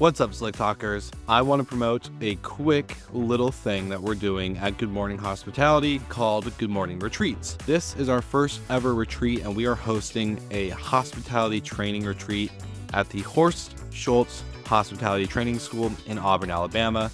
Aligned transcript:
What's 0.00 0.18
up, 0.22 0.32
Slick 0.32 0.56
Talkers? 0.56 1.10
I 1.28 1.42
want 1.42 1.60
to 1.60 1.68
promote 1.68 2.08
a 2.22 2.36
quick 2.36 2.96
little 3.12 3.52
thing 3.52 3.90
that 3.90 4.00
we're 4.00 4.14
doing 4.14 4.56
at 4.56 4.78
Good 4.78 4.88
Morning 4.88 5.18
Hospitality 5.18 5.98
called 6.08 6.56
Good 6.56 6.70
Morning 6.70 6.98
Retreats. 6.98 7.58
This 7.66 7.94
is 7.96 8.08
our 8.08 8.22
first 8.22 8.62
ever 8.70 8.94
retreat, 8.94 9.42
and 9.42 9.54
we 9.54 9.66
are 9.66 9.74
hosting 9.74 10.40
a 10.50 10.70
hospitality 10.70 11.60
training 11.60 12.06
retreat 12.06 12.50
at 12.94 13.10
the 13.10 13.20
Horst 13.20 13.76
Schulze 13.92 14.42
Hospitality 14.64 15.26
Training 15.26 15.58
School 15.58 15.92
in 16.06 16.16
Auburn, 16.18 16.50
Alabama. 16.50 17.10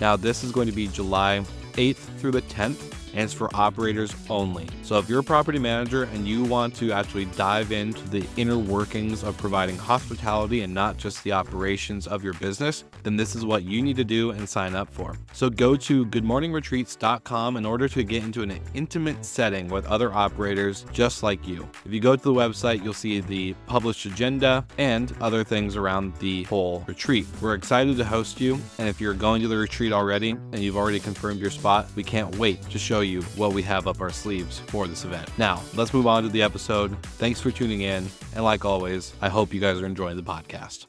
Now, 0.00 0.14
this 0.14 0.44
is 0.44 0.52
going 0.52 0.68
to 0.68 0.72
be 0.72 0.86
July 0.86 1.44
8th 1.72 2.20
through 2.20 2.30
the 2.30 2.42
10th 2.42 2.94
and 3.12 3.22
it's 3.22 3.32
for 3.32 3.48
operators 3.54 4.14
only. 4.28 4.66
So 4.82 4.98
if 4.98 5.08
you're 5.08 5.20
a 5.20 5.24
property 5.24 5.58
manager 5.58 6.04
and 6.04 6.26
you 6.26 6.44
want 6.44 6.74
to 6.76 6.92
actually 6.92 7.26
dive 7.36 7.72
into 7.72 8.08
the 8.08 8.26
inner 8.36 8.58
workings 8.58 9.22
of 9.22 9.36
providing 9.36 9.76
hospitality 9.76 10.62
and 10.62 10.72
not 10.72 10.96
just 10.96 11.22
the 11.24 11.32
operations 11.32 12.06
of 12.06 12.24
your 12.24 12.34
business, 12.34 12.84
then 13.02 13.16
this 13.16 13.34
is 13.34 13.44
what 13.44 13.64
you 13.64 13.82
need 13.82 13.96
to 13.96 14.04
do 14.04 14.30
and 14.30 14.48
sign 14.48 14.74
up 14.74 14.92
for. 14.92 15.16
So 15.32 15.50
go 15.50 15.76
to 15.76 16.06
goodmorningretreats.com 16.06 17.56
in 17.56 17.66
order 17.66 17.88
to 17.88 18.02
get 18.02 18.24
into 18.24 18.42
an 18.42 18.60
intimate 18.74 19.24
setting 19.24 19.68
with 19.68 19.86
other 19.86 20.12
operators 20.12 20.84
just 20.92 21.22
like 21.22 21.46
you. 21.46 21.68
If 21.84 21.92
you 21.92 22.00
go 22.00 22.16
to 22.16 22.22
the 22.22 22.32
website, 22.32 22.82
you'll 22.82 22.92
see 22.92 23.20
the 23.20 23.54
published 23.66 24.06
agenda 24.06 24.66
and 24.78 25.14
other 25.20 25.44
things 25.44 25.76
around 25.76 26.16
the 26.16 26.44
whole 26.44 26.84
retreat. 26.86 27.26
We're 27.40 27.54
excited 27.54 27.96
to 27.96 28.04
host 28.04 28.40
you, 28.40 28.58
and 28.78 28.88
if 28.88 29.00
you're 29.00 29.14
going 29.14 29.42
to 29.42 29.48
the 29.48 29.56
retreat 29.56 29.92
already 29.92 30.30
and 30.30 30.58
you've 30.58 30.76
already 30.76 31.00
confirmed 31.00 31.40
your 31.40 31.50
spot, 31.50 31.88
we 31.94 32.02
can't 32.02 32.36
wait 32.36 32.62
to 32.70 32.78
show 32.78 32.97
you 33.00 33.22
what 33.36 33.52
we 33.52 33.62
have 33.62 33.86
up 33.86 34.00
our 34.00 34.10
sleeves 34.10 34.58
for 34.58 34.86
this 34.86 35.04
event. 35.04 35.30
Now, 35.38 35.62
let's 35.74 35.92
move 35.92 36.06
on 36.06 36.22
to 36.22 36.28
the 36.28 36.42
episode. 36.42 36.96
Thanks 37.02 37.40
for 37.40 37.50
tuning 37.50 37.82
in, 37.82 38.08
and 38.34 38.44
like 38.44 38.64
always, 38.64 39.12
I 39.20 39.28
hope 39.28 39.54
you 39.54 39.60
guys 39.60 39.80
are 39.80 39.86
enjoying 39.86 40.16
the 40.16 40.22
podcast. 40.22 40.86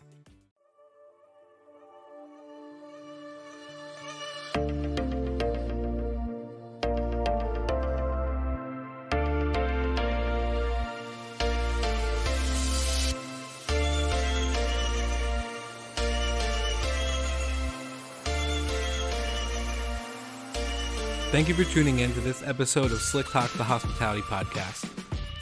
Thank 21.31 21.47
you 21.47 21.53
for 21.53 21.63
tuning 21.63 21.99
in 21.99 22.11
to 22.13 22.21
this 22.21 22.41
episode 22.41 22.91
of 22.91 22.99
Slick 22.99 23.27
Talk, 23.27 23.51
the 23.53 23.63
Hospitality 23.63 24.23
Podcast. 24.23 24.89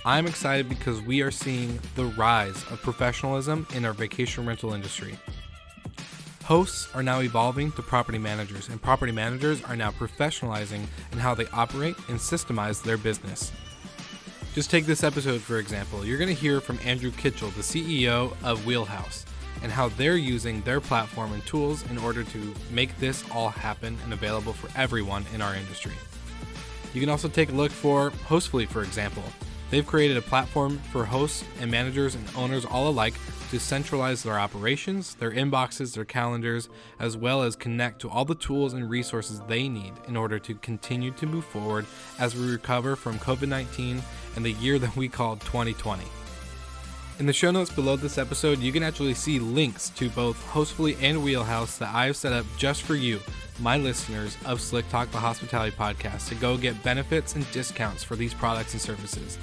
I'm 0.03 0.27
excited 0.27 0.67
because 0.67 0.99
we 0.99 1.21
are 1.21 1.31
seeing 1.31 1.79
the 1.95 2.07
rise 2.17 2.57
of 2.69 2.81
professionalism 2.81 3.65
in 3.73 3.85
our 3.85 3.93
vacation 3.93 4.45
rental 4.45 4.73
industry. 4.73 5.17
Hosts 6.43 6.93
are 6.93 7.01
now 7.01 7.21
evolving 7.21 7.71
to 7.71 7.81
property 7.81 8.17
managers, 8.17 8.67
and 8.67 8.81
property 8.81 9.13
managers 9.13 9.63
are 9.63 9.77
now 9.77 9.91
professionalizing 9.91 10.85
in 11.13 11.19
how 11.19 11.33
they 11.33 11.47
operate 11.53 11.95
and 12.09 12.19
systemize 12.19 12.83
their 12.83 12.97
business. 12.97 13.53
Just 14.53 14.69
take 14.69 14.85
this 14.85 15.05
episode 15.05 15.39
for 15.39 15.57
example. 15.57 16.05
You're 16.05 16.17
going 16.17 16.35
to 16.35 16.41
hear 16.41 16.59
from 16.59 16.79
Andrew 16.83 17.11
Kitchell, 17.11 17.51
the 17.51 17.61
CEO 17.61 18.35
of 18.43 18.65
Wheelhouse 18.65 19.25
and 19.63 19.71
how 19.71 19.89
they're 19.89 20.17
using 20.17 20.61
their 20.61 20.79
platform 20.79 21.33
and 21.33 21.45
tools 21.45 21.89
in 21.89 21.97
order 21.97 22.23
to 22.23 22.53
make 22.71 22.97
this 22.99 23.23
all 23.31 23.49
happen 23.49 23.97
and 24.03 24.13
available 24.13 24.53
for 24.53 24.69
everyone 24.77 25.25
in 25.33 25.41
our 25.41 25.55
industry. 25.55 25.93
You 26.93 27.01
can 27.01 27.09
also 27.09 27.27
take 27.27 27.49
a 27.49 27.53
look 27.53 27.71
for 27.71 28.11
Hostfully, 28.27 28.67
for 28.67 28.83
example. 28.83 29.23
They've 29.69 29.85
created 29.85 30.17
a 30.17 30.21
platform 30.21 30.79
for 30.91 31.05
hosts 31.05 31.43
and 31.59 31.69
managers 31.69 32.15
and 32.15 32.25
owners 32.35 32.65
all 32.65 32.87
alike 32.87 33.13
to 33.51 33.59
centralize 33.59 34.23
their 34.23 34.39
operations, 34.39 35.15
their 35.15 35.31
inboxes, 35.31 35.93
their 35.93 36.05
calendars, 36.05 36.69
as 36.99 37.15
well 37.15 37.43
as 37.43 37.55
connect 37.55 38.01
to 38.01 38.09
all 38.09 38.25
the 38.25 38.35
tools 38.35 38.73
and 38.73 38.89
resources 38.89 39.41
they 39.47 39.69
need 39.69 39.93
in 40.07 40.17
order 40.17 40.39
to 40.39 40.55
continue 40.55 41.11
to 41.11 41.25
move 41.25 41.45
forward 41.45 41.85
as 42.19 42.35
we 42.35 42.49
recover 42.49 42.95
from 42.95 43.19
COVID 43.19 43.47
19 43.47 44.01
and 44.35 44.45
the 44.45 44.53
year 44.53 44.79
that 44.79 44.95
we 44.95 45.07
called 45.07 45.39
2020. 45.41 46.03
In 47.19 47.25
the 47.25 47.33
show 47.33 47.49
notes 47.49 47.71
below 47.71 47.95
this 47.95 48.19
episode, 48.19 48.59
you 48.59 48.71
can 48.71 48.83
actually 48.83 49.15
see 49.15 49.39
links 49.39 49.89
to 49.89 50.07
both 50.11 50.37
Hostfully 50.51 50.95
and 51.01 51.23
Wheelhouse 51.23 51.79
that 51.79 51.91
I 51.91 52.05
have 52.05 52.15
set 52.15 52.31
up 52.31 52.45
just 52.57 52.83
for 52.83 52.93
you, 52.93 53.19
my 53.59 53.75
listeners 53.75 54.37
of 54.45 54.61
Slick 54.61 54.87
Talk 54.89 55.09
the 55.09 55.17
Hospitality 55.17 55.75
Podcast, 55.75 56.29
to 56.29 56.35
go 56.35 56.57
get 56.57 56.83
benefits 56.83 57.33
and 57.33 57.51
discounts 57.51 58.03
for 58.03 58.15
these 58.15 58.35
products 58.35 58.73
and 58.73 58.81
services. 58.81 59.39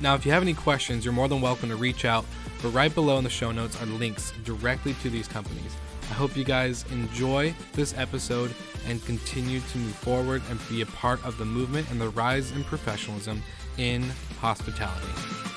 Now, 0.00 0.14
if 0.14 0.24
you 0.24 0.32
have 0.32 0.40
any 0.40 0.54
questions, 0.54 1.04
you're 1.04 1.12
more 1.12 1.28
than 1.28 1.42
welcome 1.42 1.68
to 1.68 1.76
reach 1.76 2.06
out, 2.06 2.24
but 2.62 2.70
right 2.70 2.94
below 2.94 3.18
in 3.18 3.24
the 3.24 3.30
show 3.30 3.52
notes 3.52 3.80
are 3.82 3.86
links 3.86 4.32
directly 4.44 4.94
to 5.02 5.10
these 5.10 5.28
companies. 5.28 5.76
I 6.08 6.14
hope 6.14 6.34
you 6.34 6.44
guys 6.44 6.86
enjoy 6.90 7.54
this 7.74 7.92
episode 7.98 8.54
and 8.86 9.04
continue 9.04 9.60
to 9.60 9.78
move 9.78 9.94
forward 9.96 10.40
and 10.48 10.58
be 10.70 10.80
a 10.80 10.86
part 10.86 11.22
of 11.26 11.36
the 11.36 11.44
movement 11.44 11.90
and 11.90 12.00
the 12.00 12.08
rise 12.08 12.52
in 12.52 12.64
professionalism 12.64 13.42
in 13.76 14.02
hospitality. 14.40 15.53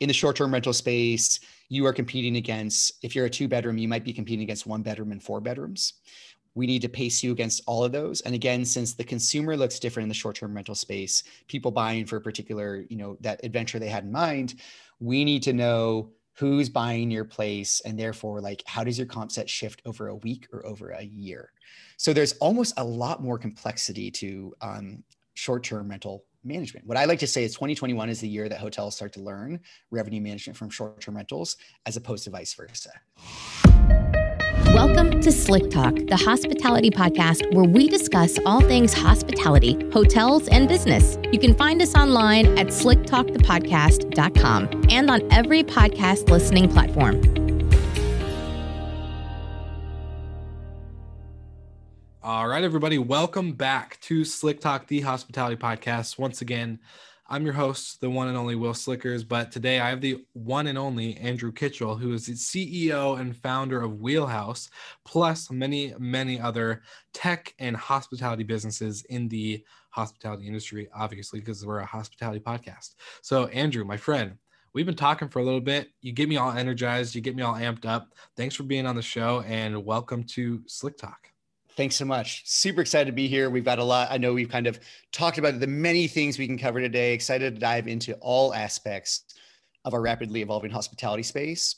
In 0.00 0.08
the 0.08 0.14
short-term 0.14 0.52
rental 0.52 0.72
space, 0.72 1.40
you 1.68 1.86
are 1.86 1.92
competing 1.92 2.36
against, 2.36 2.92
if 3.02 3.14
you're 3.14 3.26
a 3.26 3.30
two 3.30 3.48
bedroom, 3.48 3.78
you 3.78 3.88
might 3.88 4.04
be 4.04 4.12
competing 4.12 4.42
against 4.42 4.66
one 4.66 4.82
bedroom 4.82 5.12
and 5.12 5.22
four 5.22 5.40
bedrooms. 5.40 5.94
We 6.54 6.66
need 6.66 6.82
to 6.82 6.88
pace 6.88 7.22
you 7.22 7.32
against 7.32 7.62
all 7.66 7.84
of 7.84 7.92
those. 7.92 8.22
And 8.22 8.34
again, 8.34 8.64
since 8.64 8.94
the 8.94 9.04
consumer 9.04 9.56
looks 9.56 9.78
different 9.78 10.04
in 10.04 10.08
the 10.08 10.14
short-term 10.14 10.54
rental 10.54 10.74
space, 10.74 11.22
people 11.48 11.70
buying 11.70 12.06
for 12.06 12.16
a 12.16 12.20
particular, 12.20 12.84
you 12.88 12.96
know, 12.96 13.16
that 13.20 13.44
adventure 13.44 13.78
they 13.78 13.88
had 13.88 14.04
in 14.04 14.12
mind, 14.12 14.60
we 15.00 15.24
need 15.24 15.42
to 15.42 15.52
know 15.52 16.12
who's 16.38 16.68
buying 16.68 17.10
your 17.10 17.24
place 17.24 17.80
and 17.84 17.98
therefore 17.98 18.40
like 18.40 18.62
how 18.66 18.84
does 18.84 18.98
your 18.98 19.06
comp 19.06 19.32
set 19.32 19.48
shift 19.48 19.80
over 19.86 20.08
a 20.08 20.16
week 20.16 20.46
or 20.52 20.64
over 20.66 20.90
a 20.90 21.02
year 21.02 21.50
so 21.96 22.12
there's 22.12 22.34
almost 22.34 22.74
a 22.76 22.84
lot 22.84 23.22
more 23.22 23.38
complexity 23.38 24.10
to 24.10 24.54
um, 24.60 25.02
short-term 25.34 25.88
rental 25.88 26.24
management. 26.46 26.86
What 26.86 26.96
I 26.96 27.04
like 27.04 27.18
to 27.20 27.26
say 27.26 27.44
is 27.44 27.54
2021 27.54 28.08
is 28.08 28.20
the 28.20 28.28
year 28.28 28.48
that 28.48 28.58
hotels 28.58 28.96
start 28.96 29.12
to 29.14 29.20
learn 29.20 29.60
revenue 29.90 30.20
management 30.20 30.56
from 30.56 30.70
short 30.70 31.00
term 31.00 31.16
rentals 31.16 31.56
as 31.84 31.96
opposed 31.96 32.24
to 32.24 32.30
vice 32.30 32.54
versa. 32.54 32.90
Welcome 34.74 35.20
to 35.22 35.32
Slick 35.32 35.70
Talk, 35.70 35.94
the 35.94 36.16
hospitality 36.16 36.90
podcast 36.90 37.54
where 37.54 37.64
we 37.64 37.88
discuss 37.88 38.38
all 38.44 38.60
things 38.60 38.92
hospitality, 38.92 39.78
hotels, 39.90 40.48
and 40.48 40.68
business. 40.68 41.16
You 41.32 41.38
can 41.38 41.54
find 41.54 41.80
us 41.80 41.94
online 41.94 42.58
at 42.58 42.66
slicktalkthepodcast.com 42.66 44.82
and 44.90 45.10
on 45.10 45.32
every 45.32 45.62
podcast 45.62 46.28
listening 46.28 46.68
platform. 46.68 47.45
All 52.26 52.48
right, 52.48 52.64
everybody, 52.64 52.98
welcome 52.98 53.52
back 53.52 54.00
to 54.00 54.24
Slick 54.24 54.60
Talk, 54.60 54.88
the 54.88 55.00
hospitality 55.00 55.54
podcast. 55.54 56.18
Once 56.18 56.42
again, 56.42 56.80
I'm 57.28 57.44
your 57.44 57.54
host, 57.54 58.00
the 58.00 58.10
one 58.10 58.26
and 58.26 58.36
only 58.36 58.56
Will 58.56 58.74
Slickers, 58.74 59.22
but 59.22 59.52
today 59.52 59.78
I 59.78 59.90
have 59.90 60.00
the 60.00 60.24
one 60.32 60.66
and 60.66 60.76
only 60.76 61.16
Andrew 61.18 61.52
Kitchell, 61.52 61.94
who 61.94 62.12
is 62.12 62.26
the 62.26 62.32
CEO 62.32 63.20
and 63.20 63.36
founder 63.36 63.80
of 63.80 64.00
Wheelhouse, 64.00 64.70
plus 65.04 65.52
many, 65.52 65.94
many 66.00 66.40
other 66.40 66.82
tech 67.12 67.54
and 67.60 67.76
hospitality 67.76 68.42
businesses 68.42 69.04
in 69.04 69.28
the 69.28 69.64
hospitality 69.90 70.48
industry, 70.48 70.88
obviously, 70.92 71.38
because 71.38 71.64
we're 71.64 71.78
a 71.78 71.86
hospitality 71.86 72.40
podcast. 72.40 72.96
So, 73.22 73.46
Andrew, 73.46 73.84
my 73.84 73.96
friend, 73.96 74.36
we've 74.72 74.84
been 74.84 74.96
talking 74.96 75.28
for 75.28 75.38
a 75.38 75.44
little 75.44 75.60
bit. 75.60 75.90
You 76.02 76.10
get 76.10 76.28
me 76.28 76.38
all 76.38 76.50
energized, 76.50 77.14
you 77.14 77.20
get 77.20 77.36
me 77.36 77.44
all 77.44 77.54
amped 77.54 77.86
up. 77.86 78.16
Thanks 78.36 78.56
for 78.56 78.64
being 78.64 78.84
on 78.84 78.96
the 78.96 79.02
show, 79.02 79.42
and 79.42 79.84
welcome 79.84 80.24
to 80.24 80.64
Slick 80.66 80.98
Talk. 80.98 81.30
Thanks 81.76 81.94
so 81.94 82.06
much. 82.06 82.42
Super 82.46 82.80
excited 82.80 83.06
to 83.06 83.12
be 83.12 83.28
here. 83.28 83.50
We've 83.50 83.64
got 83.64 83.78
a 83.78 83.84
lot. 83.84 84.08
I 84.10 84.16
know 84.16 84.32
we've 84.32 84.48
kind 84.48 84.66
of 84.66 84.80
talked 85.12 85.36
about 85.36 85.60
the 85.60 85.66
many 85.66 86.08
things 86.08 86.38
we 86.38 86.46
can 86.46 86.56
cover 86.56 86.80
today. 86.80 87.12
Excited 87.12 87.54
to 87.54 87.60
dive 87.60 87.86
into 87.86 88.14
all 88.14 88.54
aspects 88.54 89.24
of 89.84 89.92
our 89.92 90.00
rapidly 90.00 90.40
evolving 90.40 90.70
hospitality 90.70 91.22
space. 91.22 91.76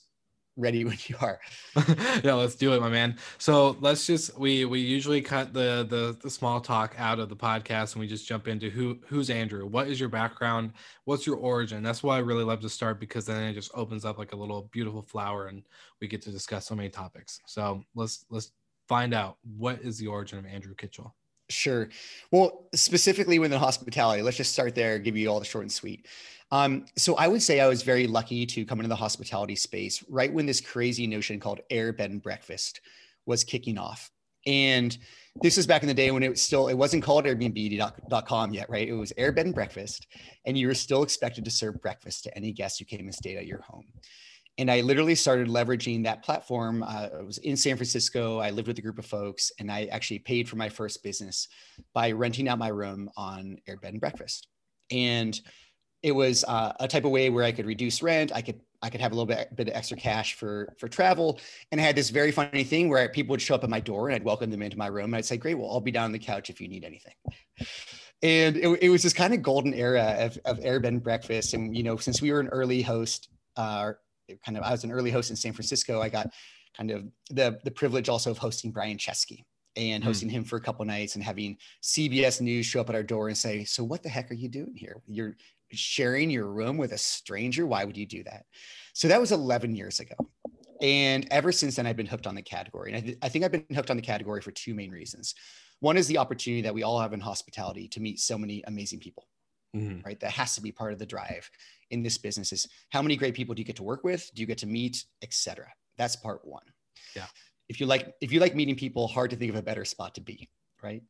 Ready 0.56 0.84
when 0.84 0.98
you 1.06 1.16
are. 1.20 1.40
yeah, 2.22 2.34
let's 2.34 2.54
do 2.54 2.72
it, 2.74 2.80
my 2.80 2.88
man. 2.88 3.16
So 3.38 3.76
let's 3.80 4.06
just 4.06 4.38
we 4.38 4.64
we 4.64 4.80
usually 4.80 5.20
cut 5.20 5.52
the 5.52 5.86
the 5.88 6.16
the 6.22 6.30
small 6.30 6.60
talk 6.60 6.94
out 6.96 7.18
of 7.18 7.28
the 7.28 7.36
podcast 7.36 7.94
and 7.94 8.00
we 8.00 8.06
just 8.06 8.26
jump 8.26 8.46
into 8.46 8.70
who 8.70 8.98
who's 9.06 9.30
Andrew. 9.30 9.66
What 9.66 9.88
is 9.88 9.98
your 9.98 10.08
background? 10.08 10.72
What's 11.06 11.26
your 11.26 11.36
origin? 11.36 11.82
That's 11.82 12.04
why 12.04 12.16
I 12.16 12.20
really 12.20 12.44
love 12.44 12.60
to 12.60 12.68
start 12.68 13.00
because 13.00 13.26
then 13.26 13.42
it 13.44 13.54
just 13.54 13.70
opens 13.74 14.04
up 14.04 14.18
like 14.18 14.32
a 14.32 14.36
little 14.36 14.68
beautiful 14.72 15.02
flower 15.02 15.46
and 15.46 15.62
we 16.00 16.06
get 16.06 16.22
to 16.22 16.30
discuss 16.30 16.66
so 16.66 16.76
many 16.76 16.88
topics. 16.88 17.40
So 17.46 17.82
let's 17.94 18.24
let's 18.30 18.52
find 18.88 19.14
out 19.14 19.36
what 19.56 19.80
is 19.82 19.98
the 19.98 20.06
origin 20.06 20.38
of 20.38 20.46
Andrew 20.46 20.74
Kitchell. 20.74 21.14
Sure. 21.50 21.88
Well, 22.30 22.68
specifically 22.74 23.38
within 23.38 23.58
hospitality, 23.58 24.22
let's 24.22 24.36
just 24.36 24.52
start 24.52 24.74
there, 24.74 24.98
give 24.98 25.16
you 25.16 25.28
all 25.28 25.38
the 25.38 25.46
short 25.46 25.64
and 25.64 25.72
sweet. 25.72 26.06
Um, 26.50 26.86
so 26.96 27.14
I 27.16 27.28
would 27.28 27.42
say 27.42 27.60
I 27.60 27.68
was 27.68 27.82
very 27.82 28.06
lucky 28.06 28.46
to 28.46 28.64
come 28.64 28.80
into 28.80 28.88
the 28.88 28.96
hospitality 28.96 29.54
space 29.54 30.02
right 30.08 30.32
when 30.32 30.46
this 30.46 30.60
crazy 30.60 31.06
notion 31.06 31.40
called 31.40 31.60
air 31.70 31.92
bed 31.92 32.10
and 32.10 32.22
breakfast 32.22 32.80
was 33.26 33.44
kicking 33.44 33.78
off. 33.78 34.10
And 34.46 34.96
this 35.42 35.56
was 35.56 35.66
back 35.66 35.82
in 35.82 35.88
the 35.88 35.94
day 35.94 36.10
when 36.10 36.22
it 36.22 36.30
was 36.30 36.40
still, 36.40 36.68
it 36.68 36.74
wasn't 36.74 37.02
called 37.02 37.26
Airbnb.com 37.26 38.52
yet, 38.54 38.70
right? 38.70 38.88
It 38.88 38.94
was 38.94 39.12
air 39.16 39.30
bed 39.32 39.46
and 39.46 39.54
breakfast. 39.54 40.06
And 40.46 40.56
you 40.56 40.66
were 40.66 40.74
still 40.74 41.02
expected 41.02 41.44
to 41.44 41.50
serve 41.50 41.82
breakfast 41.82 42.24
to 42.24 42.36
any 42.36 42.52
guest 42.52 42.78
who 42.78 42.84
came 42.86 43.00
and 43.00 43.14
stayed 43.14 43.36
at 43.36 43.46
your 43.46 43.60
home. 43.62 43.84
And 44.58 44.70
I 44.70 44.80
literally 44.80 45.14
started 45.14 45.48
leveraging 45.48 46.04
that 46.04 46.24
platform. 46.24 46.82
Uh, 46.82 47.08
I 47.18 47.22
was 47.22 47.38
in 47.38 47.56
San 47.56 47.76
Francisco. 47.76 48.38
I 48.38 48.50
lived 48.50 48.66
with 48.66 48.78
a 48.78 48.82
group 48.82 48.98
of 48.98 49.06
folks, 49.06 49.52
and 49.60 49.70
I 49.70 49.84
actually 49.86 50.18
paid 50.18 50.48
for 50.48 50.56
my 50.56 50.68
first 50.68 51.02
business 51.02 51.46
by 51.94 52.10
renting 52.10 52.48
out 52.48 52.58
my 52.58 52.68
room 52.68 53.08
on 53.16 53.58
Air 53.68 53.76
Bed 53.76 53.92
and 53.92 54.00
Breakfast. 54.00 54.48
And 54.90 55.40
it 56.02 56.12
was 56.12 56.44
uh, 56.46 56.72
a 56.80 56.88
type 56.88 57.04
of 57.04 57.10
way 57.10 57.30
where 57.30 57.44
I 57.44 57.52
could 57.52 57.66
reduce 57.66 58.02
rent. 58.02 58.32
I 58.34 58.42
could 58.42 58.60
I 58.80 58.90
could 58.90 59.00
have 59.00 59.10
a 59.10 59.14
little 59.14 59.26
bit, 59.26 59.54
bit 59.56 59.68
of 59.68 59.74
extra 59.74 59.96
cash 59.96 60.34
for 60.34 60.74
for 60.78 60.88
travel. 60.88 61.40
And 61.72 61.80
I 61.80 61.84
had 61.84 61.96
this 61.96 62.10
very 62.10 62.30
funny 62.30 62.64
thing 62.64 62.88
where 62.88 63.08
people 63.08 63.32
would 63.32 63.42
show 63.42 63.54
up 63.54 63.64
at 63.64 63.70
my 63.70 63.80
door 63.80 64.08
and 64.08 64.14
I'd 64.14 64.24
welcome 64.24 64.50
them 64.50 64.62
into 64.62 64.78
my 64.78 64.86
room. 64.86 65.06
And 65.06 65.16
I'd 65.16 65.24
say, 65.24 65.36
"Great, 65.36 65.54
well, 65.54 65.70
I'll 65.70 65.80
be 65.80 65.90
down 65.90 66.04
on 66.04 66.12
the 66.12 66.18
couch 66.18 66.50
if 66.50 66.60
you 66.60 66.68
need 66.68 66.84
anything." 66.84 67.14
And 68.22 68.56
it, 68.56 68.82
it 68.82 68.88
was 68.88 69.02
this 69.02 69.12
kind 69.12 69.32
of 69.34 69.42
golden 69.42 69.74
era 69.74 70.16
of, 70.18 70.38
of 70.44 70.58
Air 70.62 70.80
Bed 70.80 70.92
and 70.92 71.02
Breakfast. 71.02 71.54
And 71.54 71.76
you 71.76 71.82
know, 71.82 71.96
since 71.96 72.22
we 72.22 72.32
were 72.32 72.40
an 72.40 72.48
early 72.48 72.82
host, 72.82 73.28
uh, 73.56 73.92
kind 74.44 74.56
of 74.56 74.64
I 74.64 74.70
was 74.70 74.84
an 74.84 74.92
early 74.92 75.10
host 75.10 75.30
in 75.30 75.36
San 75.36 75.52
Francisco. 75.52 76.00
I 76.00 76.08
got 76.08 76.28
kind 76.76 76.90
of 76.90 77.04
the 77.30 77.58
the 77.64 77.70
privilege 77.70 78.08
also 78.08 78.30
of 78.30 78.38
hosting 78.38 78.70
Brian 78.70 78.98
Chesky 78.98 79.44
and 79.76 80.02
hmm. 80.02 80.08
hosting 80.08 80.28
mm. 80.28 80.32
him 80.32 80.44
for 80.44 80.56
a 80.56 80.60
couple 80.60 80.84
nights 80.84 81.14
and 81.14 81.24
having 81.24 81.56
CBS 81.82 82.40
News 82.40 82.66
show 82.66 82.80
up 82.80 82.88
at 82.88 82.94
our 82.94 83.02
door 83.02 83.28
and 83.28 83.36
say, 83.36 83.64
"So 83.64 83.84
what 83.84 84.02
the 84.02 84.08
heck 84.08 84.30
are 84.30 84.34
you 84.34 84.48
doing 84.48 84.74
here? 84.74 85.00
You're 85.06 85.36
sharing 85.72 86.30
your 86.30 86.46
room 86.46 86.76
with 86.76 86.92
a 86.92 86.98
stranger. 86.98 87.66
Why 87.66 87.84
would 87.84 87.96
you 87.96 88.06
do 88.06 88.22
that?" 88.24 88.44
So 88.94 89.08
that 89.08 89.20
was 89.20 89.32
11 89.32 89.76
years 89.76 90.00
ago. 90.00 90.14
And 90.80 91.26
ever 91.30 91.50
since 91.52 91.76
then, 91.76 91.86
I've 91.86 91.96
been 91.96 92.06
hooked 92.06 92.26
on 92.26 92.34
the 92.34 92.42
category. 92.42 92.92
And 92.92 92.96
I, 92.96 93.00
th- 93.00 93.18
I 93.22 93.28
think 93.28 93.44
I've 93.44 93.52
been 93.52 93.66
hooked 93.74 93.90
on 93.90 93.96
the 93.96 94.02
category 94.02 94.40
for 94.40 94.52
two 94.52 94.74
main 94.74 94.90
reasons. 94.90 95.34
One 95.80 95.96
is 95.96 96.06
the 96.06 96.18
opportunity 96.18 96.62
that 96.62 96.74
we 96.74 96.82
all 96.82 97.00
have 97.00 97.12
in 97.12 97.20
hospitality 97.20 97.88
to 97.88 98.00
meet 98.00 98.18
so 98.18 98.36
many 98.36 98.62
amazing 98.66 99.00
people, 99.00 99.26
mm. 99.78 100.04
right? 100.04 100.18
That 100.20 100.32
has 100.32 100.54
to 100.54 100.60
be 100.60 100.72
part 100.72 100.92
of 100.92 100.98
the 100.98 101.06
drive 101.06 101.50
in 101.90 102.02
this 102.02 102.18
business 102.18 102.52
is 102.52 102.68
how 102.90 103.02
many 103.02 103.16
great 103.16 103.34
people 103.34 103.54
do 103.54 103.60
you 103.60 103.66
get 103.66 103.76
to 103.76 103.82
work 103.82 104.04
with? 104.04 104.30
Do 104.34 104.40
you 104.40 104.46
get 104.46 104.58
to 104.58 104.66
meet, 104.66 105.04
etc. 105.22 105.66
That's 105.96 106.16
part 106.16 106.40
one. 106.44 106.64
Yeah. 107.16 107.26
If 107.68 107.80
you 107.80 107.86
like, 107.86 108.14
if 108.20 108.32
you 108.32 108.40
like 108.40 108.54
meeting 108.54 108.76
people, 108.76 109.08
hard 109.08 109.30
to 109.30 109.36
think 109.36 109.50
of 109.50 109.56
a 109.56 109.62
better 109.62 109.84
spot 109.84 110.14
to 110.14 110.20
be, 110.20 110.48
right? 110.82 111.02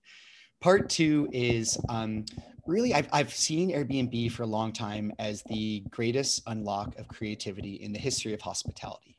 Part 0.60 0.88
two 0.88 1.28
is 1.32 1.78
um, 1.88 2.24
really, 2.66 2.92
I've, 2.92 3.08
I've 3.12 3.32
seen 3.32 3.70
Airbnb 3.70 4.32
for 4.32 4.42
a 4.42 4.46
long 4.46 4.72
time 4.72 5.12
as 5.20 5.42
the 5.44 5.84
greatest 5.90 6.42
unlock 6.48 6.98
of 6.98 7.06
creativity 7.06 7.74
in 7.74 7.92
the 7.92 7.98
history 7.98 8.34
of 8.34 8.40
hospitality. 8.40 9.14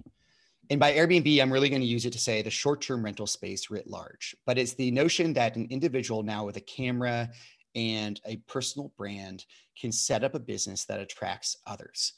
And 0.69 0.79
by 0.79 0.93
Airbnb, 0.93 1.41
I'm 1.41 1.51
really 1.51 1.69
going 1.69 1.81
to 1.81 1.87
use 1.87 2.05
it 2.05 2.13
to 2.13 2.19
say 2.19 2.41
the 2.41 2.49
short 2.49 2.81
term 2.81 3.03
rental 3.03 3.25
space 3.25 3.71
writ 3.71 3.87
large. 3.87 4.35
But 4.45 4.57
it's 4.57 4.73
the 4.73 4.91
notion 4.91 5.33
that 5.33 5.55
an 5.55 5.67
individual 5.69 6.23
now 6.23 6.45
with 6.45 6.57
a 6.57 6.61
camera 6.61 7.29
and 7.75 8.19
a 8.25 8.37
personal 8.47 8.91
brand 8.97 9.45
can 9.79 9.91
set 9.91 10.23
up 10.23 10.35
a 10.35 10.39
business 10.39 10.85
that 10.85 10.99
attracts 10.99 11.57
others. 11.65 12.13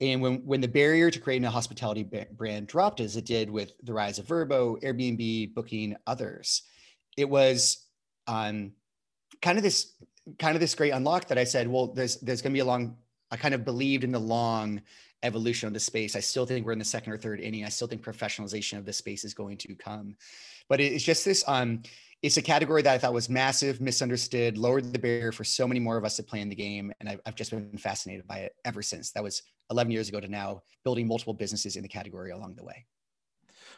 And 0.00 0.22
when, 0.22 0.36
when 0.46 0.60
the 0.60 0.68
barrier 0.68 1.10
to 1.10 1.20
creating 1.20 1.44
a 1.44 1.50
hospitality 1.50 2.08
brand 2.32 2.66
dropped, 2.66 3.00
as 3.00 3.16
it 3.16 3.26
did 3.26 3.50
with 3.50 3.72
the 3.82 3.92
rise 3.92 4.18
of 4.18 4.26
Vrbo, 4.26 4.82
Airbnb, 4.82 5.54
Booking, 5.54 5.96
others, 6.06 6.62
it 7.16 7.28
was 7.28 7.84
um, 8.26 8.72
kind 9.42 9.58
of 9.58 9.64
this 9.64 9.92
kind 10.38 10.54
of 10.54 10.60
this 10.60 10.74
great 10.74 10.90
unlock 10.90 11.28
that 11.28 11.38
I 11.38 11.44
said, 11.44 11.68
well, 11.68 11.88
there's 11.88 12.16
there's 12.20 12.40
going 12.40 12.52
to 12.52 12.56
be 12.56 12.60
a 12.60 12.64
long. 12.64 12.96
I 13.30 13.36
kind 13.36 13.54
of 13.54 13.64
believed 13.64 14.04
in 14.04 14.12
the 14.12 14.18
long 14.18 14.80
evolution 15.22 15.66
of 15.66 15.74
the 15.74 15.80
space. 15.80 16.16
I 16.16 16.20
still 16.20 16.46
think 16.46 16.64
we're 16.64 16.72
in 16.72 16.78
the 16.78 16.84
second 16.84 17.12
or 17.12 17.18
third 17.18 17.40
inning. 17.40 17.64
I 17.64 17.68
still 17.68 17.86
think 17.86 18.02
professionalization 18.02 18.78
of 18.78 18.86
the 18.86 18.92
space 18.92 19.24
is 19.24 19.34
going 19.34 19.58
to 19.58 19.74
come, 19.74 20.16
but 20.68 20.80
it's 20.80 21.04
just 21.04 21.24
this 21.24 21.44
um 21.46 21.82
it's 22.22 22.36
a 22.36 22.42
category 22.42 22.82
that 22.82 22.92
I 22.92 22.98
thought 22.98 23.14
was 23.14 23.30
massive, 23.30 23.80
misunderstood, 23.80 24.58
lowered 24.58 24.92
the 24.92 24.98
barrier 24.98 25.32
for 25.32 25.44
so 25.44 25.66
many 25.66 25.80
more 25.80 25.96
of 25.96 26.04
us 26.04 26.16
to 26.16 26.22
play 26.22 26.40
in 26.40 26.48
the 26.48 26.54
game. 26.54 26.92
And 27.00 27.08
I've, 27.08 27.20
I've, 27.24 27.34
just 27.34 27.50
been 27.50 27.78
fascinated 27.78 28.26
by 28.26 28.38
it 28.38 28.54
ever 28.64 28.82
since. 28.82 29.10
That 29.12 29.22
was 29.22 29.42
11 29.70 29.90
years 29.90 30.08
ago 30.08 30.20
to 30.20 30.28
now, 30.28 30.62
building 30.84 31.06
multiple 31.06 31.32
businesses 31.32 31.76
in 31.76 31.82
the 31.82 31.88
category 31.88 32.30
along 32.30 32.56
the 32.56 32.64
way. 32.64 32.84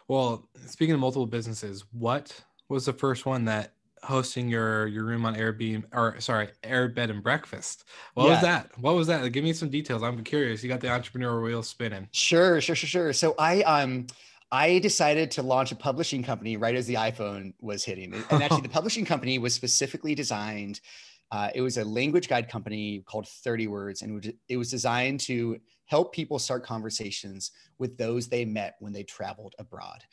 Well, 0.09 0.49
speaking 0.67 0.95
of 0.95 1.01
multiple 1.01 1.27
businesses, 1.27 1.85
what 1.93 2.45
was 2.69 2.87
the 2.87 2.93
first 2.93 3.27
one 3.27 3.45
that 3.45 3.75
hosting 4.03 4.49
your 4.49 4.89
your 4.89 5.05
room 5.05 5.25
on 5.25 5.37
Airbnb 5.37 5.85
or 5.93 6.17
sorry, 6.19 6.49
Air 6.65 6.89
Bed 6.89 7.11
and 7.11 7.23
Breakfast? 7.23 7.85
What 8.15 8.25
yeah. 8.25 8.31
was 8.31 8.41
that? 8.41 8.71
What 8.81 8.95
was 8.97 9.07
that? 9.07 9.31
Give 9.31 9.45
me 9.45 9.53
some 9.53 9.71
details. 9.71 10.03
I'm 10.03 10.25
curious. 10.25 10.63
You 10.63 10.69
got 10.69 10.81
the 10.81 10.91
entrepreneur 10.91 11.41
wheel 11.41 11.63
spinning. 11.63 12.09
Sure, 12.11 12.61
sure, 12.61 12.75
sure, 12.75 12.89
sure. 12.89 13.13
So 13.13 13.37
I 13.39 13.63
um 13.63 14.09
I 14.53 14.81
decided 14.81 15.31
to 15.33 15.43
launch 15.43 15.73
a 15.73 15.77
publishing 15.77 16.23
company 16.23 16.59
right 16.59 16.75
as 16.75 16.87
the 16.87 16.95
iPhone 16.95 17.55
was 17.61 17.85
hitting. 17.85 18.13
And 18.31 18.43
actually, 18.43 18.61
the 18.61 18.69
publishing 18.81 19.07
company 19.07 19.39
was 19.39 19.55
specifically 19.55 20.15
designed. 20.15 20.81
Uh, 21.31 21.49
it 21.55 21.63
was 21.63 21.79
a 21.79 21.85
language 21.85 22.29
guide 22.29 22.51
company 22.51 23.03
called 23.07 23.27
30 23.27 23.67
Words, 23.69 24.03
and 24.03 24.33
it 24.51 24.59
was 24.59 24.71
designed 24.71 25.21
to 25.21 25.59
help 25.87 26.15
people 26.15 26.39
start 26.39 26.67
conversations 26.67 27.53
with 27.79 27.97
those 27.97 28.29
they 28.29 28.45
met 28.45 28.77
when 28.81 28.93
they 28.93 29.03
traveled 29.03 29.55
abroad. 29.59 30.05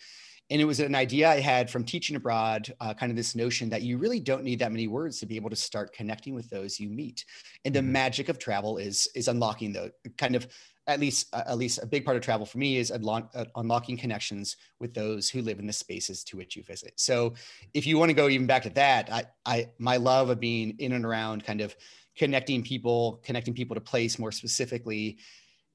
And 0.50 0.62
it 0.62 0.66
was 0.66 0.80
an 0.80 0.96
idea 0.96 1.30
I 1.30 1.42
had 1.42 1.70
from 1.70 1.84
teaching 1.84 2.16
abroad, 2.16 2.74
uh, 2.80 2.94
kind 2.94 3.12
of 3.12 3.16
this 3.16 3.36
notion 3.36 3.70
that 3.70 3.84
you 3.84 3.98
really 3.98 4.20
don't 4.20 4.44
need 4.44 4.60
that 4.60 4.72
many 4.72 4.88
words 4.88 5.20
to 5.20 5.28
be 5.28 5.36
able 5.36 5.52
to 5.52 5.56
start 5.56 5.94
connecting 5.94 6.34
with 6.34 6.50
those 6.50 6.80
you 6.80 6.90
meet. 6.90 7.24
And 7.66 7.76
the 7.76 7.82
mm-hmm. 7.82 7.92
magic 7.92 8.30
of 8.30 8.40
travel 8.40 8.78
is 8.78 9.08
is 9.14 9.28
unlocking 9.28 9.74
the 9.74 9.92
kind 10.18 10.36
of 10.36 10.48
at 10.90 11.00
least 11.00 11.34
uh, 11.34 11.44
at 11.46 11.58
least 11.58 11.80
a 11.82 11.86
big 11.86 12.04
part 12.04 12.18
of 12.18 12.24
travel 12.24 12.46
for 12.46 12.58
me 12.58 12.78
is 12.78 12.90
unlock, 12.90 13.30
uh, 13.36 13.46
unlocking 13.56 13.96
connections 13.96 14.58
with 14.80 14.94
those 14.94 15.30
who 15.30 15.42
live 15.42 15.60
in 15.60 15.68
the 15.68 15.74
spaces 15.74 16.24
to 16.24 16.36
which 16.36 16.56
you 16.56 16.64
visit. 16.64 16.94
So 16.96 17.36
if 17.74 17.86
you 17.86 17.98
want 17.98 18.10
to 18.10 18.16
go 18.16 18.28
even 18.28 18.48
back 18.48 18.64
to 18.64 18.72
that, 18.72 19.12
I, 19.12 19.24
I 19.46 19.70
my 19.78 19.98
love 19.98 20.30
of 20.30 20.40
being 20.40 20.76
in 20.80 20.94
and 20.94 21.06
around 21.06 21.46
kind 21.46 21.62
of 21.62 21.76
connecting 22.18 22.64
people, 22.64 23.22
connecting 23.24 23.54
people 23.54 23.76
to 23.76 23.82
place 23.82 24.18
more 24.20 24.32
specifically, 24.32 25.20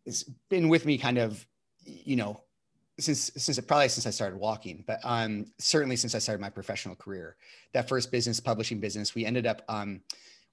has 0.05 0.25
been 0.51 0.69
with 0.69 0.85
me 0.85 0.99
kind 0.99 1.19
of, 1.19 1.47
you 1.85 2.17
know, 2.17 2.43
since 2.99 3.31
since 3.37 3.59
probably 3.61 3.89
since 3.89 4.07
I 4.07 4.11
started 4.11 4.39
walking, 4.39 4.85
but 4.87 4.99
um 5.05 5.47
certainly 5.59 5.97
since 5.97 6.15
I 6.15 6.19
started 6.19 6.41
my 6.41 6.51
professional 6.51 6.97
career. 6.97 7.37
That 7.73 7.89
first 7.89 8.11
business, 8.11 8.41
publishing 8.41 8.81
business, 8.81 9.15
we 9.15 9.25
ended 9.25 9.47
up 9.47 9.63
um 9.69 10.01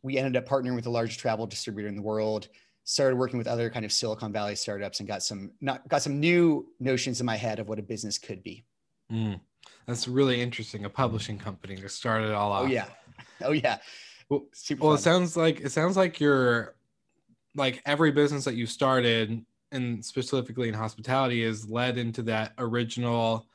we 0.04 0.18
ended 0.18 0.36
up 0.36 0.48
partnering 0.48 0.76
with 0.76 0.84
the 0.84 0.92
largest 0.92 1.20
travel 1.20 1.48
distributor 1.48 1.88
in 1.88 1.96
the 1.96 2.02
world 2.02 2.48
started 2.84 3.16
working 3.16 3.38
with 3.38 3.48
other 3.48 3.70
kind 3.70 3.86
of 3.86 3.92
Silicon 3.92 4.32
Valley 4.32 4.56
startups 4.56 5.00
and 5.00 5.08
got 5.08 5.24
some 5.24 5.52
not 5.62 5.88
got 5.88 6.02
some 6.02 6.20
new 6.20 6.68
notions 6.80 7.20
in 7.20 7.26
my 7.26 7.36
head 7.36 7.60
of 7.60 7.68
what 7.68 7.80
a 7.80 7.84
business 7.84 8.18
could 8.18 8.44
be. 8.44 8.64
Mm, 9.12 9.40
that's 9.86 10.08
really 10.08 10.42
interesting. 10.42 10.86
A 10.86 10.90
publishing 10.90 11.38
company 11.38 11.76
to 11.78 11.90
start 11.90 12.24
it 12.24 12.32
all 12.32 12.52
oh, 12.52 12.56
off. 12.56 12.64
Oh 12.64 12.68
yeah, 12.68 12.86
oh 13.44 13.52
yeah. 13.52 13.78
Well, 14.30 14.44
well 14.80 14.94
it 14.94 15.00
sounds 15.00 15.36
like 15.36 15.60
it 15.62 15.72
sounds 15.72 15.98
like 15.98 16.20
you're 16.20 16.76
like 17.56 17.82
every 17.86 18.12
business 18.12 18.46
that 18.46 18.56
you 18.56 18.66
started, 18.66 19.46
and 19.72 20.04
specifically 20.04 20.70
in 20.70 20.74
hospitality, 20.74 21.44
is 21.44 21.70
led 21.70 21.98
into 21.98 22.24
that 22.24 22.54
original, 22.58 23.48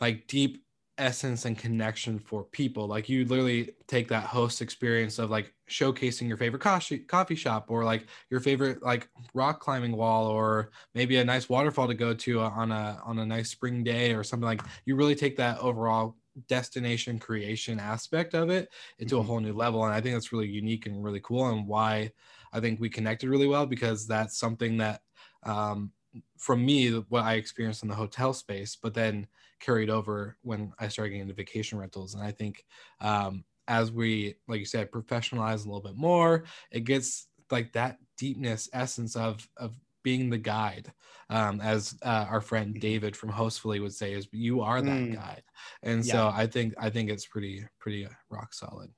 like 0.00 0.26
deep 0.26 0.64
essence 0.98 1.44
and 1.44 1.56
connection 1.56 2.18
for 2.18 2.42
people. 2.44 2.86
Like 2.86 3.08
you 3.08 3.24
literally 3.24 3.72
take 3.86 4.08
that 4.08 4.24
host 4.24 4.60
experience 4.60 5.18
of 5.18 5.30
like 5.30 5.54
showcasing 5.68 6.28
your 6.28 6.36
favorite 6.36 6.62
coffee 6.62 6.98
coffee 6.98 7.34
shop 7.34 7.66
or 7.68 7.84
like 7.84 8.06
your 8.30 8.40
favorite 8.40 8.82
like 8.82 9.08
rock 9.34 9.60
climbing 9.60 9.96
wall 9.96 10.26
or 10.26 10.70
maybe 10.94 11.16
a 11.16 11.24
nice 11.24 11.48
waterfall 11.48 11.86
to 11.86 11.94
go 11.94 12.14
to 12.14 12.40
on 12.40 12.72
a 12.72 13.00
on 13.04 13.18
a 13.18 13.26
nice 13.26 13.50
spring 13.50 13.84
day 13.84 14.12
or 14.12 14.24
something 14.24 14.46
like 14.46 14.62
you 14.84 14.96
really 14.96 15.14
take 15.14 15.36
that 15.36 15.58
overall 15.58 16.16
destination 16.48 17.18
creation 17.18 17.80
aspect 17.80 18.34
of 18.34 18.48
it 18.50 18.68
into 18.98 19.16
mm-hmm. 19.16 19.24
a 19.24 19.26
whole 19.26 19.40
new 19.40 19.52
level 19.52 19.84
and 19.84 19.94
I 19.94 20.00
think 20.00 20.14
that's 20.14 20.32
really 20.32 20.48
unique 20.48 20.86
and 20.86 21.02
really 21.02 21.20
cool 21.20 21.48
and 21.48 21.66
why 21.66 22.10
I 22.52 22.60
think 22.60 22.80
we 22.80 22.88
connected 22.88 23.28
really 23.28 23.48
well 23.48 23.66
because 23.66 24.06
that's 24.06 24.38
something 24.38 24.78
that 24.78 25.02
um, 25.42 25.92
from 26.38 26.64
me 26.64 26.90
what 27.08 27.24
I 27.24 27.34
experienced 27.34 27.82
in 27.82 27.88
the 27.88 27.94
hotel 27.94 28.32
space 28.32 28.76
but 28.80 28.94
then 28.94 29.26
carried 29.60 29.90
over 29.90 30.36
when 30.42 30.72
I 30.78 30.88
started 30.88 31.10
getting 31.10 31.22
into 31.22 31.34
vacation 31.34 31.78
rentals. 31.78 32.14
And 32.14 32.22
I 32.22 32.30
think 32.30 32.64
um, 33.00 33.44
as 33.68 33.92
we, 33.92 34.34
like 34.48 34.58
you 34.58 34.66
said, 34.66 34.90
professionalize 34.90 35.64
a 35.64 35.68
little 35.68 35.82
bit 35.82 35.96
more, 35.96 36.44
it 36.72 36.80
gets 36.80 37.28
like 37.50 37.72
that 37.72 37.98
deepness 38.16 38.68
essence 38.72 39.16
of 39.16 39.48
of 39.56 39.72
being 40.02 40.30
the 40.30 40.38
guide 40.38 40.92
um, 41.30 41.60
as 41.60 41.96
uh, 42.02 42.26
our 42.28 42.40
friend 42.40 42.70
mm-hmm. 42.70 42.80
david 42.80 43.16
from 43.16 43.30
hostfully 43.30 43.80
would 43.80 43.94
say 43.94 44.12
is 44.12 44.28
you 44.32 44.60
are 44.60 44.80
that 44.80 44.90
mm. 44.90 45.14
guide 45.14 45.42
and 45.82 46.04
yeah. 46.04 46.12
so 46.12 46.32
i 46.34 46.46
think 46.46 46.74
i 46.78 46.90
think 46.90 47.10
it's 47.10 47.26
pretty 47.26 47.64
pretty 47.78 48.06
rock 48.30 48.52
solid 48.52 48.90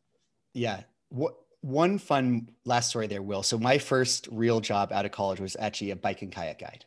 yeah 0.55 0.83
what 1.09 1.35
one 1.63 1.99
fun 1.99 2.49
last 2.65 2.91
story 2.91 3.07
there 3.07 3.23
will 3.23 3.43
so 3.43 3.59
my 3.59 3.77
first 3.77 4.29
real 4.31 4.61
job 4.61 4.93
out 4.93 5.05
of 5.05 5.13
college 5.13 5.41
was 5.41 5.57
actually 5.59 5.91
a 5.91 5.97
bike 5.97 6.23
and 6.23 6.33
kayak 6.33 6.59
guide 6.59 6.85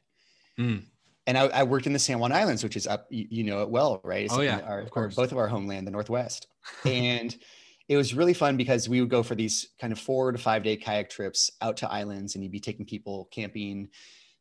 mm 0.60 0.84
and 1.25 1.38
I, 1.38 1.44
I, 1.44 1.63
worked 1.63 1.88
in 1.88 1.94
the 1.94 2.00
San 2.00 2.20
Juan 2.20 2.34
Islands, 2.34 2.66
which 2.66 2.75
is 2.75 2.86
up, 2.86 3.08
you, 3.10 3.25
you 3.30 3.44
know 3.46 3.62
it 3.62 3.70
well, 3.70 4.02
right? 4.04 4.25
It's 4.25 4.34
oh 4.34 4.42
yeah, 4.42 4.60
our, 4.60 4.82
of 4.82 4.92
course. 4.92 5.16
both 5.16 5.32
of 5.32 5.38
our 5.38 5.48
homeland, 5.48 5.88
the 5.88 5.92
Northwest, 5.92 6.48
and 6.86 7.34
it 7.90 7.98
was 7.98 8.13
really 8.13 8.34
fun 8.34 8.58
because 8.58 8.88
we 8.88 9.02
would 9.02 9.10
go 9.10 9.24
for 9.24 9.36
these 9.36 9.70
kind 9.80 9.92
of 9.92 10.00
four 10.00 10.32
to 10.32 10.38
five 10.38 10.63
day 10.63 10.78
kayak 10.78 11.10
trips 11.10 11.52
out 11.62 11.78
to 11.78 11.92
islands 11.92 12.36
and 12.36 12.44
you'd 12.44 12.52
be 12.52 12.60
taking 12.60 12.86
people 12.86 13.28
camping 13.32 13.90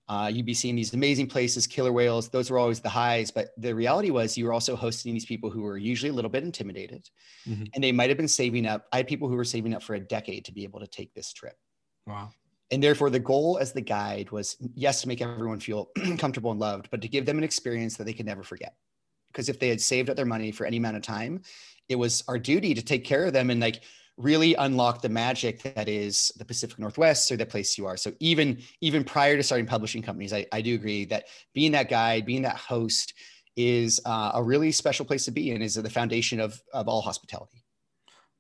uh, 0.08 0.28
you'd 0.28 0.46
be 0.46 0.54
seeing 0.54 0.76
these 0.76 0.92
amazing 0.92 1.26
places, 1.26 1.66
killer 1.66 1.92
whales. 1.92 2.28
Those 2.28 2.50
were 2.50 2.58
always 2.58 2.80
the 2.80 2.88
highs. 2.88 3.30
But 3.30 3.48
the 3.56 3.74
reality 3.74 4.10
was, 4.10 4.36
you 4.36 4.44
were 4.44 4.52
also 4.52 4.74
hosting 4.76 5.14
these 5.14 5.24
people 5.24 5.48
who 5.48 5.62
were 5.62 5.78
usually 5.78 6.10
a 6.10 6.12
little 6.12 6.30
bit 6.30 6.42
intimidated, 6.42 7.08
mm-hmm. 7.48 7.64
and 7.74 7.82
they 7.82 7.92
might 7.92 8.10
have 8.10 8.16
been 8.16 8.28
saving 8.28 8.66
up. 8.66 8.86
I 8.92 8.98
had 8.98 9.06
people 9.06 9.28
who 9.28 9.36
were 9.36 9.44
saving 9.44 9.74
up 9.74 9.82
for 9.82 9.94
a 9.94 10.00
decade 10.00 10.44
to 10.46 10.52
be 10.52 10.64
able 10.64 10.80
to 10.80 10.86
take 10.86 11.14
this 11.14 11.32
trip. 11.32 11.56
Wow. 12.06 12.30
And 12.70 12.82
therefore, 12.82 13.10
the 13.10 13.20
goal 13.20 13.58
as 13.60 13.72
the 13.72 13.80
guide 13.80 14.30
was 14.32 14.56
yes, 14.74 15.02
to 15.02 15.08
make 15.08 15.22
everyone 15.22 15.60
feel 15.60 15.90
comfortable 16.18 16.50
and 16.50 16.60
loved, 16.60 16.88
but 16.90 17.00
to 17.02 17.08
give 17.08 17.24
them 17.24 17.38
an 17.38 17.44
experience 17.44 17.96
that 17.96 18.04
they 18.04 18.12
could 18.12 18.26
never 18.26 18.42
forget. 18.42 18.74
Because 19.32 19.48
if 19.48 19.58
they 19.58 19.68
had 19.68 19.80
saved 19.80 20.10
up 20.10 20.16
their 20.16 20.26
money 20.26 20.52
for 20.52 20.66
any 20.66 20.76
amount 20.76 20.96
of 20.96 21.02
time, 21.02 21.42
it 21.88 21.96
was 21.96 22.22
our 22.28 22.38
duty 22.38 22.74
to 22.74 22.82
take 22.82 23.04
care 23.04 23.24
of 23.24 23.32
them 23.32 23.50
and 23.50 23.60
like 23.60 23.82
really 24.16 24.54
unlock 24.54 25.00
the 25.00 25.08
magic 25.08 25.62
that 25.62 25.88
is 25.88 26.30
the 26.36 26.44
Pacific 26.44 26.78
Northwest 26.78 27.32
or 27.32 27.36
the 27.36 27.46
place 27.46 27.76
you 27.78 27.86
are. 27.86 27.96
So 27.96 28.12
even 28.20 28.58
even 28.80 29.04
prior 29.04 29.36
to 29.36 29.42
starting 29.42 29.66
publishing 29.66 30.02
companies, 30.02 30.32
I, 30.32 30.46
I 30.52 30.60
do 30.60 30.74
agree 30.74 31.04
that 31.06 31.24
being 31.54 31.72
that 31.72 31.88
guide, 31.88 32.26
being 32.26 32.42
that 32.42 32.56
host 32.56 33.14
is 33.56 34.00
uh, 34.06 34.32
a 34.34 34.42
really 34.42 34.72
special 34.72 35.04
place 35.04 35.24
to 35.26 35.30
be 35.30 35.50
and 35.50 35.62
is 35.62 35.74
the 35.74 35.90
foundation 35.90 36.40
of, 36.40 36.60
of 36.72 36.88
all 36.88 37.02
hospitality. 37.02 37.62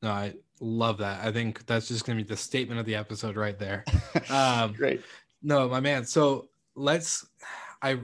No, 0.00 0.10
I 0.10 0.34
love 0.60 0.98
that. 0.98 1.24
I 1.24 1.30
think 1.30 1.66
that's 1.66 1.88
just 1.88 2.04
going 2.04 2.18
to 2.18 2.24
be 2.24 2.28
the 2.28 2.36
statement 2.36 2.80
of 2.80 2.86
the 2.86 2.96
episode 2.96 3.36
right 3.36 3.58
there. 3.58 3.84
Um, 4.30 4.72
Great. 4.72 5.02
No, 5.42 5.68
my 5.68 5.80
man. 5.80 6.04
So 6.04 6.48
let's 6.74 7.26
I 7.82 7.98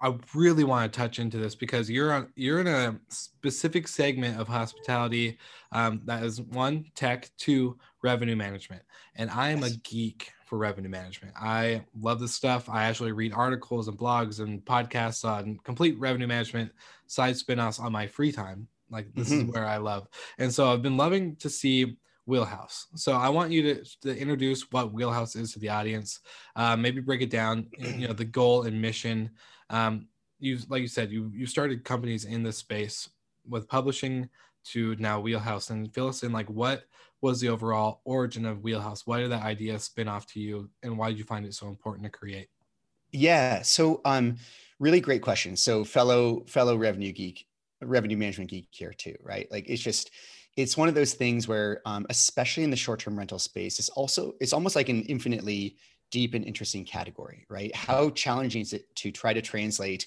I 0.00 0.14
really 0.34 0.64
want 0.64 0.92
to 0.92 0.96
touch 0.96 1.18
into 1.18 1.38
this 1.38 1.54
because 1.54 1.90
you're 1.90 2.12
on 2.12 2.28
you're 2.36 2.60
in 2.60 2.66
a 2.66 2.98
specific 3.08 3.88
segment 3.88 4.40
of 4.40 4.46
hospitality 4.46 5.38
um, 5.72 6.02
that 6.04 6.22
is 6.22 6.40
one 6.40 6.86
tech, 6.94 7.30
two 7.36 7.76
revenue 8.02 8.36
management, 8.36 8.82
and 9.16 9.30
I 9.30 9.50
am 9.50 9.62
a 9.64 9.70
geek 9.82 10.30
for 10.46 10.58
revenue 10.58 10.88
management. 10.88 11.34
I 11.36 11.84
love 11.98 12.20
this 12.20 12.34
stuff. 12.34 12.68
I 12.68 12.84
actually 12.84 13.12
read 13.12 13.32
articles 13.32 13.88
and 13.88 13.98
blogs 13.98 14.40
and 14.40 14.64
podcasts 14.64 15.24
on 15.24 15.58
complete 15.64 15.98
revenue 15.98 16.26
management 16.26 16.70
side 17.06 17.34
spinoffs 17.34 17.80
on 17.80 17.92
my 17.92 18.06
free 18.06 18.30
time. 18.30 18.68
Like 18.90 19.12
this 19.14 19.30
mm-hmm. 19.30 19.48
is 19.48 19.54
where 19.54 19.66
I 19.66 19.78
love, 19.78 20.06
and 20.38 20.52
so 20.52 20.72
I've 20.72 20.82
been 20.82 20.96
loving 20.96 21.36
to 21.36 21.50
see 21.50 21.96
wheelhouse. 22.26 22.86
So 22.94 23.12
i 23.12 23.28
want 23.28 23.52
you 23.52 23.62
to, 23.74 23.84
to 24.02 24.16
introduce 24.16 24.70
what 24.72 24.92
wheelhouse 24.92 25.36
is 25.36 25.52
to 25.52 25.58
the 25.58 25.68
audience. 25.68 26.20
Uh, 26.56 26.76
maybe 26.76 27.00
break 27.00 27.22
it 27.22 27.30
down 27.30 27.66
you 27.78 28.06
know 28.08 28.14
the 28.14 28.24
goal 28.24 28.62
and 28.62 28.80
mission. 28.80 29.30
Um, 29.70 30.08
you 30.38 30.58
like 30.68 30.82
you 30.82 30.88
said 30.88 31.10
you 31.10 31.30
you 31.34 31.46
started 31.46 31.84
companies 31.84 32.24
in 32.24 32.42
this 32.42 32.58
space 32.58 33.08
with 33.48 33.68
publishing 33.68 34.28
to 34.64 34.96
now 34.98 35.20
wheelhouse. 35.20 35.70
And 35.70 35.92
fill 35.92 36.08
us 36.08 36.22
in 36.22 36.32
like 36.32 36.48
what 36.48 36.84
was 37.20 37.40
the 37.40 37.48
overall 37.48 38.00
origin 38.04 38.44
of 38.44 38.62
wheelhouse? 38.62 39.06
Why 39.06 39.20
did 39.20 39.30
that 39.30 39.42
idea 39.42 39.78
spin 39.78 40.08
off 40.08 40.26
to 40.28 40.40
you? 40.40 40.70
And 40.82 40.98
why 40.98 41.08
did 41.10 41.18
you 41.18 41.24
find 41.24 41.46
it 41.46 41.54
so 41.54 41.68
important 41.68 42.04
to 42.04 42.10
create? 42.10 42.48
Yeah. 43.12 43.62
So 43.62 44.00
um 44.04 44.36
really 44.78 45.00
great 45.00 45.22
question. 45.22 45.56
So 45.56 45.84
fellow 45.84 46.44
fellow 46.46 46.76
revenue 46.76 47.12
geek 47.12 47.46
revenue 47.82 48.16
management 48.16 48.50
geek 48.50 48.68
here 48.70 48.92
too 48.92 49.14
right? 49.22 49.46
Like 49.50 49.68
it's 49.68 49.82
just 49.82 50.10
it's 50.56 50.76
one 50.76 50.88
of 50.88 50.94
those 50.94 51.14
things 51.14 51.48
where 51.48 51.80
um, 51.84 52.06
especially 52.10 52.62
in 52.62 52.70
the 52.70 52.76
short-term 52.76 53.18
rental 53.18 53.38
space 53.38 53.78
it's 53.78 53.88
also 53.90 54.34
it's 54.40 54.52
almost 54.52 54.76
like 54.76 54.88
an 54.88 55.02
infinitely 55.02 55.76
deep 56.10 56.34
and 56.34 56.44
interesting 56.44 56.84
category 56.84 57.44
right? 57.48 57.74
How 57.74 58.10
challenging 58.10 58.62
is 58.62 58.72
it 58.72 58.94
to 58.96 59.10
try 59.10 59.32
to 59.32 59.42
translate 59.42 60.06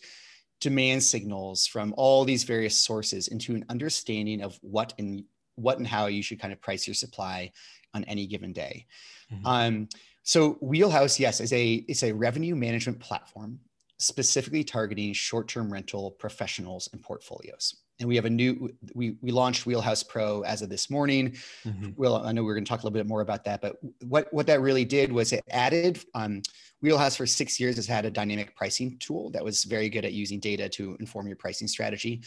demand 0.62 1.04
signals 1.04 1.68
from 1.68 1.94
all 1.98 2.26
these 2.26 2.44
various 2.44 2.76
sources 2.78 3.28
into 3.28 3.56
an 3.56 3.66
understanding 3.70 4.42
of 4.42 4.58
what 4.62 4.94
and 4.98 5.24
what 5.56 5.78
and 5.78 5.88
how 5.88 6.08
you 6.08 6.24
should 6.24 6.40
kind 6.40 6.54
of 6.54 6.62
price 6.62 6.88
your 6.88 6.94
supply 6.94 7.52
on 7.94 8.04
any 8.06 8.26
given 8.26 8.54
day? 8.54 8.86
Mm-hmm. 9.32 9.46
um, 9.46 9.90
so 10.24 10.58
wheelhouse 10.62 11.20
yes 11.20 11.42
is 11.42 11.52
a 11.52 11.74
it's 11.90 12.04
a 12.04 12.14
revenue 12.14 12.56
management 12.56 13.00
platform 13.00 13.60
specifically 14.00 14.64
targeting 14.64 15.12
short-term 15.12 15.74
rental 15.74 16.12
professionals 16.12 16.88
and 16.94 17.02
portfolios 17.02 17.82
and 18.00 18.08
we 18.08 18.16
have 18.16 18.26
a 18.26 18.30
new 18.30 18.70
we 18.94 19.18
we 19.22 19.32
launched 19.32 19.66
wheelhouse 19.66 20.04
pro 20.04 20.42
as 20.42 20.62
of 20.62 20.70
this 20.70 20.90
morning 20.90 21.32
mm-hmm. 21.66 21.90
well 21.96 22.26
i 22.26 22.32
know 22.32 22.44
we're 22.44 22.54
going 22.54 22.66
to 22.66 22.70
talk 22.70 22.82
a 22.82 22.86
little 22.86 22.98
bit 22.98 23.08
more 23.08 23.22
about 23.22 23.44
that 23.44 23.62
but 23.62 23.78
what 24.08 24.32
what 24.32 24.48
that 24.48 24.62
really 24.62 24.86
did 24.86 25.12
was 25.12 25.34
it 25.34 25.44
added 25.50 26.04
um, 26.14 26.42
wheelhouse 26.82 27.16
for 27.16 27.26
six 27.26 27.60
years 27.60 27.76
has 27.76 27.88
had 27.88 28.06
a 28.06 28.12
dynamic 28.12 28.56
pricing 28.56 28.98
tool 29.00 29.30
that 29.32 29.44
was 29.44 29.64
very 29.64 29.90
good 29.90 30.06
at 30.06 30.14
using 30.14 30.40
data 30.40 30.70
to 30.70 30.96
inform 31.00 31.28
your 31.28 31.38
pricing 31.38 31.68
strategy 31.68 32.22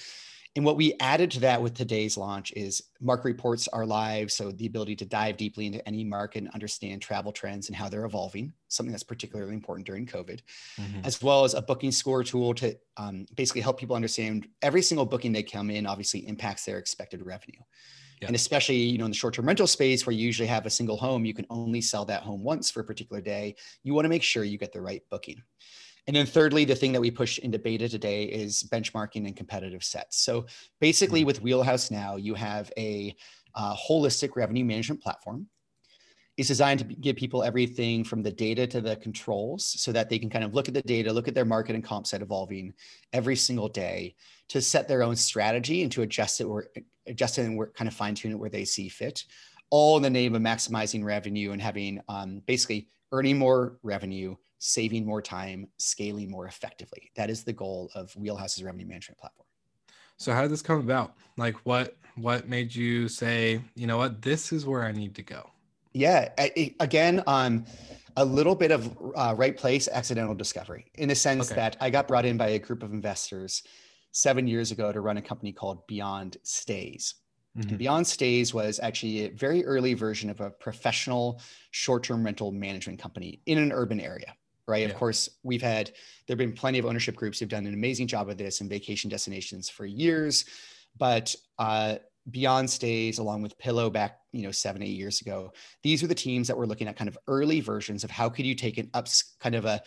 and 0.57 0.65
what 0.65 0.77
we 0.77 0.95
added 0.99 1.31
to 1.33 1.41
that 1.41 1.63
with 1.63 1.75
today's 1.75 2.17
launch 2.17 2.53
is 2.57 2.83
market 3.01 3.27
reports 3.27 3.69
are 3.69 3.87
live. 3.87 4.33
So 4.33 4.51
the 4.51 4.67
ability 4.67 4.97
to 4.97 5.05
dive 5.05 5.37
deeply 5.37 5.67
into 5.67 5.87
any 5.87 6.03
market 6.03 6.39
and 6.39 6.49
understand 6.51 7.01
travel 7.03 7.31
trends 7.31 7.69
and 7.69 7.77
how 7.77 7.89
they're 7.89 8.05
evolving, 8.05 8.53
something 8.67 8.91
that's 8.91 9.05
particularly 9.05 9.55
important 9.55 9.87
during 9.87 10.07
COVID, 10.07 10.41
mm-hmm. 10.77 11.01
as 11.05 11.23
well 11.23 11.45
as 11.45 11.55
a 11.55 11.63
booking 11.63 11.93
score 11.93 12.25
tool 12.25 12.53
to 12.55 12.77
um, 12.97 13.27
basically 13.37 13.61
help 13.61 13.79
people 13.79 13.95
understand 13.95 14.49
every 14.61 14.83
single 14.83 15.07
booking 15.07 15.33
they 15.33 15.45
come 15.45 15.71
in 15.71 15.87
obviously 15.87 16.27
impacts 16.27 16.65
their 16.65 16.79
expected 16.79 17.25
revenue. 17.25 17.61
And 18.23 18.37
especially, 18.37 18.77
you 18.77 18.99
know, 18.99 19.07
in 19.07 19.13
the 19.13 19.17
short-term 19.17 19.47
rental 19.47 19.67
space 19.67 20.05
where 20.05 20.13
you 20.13 20.27
usually 20.27 20.49
have 20.49 20.67
a 20.67 20.71
single 20.71 20.99
home, 20.99 21.25
you 21.25 21.33
can 21.33 21.47
only 21.49 21.81
sell 21.81 22.05
that 22.05 22.23
home 22.23 22.43
once 22.43 22.71
for 22.71 22.81
a 22.81 22.85
particular 22.85 23.23
day. 23.23 23.55
You 23.83 23.95
want 23.95 24.05
to 24.05 24.11
make 24.11 24.23
sure 24.23 24.45
you 24.45 24.59
get 24.59 24.73
the 24.73 24.83
right 24.83 25.03
booking. 25.11 25.43
And 26.11 26.17
then 26.17 26.27
thirdly, 26.27 26.65
the 26.65 26.75
thing 26.75 26.91
that 26.91 27.01
we 27.01 27.13
push 27.13 27.39
into 27.39 27.57
beta 27.57 27.89
today 27.89 28.25
is 28.25 28.65
benchmarking 28.65 29.29
and 29.29 29.37
competitive 29.37 29.85
sets. 29.85 30.21
So 30.21 30.47
basically, 30.81 31.21
mm-hmm. 31.21 31.29
with 31.29 31.41
Wheelhouse 31.41 31.93
now, 31.93 32.17
you 32.17 32.35
have 32.35 32.73
a 32.77 33.15
uh, 33.55 33.77
holistic 33.77 34.35
revenue 34.35 34.65
management 34.65 35.01
platform. 35.01 35.47
It's 36.37 36.49
designed 36.49 36.81
to 36.81 36.85
give 36.85 37.15
people 37.15 37.45
everything 37.45 38.03
from 38.03 38.25
the 38.25 38.33
data 38.33 38.67
to 38.67 38.81
the 38.81 38.97
controls 38.97 39.65
so 39.65 39.93
that 39.93 40.09
they 40.09 40.19
can 40.19 40.29
kind 40.31 40.43
of 40.43 40.53
look 40.53 40.67
at 40.67 40.75
the 40.75 40.83
data, 40.83 41.13
look 41.13 41.29
at 41.29 41.35
their 41.37 41.45
market 41.45 41.77
and 41.77 41.85
comp 41.85 42.09
set 42.09 42.23
evolving 42.23 42.75
every 43.13 43.37
single 43.37 43.69
day 43.69 44.17
to 44.49 44.61
set 44.61 44.89
their 44.89 45.05
own 45.05 45.15
strategy 45.15 45.85
and 45.85 45.93
to 45.93 46.03
adjust 46.03 46.41
it 46.41 46.45
or 46.45 46.67
adjust 47.07 47.39
it 47.39 47.43
and 47.43 47.57
work, 47.57 47.73
kind 47.77 47.87
of 47.87 47.95
fine 47.95 48.17
tune 48.17 48.33
it 48.33 48.39
where 48.41 48.51
they 48.51 48.65
see 48.65 48.89
fit, 48.89 49.23
all 49.71 49.97
in 49.97 50.03
the 50.03 50.11
name 50.11 50.35
of 50.35 50.43
maximizing 50.43 51.05
revenue 51.05 51.53
and 51.53 51.63
having 51.63 52.01
um, 52.09 52.43
basically 52.49 52.89
earning 53.13 53.39
more 53.39 53.79
revenue 53.85 54.35
saving 54.61 55.05
more 55.05 55.23
time, 55.23 55.67
scaling 55.79 56.31
more 56.31 56.47
effectively. 56.47 57.11
That 57.17 57.31
is 57.31 57.43
the 57.43 57.53
goal 57.53 57.91
of 57.95 58.13
Wheelhouse's 58.13 58.63
revenue 58.63 58.87
management 58.87 59.19
platform. 59.19 59.47
So 60.19 60.33
how 60.33 60.43
did 60.43 60.51
this 60.51 60.63
come 60.63 60.79
about? 60.79 61.15
Like 61.37 61.57
what 61.65 61.97
what 62.17 62.49
made 62.49 62.75
you 62.75 63.09
say, 63.09 63.63
you 63.75 63.87
know 63.87 63.97
what, 63.97 64.21
this 64.21 64.53
is 64.53 64.67
where 64.67 64.85
I 64.85 64.93
need 64.93 65.15
to 65.15 65.23
go? 65.23 65.51
Yeah, 65.95 66.29
I, 66.39 66.75
again, 66.79 67.23
um, 67.27 67.65
a 68.17 68.25
little 68.25 68.55
bit 68.55 68.71
of 68.71 68.97
uh, 69.17 69.35
right 69.37 69.57
place, 69.57 69.89
accidental 69.89 70.35
discovery, 70.35 70.91
in 70.97 71.09
the 71.09 71.15
sense 71.15 71.51
okay. 71.51 71.57
that 71.57 71.77
I 71.81 71.89
got 71.89 72.07
brought 72.07 72.27
in 72.27 72.37
by 72.37 72.49
a 72.49 72.59
group 72.59 72.83
of 72.83 72.93
investors 72.93 73.63
seven 74.13 74.47
years 74.47 74.73
ago 74.73 74.93
to 74.93 75.01
run 75.01 75.17
a 75.17 75.23
company 75.23 75.53
called 75.53 75.87
Beyond 75.87 76.37
Stays. 76.43 77.15
Mm-hmm. 77.57 77.77
Beyond 77.77 78.07
Stays 78.07 78.53
was 78.53 78.79
actually 78.83 79.25
a 79.25 79.31
very 79.31 79.65
early 79.65 79.95
version 79.95 80.29
of 80.29 80.41
a 80.41 80.51
professional 80.51 81.41
short-term 81.71 82.25
rental 82.25 82.53
management 82.53 82.99
company 82.99 83.41
in 83.47 83.57
an 83.57 83.73
urban 83.73 84.01
area 84.01 84.35
right? 84.67 84.83
Yeah. 84.83 84.89
Of 84.89 84.97
course, 84.97 85.29
we've 85.43 85.63
had 85.63 85.93
there 86.27 86.35
have 86.35 86.39
been 86.39 86.53
plenty 86.53 86.79
of 86.79 86.87
ownership 86.87 87.17
groups 87.17 87.39
who've 87.39 87.49
done 87.49 87.67
an 87.67 87.75
amazing 87.75 88.07
job 88.07 88.29
of 88.29 88.39
this 88.39 88.61
in 88.61 88.69
vacation 88.69 89.11
destinations 89.11 89.69
for 89.69 89.87
years, 89.87 90.45
but 90.97 91.35
uh, 91.59 91.97
Beyond 92.31 92.69
Stays, 92.69 93.19
along 93.19 93.43
with 93.43 93.59
Pillow 93.59 93.91
back, 93.91 94.19
you 94.33 94.43
know, 94.43 94.51
seven 94.51 94.83
eight 94.83 94.97
years 94.97 95.21
ago, 95.21 95.53
these 95.83 96.03
are 96.03 96.07
the 96.07 96.15
teams 96.15 96.47
that 96.49 96.57
were 96.57 96.67
looking 96.67 96.87
at 96.87 96.97
kind 96.97 97.09
of 97.09 97.19
early 97.27 97.61
versions 97.61 98.05
of 98.05 98.11
how 98.11 98.29
could 98.29 98.45
you 98.45 98.55
take 98.55 98.79
an 98.79 98.91
up 98.95 99.09
kind 99.41 99.55
of 99.55 99.65
a 99.65 99.81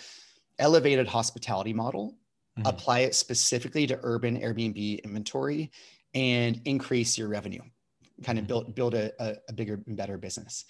elevated 0.60 1.08
hospitality 1.08 1.74
model, 1.74 2.18
mm-hmm. 2.58 2.68
apply 2.68 3.00
it 3.00 3.16
specifically 3.16 3.88
to 3.88 4.00
urban 4.04 4.40
Airbnb 4.40 5.04
inventory, 5.04 5.72
and 6.14 6.62
increase 6.66 7.18
your 7.18 7.28
revenue, 7.28 7.62
kind 8.24 8.40
of 8.40 8.44
mm-hmm. 8.44 8.48
build 8.48 8.76
build 8.76 8.94
a, 8.96 9.12
a, 9.20 9.36
a 9.50 9.54
bigger 9.54 9.82
and 9.88 9.96
better 9.96 10.18
business. 10.18 10.66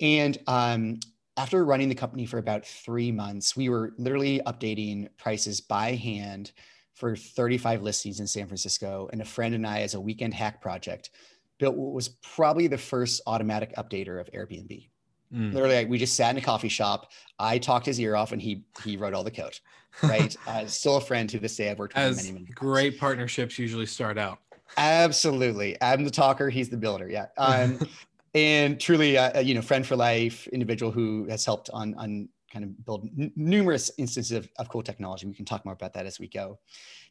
And 0.00 0.38
um, 0.46 0.98
after 1.36 1.64
running 1.64 1.88
the 1.88 1.94
company 1.94 2.26
for 2.26 2.38
about 2.38 2.64
three 2.64 3.12
months, 3.12 3.56
we 3.56 3.68
were 3.68 3.92
literally 3.98 4.40
updating 4.46 5.08
prices 5.18 5.60
by 5.60 5.94
hand 5.94 6.52
for 6.94 7.14
35 7.14 7.82
listings 7.82 8.20
in 8.20 8.26
San 8.26 8.46
Francisco. 8.46 9.08
And 9.12 9.20
a 9.20 9.24
friend 9.24 9.54
and 9.54 9.66
I, 9.66 9.82
as 9.82 9.94
a 9.94 10.00
weekend 10.00 10.32
hack 10.32 10.62
project, 10.62 11.10
built 11.58 11.76
what 11.76 11.92
was 11.92 12.08
probably 12.08 12.68
the 12.68 12.78
first 12.78 13.20
automatic 13.26 13.74
updater 13.76 14.20
of 14.20 14.30
Airbnb. 14.32 14.88
Mm. 15.34 15.52
Literally, 15.52 15.76
like, 15.76 15.88
we 15.88 15.98
just 15.98 16.14
sat 16.14 16.30
in 16.30 16.38
a 16.38 16.40
coffee 16.40 16.68
shop. 16.68 17.10
I 17.38 17.58
talked 17.58 17.86
his 17.86 18.00
ear 18.00 18.14
off, 18.14 18.32
and 18.32 18.40
he 18.40 18.64
he 18.84 18.96
wrote 18.96 19.12
all 19.12 19.24
the 19.24 19.30
code. 19.30 19.58
Right, 20.02 20.34
uh, 20.46 20.66
still 20.66 20.96
a 20.96 21.00
friend 21.00 21.28
to 21.30 21.38
this 21.40 21.56
day. 21.56 21.70
I've 21.70 21.78
worked 21.78 21.94
with 21.94 22.04
As 22.04 22.16
many, 22.18 22.32
many. 22.32 22.46
Great 22.54 22.98
partnerships 22.98 23.58
usually 23.58 23.86
start 23.86 24.18
out. 24.18 24.38
Absolutely, 24.76 25.76
I'm 25.82 26.04
the 26.04 26.10
talker. 26.10 26.48
He's 26.48 26.68
the 26.68 26.76
builder. 26.76 27.08
Yeah. 27.08 27.26
Um, 27.38 27.80
and 28.36 28.78
truly, 28.78 29.16
a 29.16 29.40
you 29.40 29.54
know, 29.54 29.62
friend 29.62 29.84
for 29.84 29.96
life, 29.96 30.46
individual 30.48 30.92
who 30.92 31.26
has 31.30 31.44
helped 31.44 31.70
on 31.72 31.94
on 31.94 32.28
kind 32.52 32.64
of 32.64 32.84
build 32.84 33.08
n- 33.18 33.32
numerous 33.34 33.90
instances 33.98 34.36
of, 34.36 34.48
of 34.58 34.68
cool 34.68 34.82
technology. 34.82 35.26
We 35.26 35.34
can 35.34 35.46
talk 35.46 35.64
more 35.64 35.74
about 35.74 35.94
that 35.94 36.06
as 36.06 36.20
we 36.20 36.28
go. 36.28 36.58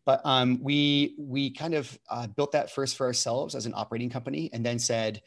But 0.06 0.22
um, 0.24 0.60
we 0.62 1.16
we 1.18 1.50
kind 1.50 1.74
of 1.74 1.98
uh, 2.12 2.28
built 2.28 2.52
that 2.52 2.72
first 2.72 2.96
for 2.96 3.08
ourselves 3.08 3.56
as 3.56 3.66
an 3.66 3.74
operating 3.76 4.10
company, 4.10 4.52
and 4.54 4.64
then 4.64 4.78
said, 4.78 5.24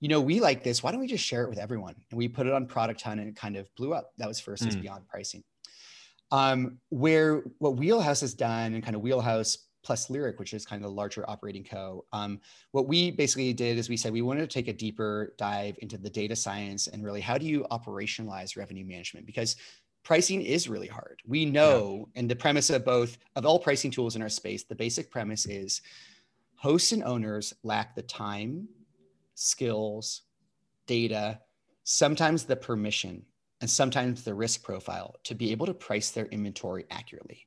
you 0.00 0.08
know, 0.08 0.20
we 0.20 0.40
like 0.40 0.64
this. 0.64 0.82
Why 0.82 0.92
don't 0.92 1.00
we 1.00 1.06
just 1.06 1.24
share 1.24 1.44
it 1.44 1.50
with 1.50 1.58
everyone? 1.58 1.94
And 2.10 2.18
we 2.18 2.26
put 2.26 2.46
it 2.46 2.52
on 2.54 2.66
Product 2.66 3.00
Hunt 3.02 3.20
and 3.20 3.28
it 3.28 3.36
kind 3.36 3.56
of 3.56 3.68
blew 3.74 3.92
up. 3.92 4.12
That 4.16 4.28
was 4.28 4.40
first 4.40 4.64
mm. 4.64 4.80
beyond 4.80 5.06
pricing. 5.08 5.44
Um, 6.30 6.78
where 6.88 7.44
what 7.58 7.76
Wheelhouse 7.76 8.22
has 8.22 8.34
done 8.34 8.74
and 8.74 8.82
kind 8.82 8.96
of 8.96 9.02
Wheelhouse 9.02 9.58
plus 9.84 10.10
Lyric, 10.10 10.38
which 10.38 10.54
is 10.54 10.66
kind 10.66 10.82
of 10.82 10.90
the 10.90 10.94
larger 10.94 11.28
operating 11.28 11.62
co. 11.62 12.04
Um, 12.12 12.40
what 12.72 12.88
we 12.88 13.10
basically 13.10 13.52
did 13.52 13.78
is 13.78 13.88
we 13.88 13.96
said 13.96 14.12
we 14.12 14.22
wanted 14.22 14.40
to 14.40 14.46
take 14.46 14.68
a 14.68 14.72
deeper 14.72 15.34
dive 15.38 15.76
into 15.82 15.98
the 15.98 16.10
data 16.10 16.34
science 16.34 16.88
and 16.88 17.04
really 17.04 17.20
how 17.20 17.38
do 17.38 17.46
you 17.46 17.66
operationalize 17.70 18.56
revenue 18.56 18.84
management 18.84 19.26
because 19.26 19.56
pricing 20.02 20.42
is 20.42 20.68
really 20.68 20.86
hard. 20.86 21.20
We 21.26 21.44
know, 21.44 22.08
yeah. 22.14 22.20
and 22.20 22.30
the 22.30 22.36
premise 22.36 22.70
of 22.70 22.84
both 22.84 23.18
of 23.36 23.46
all 23.46 23.58
pricing 23.58 23.90
tools 23.90 24.16
in 24.16 24.22
our 24.22 24.28
space, 24.28 24.64
the 24.64 24.74
basic 24.74 25.10
premise 25.10 25.46
is 25.46 25.82
hosts 26.56 26.92
and 26.92 27.02
owners 27.04 27.54
lack 27.62 27.94
the 27.94 28.02
time, 28.02 28.68
skills, 29.34 30.22
data, 30.86 31.40
sometimes 31.84 32.44
the 32.44 32.56
permission, 32.56 33.22
and 33.60 33.70
sometimes 33.70 34.22
the 34.22 34.34
risk 34.34 34.62
profile 34.62 35.16
to 35.24 35.34
be 35.34 35.50
able 35.50 35.66
to 35.66 35.74
price 35.74 36.10
their 36.10 36.26
inventory 36.26 36.84
accurately 36.90 37.46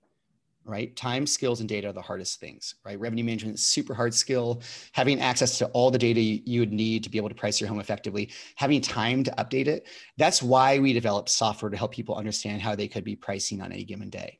right? 0.67 0.95
Time, 0.95 1.25
skills, 1.25 1.61
and 1.61 1.69
data 1.69 1.89
are 1.89 1.93
the 1.93 2.01
hardest 2.01 2.39
things, 2.39 2.75
right? 2.85 2.99
Revenue 2.99 3.23
management 3.23 3.55
is 3.55 3.65
super 3.65 3.93
hard 3.93 4.13
skill. 4.13 4.61
Having 4.91 5.21
access 5.21 5.57
to 5.57 5.67
all 5.67 5.89
the 5.89 5.97
data 5.97 6.21
you 6.21 6.59
would 6.59 6.73
need 6.73 7.03
to 7.03 7.09
be 7.09 7.17
able 7.17 7.29
to 7.29 7.35
price 7.35 7.59
your 7.59 7.69
home 7.69 7.79
effectively, 7.79 8.29
having 8.55 8.81
time 8.81 9.23
to 9.23 9.31
update 9.37 9.67
it. 9.67 9.87
That's 10.17 10.43
why 10.43 10.77
we 10.79 10.93
develop 10.93 11.29
software 11.29 11.71
to 11.71 11.77
help 11.77 11.93
people 11.93 12.15
understand 12.15 12.61
how 12.61 12.75
they 12.75 12.87
could 12.87 13.03
be 13.03 13.15
pricing 13.15 13.61
on 13.61 13.71
any 13.71 13.83
given 13.83 14.09
day. 14.09 14.39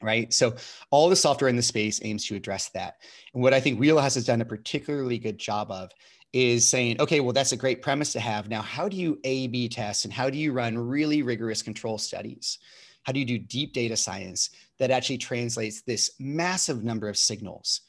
Right. 0.00 0.32
So 0.32 0.56
all 0.90 1.08
the 1.08 1.14
software 1.14 1.48
in 1.48 1.54
the 1.54 1.62
space 1.62 2.00
aims 2.02 2.26
to 2.26 2.34
address 2.34 2.70
that. 2.70 2.96
And 3.34 3.42
what 3.42 3.54
I 3.54 3.60
think 3.60 3.78
Wheelhouse 3.78 4.16
has 4.16 4.24
done 4.24 4.40
a 4.40 4.44
particularly 4.44 5.16
good 5.16 5.38
job 5.38 5.70
of 5.70 5.92
is 6.32 6.68
saying, 6.68 7.00
okay, 7.00 7.20
well, 7.20 7.32
that's 7.32 7.52
a 7.52 7.56
great 7.56 7.82
premise 7.82 8.12
to 8.14 8.18
have. 8.20 8.48
Now, 8.48 8.62
how 8.62 8.88
do 8.88 8.96
you 8.96 9.20
A 9.22 9.46
B 9.46 9.68
test 9.68 10.04
and 10.04 10.12
how 10.12 10.28
do 10.28 10.38
you 10.38 10.52
run 10.52 10.76
really 10.76 11.22
rigorous 11.22 11.62
control 11.62 11.98
studies? 11.98 12.58
How 13.02 13.12
do 13.12 13.20
you 13.20 13.26
do 13.26 13.38
deep 13.38 13.72
data 13.72 13.96
science 13.96 14.50
that 14.78 14.90
actually 14.90 15.18
translates 15.18 15.82
this 15.82 16.12
massive 16.18 16.84
number 16.84 17.08
of 17.08 17.16
signals 17.16 17.82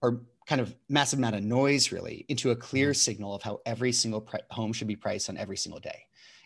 or 0.00 0.22
kind 0.46 0.60
of 0.60 0.74
massive 0.88 1.18
amount 1.18 1.34
of 1.34 1.42
noise 1.42 1.92
really 1.92 2.24
into 2.28 2.50
a 2.50 2.56
clear 2.56 2.90
mm-hmm. 2.90 2.94
signal 2.94 3.34
of 3.34 3.42
how 3.42 3.60
every 3.66 3.92
single 3.92 4.20
pre- 4.20 4.40
home 4.50 4.72
should 4.72 4.88
be 4.88 4.96
priced 4.96 5.28
on 5.28 5.36
every 5.36 5.56
single 5.56 5.80
day? 5.80 6.04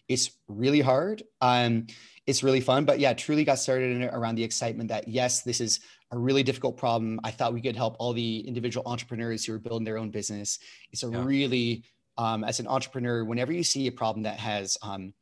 It's 0.09 0.33
really 0.49 0.81
hard. 0.81 1.23
Um, 1.41 1.87
it's 2.27 2.43
really 2.43 2.61
fun, 2.61 2.85
but 2.85 2.99
yeah, 2.99 3.13
truly 3.13 3.45
got 3.45 3.59
started 3.59 4.03
around 4.13 4.35
the 4.35 4.45
excitement 4.45 4.89
that 4.89 5.07
yes, 5.09 5.43
this 5.43 5.61
is 5.61 5.81
a 6.11 6.19
really 6.19 6.43
difficult 6.43 6.77
problem. 6.77 7.21
I 7.25 7.31
thought 7.31 7.55
we 7.55 7.63
could 7.63 7.77
help 7.77 7.97
all 7.99 8.13
the 8.13 8.41
individual 8.41 8.87
entrepreneurs 8.87 9.45
who 9.45 9.55
are 9.55 9.59
building 9.59 9.85
their 9.85 9.99
own 9.99 10.11
business. 10.11 10.59
It's 10.93 11.03
a 11.05 11.11
yeah. 11.11 11.25
really, 11.25 11.85
um, 12.19 12.45
as 12.45 12.61
an 12.61 12.67
entrepreneur, 12.67 13.25
whenever 13.25 13.53
you 13.53 13.63
see 13.65 13.87
a 13.87 13.93
problem 13.93 14.25
that 14.25 14.39
has 14.39 14.77
um, 14.83 15.15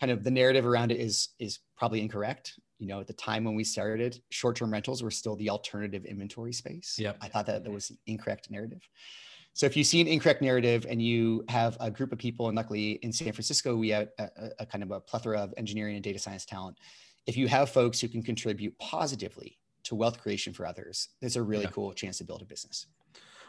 kind 0.00 0.10
of 0.10 0.24
the 0.24 0.30
narrative 0.30 0.66
around 0.66 0.92
it 0.92 1.00
is 1.00 1.30
is 1.38 1.60
probably 1.78 2.00
incorrect. 2.00 2.58
You 2.78 2.88
know, 2.88 3.00
at 3.00 3.06
the 3.06 3.12
time 3.12 3.44
when 3.44 3.54
we 3.54 3.64
started, 3.64 4.20
short-term 4.30 4.72
rentals 4.72 5.02
were 5.02 5.10
still 5.10 5.36
the 5.36 5.50
alternative 5.50 6.04
inventory 6.04 6.52
space. 6.52 6.96
Yeah, 6.98 7.12
I 7.20 7.28
thought 7.28 7.46
that 7.46 7.64
that 7.64 7.70
was 7.70 7.92
incorrect 8.06 8.50
narrative. 8.50 8.82
So 9.54 9.66
if 9.66 9.76
you 9.76 9.82
see 9.82 10.00
an 10.00 10.06
incorrect 10.06 10.40
narrative 10.42 10.86
and 10.88 11.02
you 11.02 11.44
have 11.48 11.76
a 11.80 11.90
group 11.90 12.12
of 12.12 12.18
people, 12.18 12.46
and 12.46 12.56
luckily 12.56 12.92
in 13.02 13.12
San 13.12 13.32
Francisco, 13.32 13.74
we 13.74 13.88
have 13.88 14.08
a, 14.18 14.24
a, 14.24 14.50
a 14.60 14.66
kind 14.66 14.84
of 14.84 14.92
a 14.92 15.00
plethora 15.00 15.38
of 15.38 15.52
engineering 15.56 15.96
and 15.96 16.04
data 16.04 16.18
science 16.18 16.44
talent. 16.44 16.76
If 17.26 17.36
you 17.36 17.48
have 17.48 17.68
folks 17.68 18.00
who 18.00 18.08
can 18.08 18.22
contribute 18.22 18.78
positively 18.78 19.58
to 19.84 19.96
wealth 19.96 20.20
creation 20.20 20.52
for 20.52 20.64
others, 20.64 21.08
there's 21.20 21.36
a 21.36 21.42
really 21.42 21.64
yeah. 21.64 21.70
cool 21.70 21.92
chance 21.92 22.18
to 22.18 22.24
build 22.24 22.42
a 22.42 22.44
business. 22.44 22.86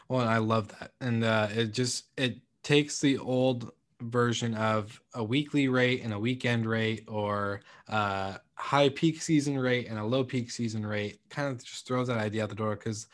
Well, 0.08 0.26
I 0.26 0.38
love 0.38 0.66
that, 0.80 0.90
and 1.00 1.22
uh, 1.22 1.46
it 1.54 1.72
just 1.72 2.06
it 2.16 2.38
takes 2.64 3.00
the 3.00 3.16
old 3.18 3.70
version 4.00 4.54
of 4.54 5.00
a 5.14 5.22
weekly 5.22 5.68
rate 5.68 6.02
and 6.02 6.12
a 6.12 6.18
weekend 6.18 6.66
rate 6.66 7.04
or 7.08 7.60
a 7.88 8.38
high 8.54 8.88
peak 8.88 9.20
season 9.22 9.58
rate 9.58 9.88
and 9.88 9.98
a 9.98 10.04
low 10.04 10.24
peak 10.24 10.50
season 10.50 10.84
rate 10.84 11.20
kind 11.28 11.48
of 11.48 11.62
just 11.62 11.86
throws 11.86 12.08
that 12.08 12.18
idea 12.18 12.42
out 12.42 12.48
the 12.48 12.54
door 12.54 12.76
because 12.76 13.06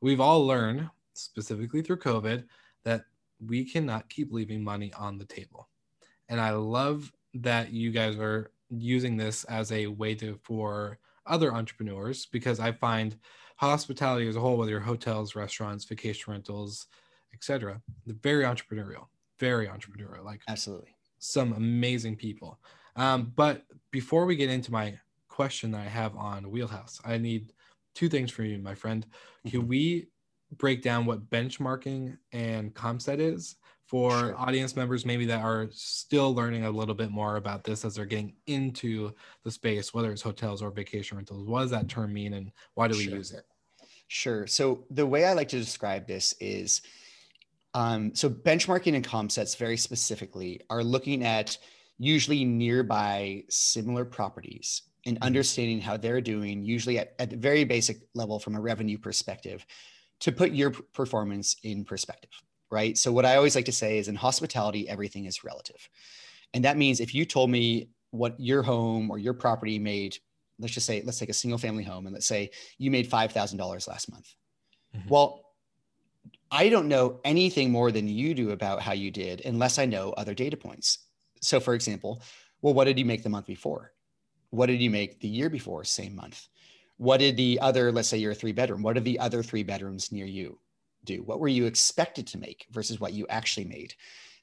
we've 0.00 0.20
all 0.20 0.46
learned 0.46 0.88
specifically 1.14 1.82
through 1.82 1.98
covid 1.98 2.44
that 2.84 3.04
we 3.46 3.64
cannot 3.64 4.08
keep 4.08 4.32
leaving 4.32 4.62
money 4.62 4.92
on 4.94 5.18
the 5.18 5.24
table. 5.24 5.68
And 6.28 6.40
i 6.40 6.50
love 6.50 7.12
that 7.34 7.72
you 7.72 7.90
guys 7.90 8.16
are 8.16 8.50
using 8.70 9.16
this 9.16 9.44
as 9.44 9.72
a 9.72 9.86
way 9.86 10.14
to 10.14 10.38
for 10.42 10.98
other 11.26 11.52
entrepreneurs 11.52 12.26
because 12.26 12.60
i 12.60 12.72
find 12.72 13.16
hospitality 13.56 14.28
as 14.28 14.36
a 14.36 14.40
whole 14.40 14.56
whether 14.56 14.80
hotels 14.80 15.34
restaurants 15.34 15.84
vacation 15.84 16.32
rentals 16.32 16.86
etc 17.32 17.80
very 18.06 18.44
entrepreneurial 18.44 19.06
very 19.38 19.66
entrepreneurial, 19.66 20.24
like 20.24 20.42
absolutely 20.48 20.94
some 21.18 21.52
amazing 21.54 22.16
people. 22.16 22.58
Um, 22.96 23.32
but 23.34 23.62
before 23.90 24.26
we 24.26 24.36
get 24.36 24.50
into 24.50 24.70
my 24.70 24.98
question 25.28 25.70
that 25.72 25.80
I 25.80 25.88
have 25.88 26.16
on 26.16 26.50
Wheelhouse, 26.50 27.00
I 27.04 27.18
need 27.18 27.52
two 27.94 28.08
things 28.08 28.30
from 28.30 28.46
you, 28.46 28.58
my 28.58 28.74
friend. 28.74 29.06
Can 29.46 29.60
mm-hmm. 29.60 29.68
we 29.68 30.08
break 30.56 30.82
down 30.82 31.06
what 31.06 31.30
benchmarking 31.30 32.16
and 32.32 32.74
CompSet 32.74 33.18
is 33.18 33.56
for 33.86 34.10
sure. 34.10 34.36
audience 34.38 34.76
members 34.76 35.04
maybe 35.04 35.26
that 35.26 35.42
are 35.42 35.68
still 35.72 36.34
learning 36.34 36.64
a 36.64 36.70
little 36.70 36.94
bit 36.94 37.10
more 37.10 37.36
about 37.36 37.64
this 37.64 37.84
as 37.84 37.94
they're 37.94 38.04
getting 38.04 38.34
into 38.46 39.12
the 39.44 39.50
space, 39.50 39.92
whether 39.92 40.12
it's 40.12 40.22
hotels 40.22 40.62
or 40.62 40.70
vacation 40.70 41.16
rentals? 41.16 41.48
What 41.48 41.62
does 41.62 41.70
that 41.70 41.88
term 41.88 42.12
mean 42.12 42.34
and 42.34 42.52
why 42.74 42.88
do 42.88 42.96
we 42.96 43.04
sure. 43.04 43.16
use 43.16 43.32
it? 43.32 43.44
Sure. 44.08 44.46
So 44.46 44.84
the 44.90 45.06
way 45.06 45.24
I 45.24 45.32
like 45.32 45.48
to 45.48 45.58
describe 45.58 46.06
this 46.06 46.34
is 46.38 46.82
um, 47.74 48.14
so 48.14 48.30
benchmarking 48.30 48.94
and 48.94 49.06
CompSets 49.06 49.56
very 49.56 49.76
specifically 49.76 50.60
are 50.70 50.84
looking 50.84 51.24
at 51.24 51.58
usually 51.98 52.44
nearby 52.44 53.44
similar 53.50 54.04
properties 54.04 54.82
and 55.06 55.16
mm-hmm. 55.16 55.24
understanding 55.24 55.80
how 55.80 55.96
they're 55.96 56.20
doing, 56.20 56.62
usually 56.62 56.98
at, 56.98 57.14
at 57.18 57.30
the 57.30 57.36
very 57.36 57.64
basic 57.64 57.98
level 58.14 58.38
from 58.38 58.54
a 58.54 58.60
revenue 58.60 58.98
perspective, 58.98 59.66
to 60.20 60.32
put 60.32 60.52
your 60.52 60.70
performance 60.70 61.56
in 61.64 61.84
perspective, 61.84 62.30
right? 62.70 62.96
So 62.96 63.12
what 63.12 63.26
I 63.26 63.36
always 63.36 63.56
like 63.56 63.66
to 63.66 63.72
say 63.72 63.98
is 63.98 64.08
in 64.08 64.14
hospitality, 64.14 64.88
everything 64.88 65.26
is 65.26 65.44
relative. 65.44 65.88
And 66.54 66.64
that 66.64 66.76
means 66.76 67.00
if 67.00 67.14
you 67.14 67.24
told 67.24 67.50
me 67.50 67.90
what 68.10 68.38
your 68.38 68.62
home 68.62 69.10
or 69.10 69.18
your 69.18 69.34
property 69.34 69.78
made, 69.78 70.16
let's 70.60 70.72
just 70.72 70.86
say, 70.86 71.02
let's 71.04 71.18
take 71.18 71.28
a 71.28 71.34
single 71.34 71.58
family 71.58 71.82
home 71.82 72.06
and 72.06 72.14
let's 72.14 72.26
say 72.26 72.50
you 72.78 72.92
made 72.92 73.10
$5,000 73.10 73.88
last 73.88 74.10
month. 74.10 74.32
Mm-hmm. 74.96 75.08
Well, 75.08 75.43
I 76.50 76.68
don't 76.68 76.88
know 76.88 77.20
anything 77.24 77.70
more 77.70 77.90
than 77.90 78.08
you 78.08 78.34
do 78.34 78.50
about 78.50 78.80
how 78.80 78.92
you 78.92 79.10
did 79.10 79.42
unless 79.44 79.78
I 79.78 79.86
know 79.86 80.12
other 80.12 80.34
data 80.34 80.56
points. 80.56 80.98
So, 81.40 81.60
for 81.60 81.74
example, 81.74 82.22
well, 82.62 82.74
what 82.74 82.84
did 82.84 82.98
you 82.98 83.04
make 83.04 83.22
the 83.22 83.28
month 83.28 83.46
before? 83.46 83.92
What 84.50 84.66
did 84.66 84.80
you 84.80 84.90
make 84.90 85.20
the 85.20 85.28
year 85.28 85.50
before, 85.50 85.84
same 85.84 86.14
month? 86.14 86.46
What 86.96 87.18
did 87.18 87.36
the 87.36 87.58
other, 87.60 87.90
let's 87.90 88.08
say 88.08 88.18
you're 88.18 88.32
a 88.32 88.36
three 88.36 88.52
bedroom, 88.52 88.82
what 88.82 88.94
did 88.94 89.04
the 89.04 89.18
other 89.18 89.42
three 89.42 89.64
bedrooms 89.64 90.12
near 90.12 90.26
you 90.26 90.58
do? 91.04 91.22
What 91.22 91.40
were 91.40 91.48
you 91.48 91.66
expected 91.66 92.26
to 92.28 92.38
make 92.38 92.66
versus 92.70 93.00
what 93.00 93.12
you 93.12 93.26
actually 93.28 93.66
made? 93.66 93.94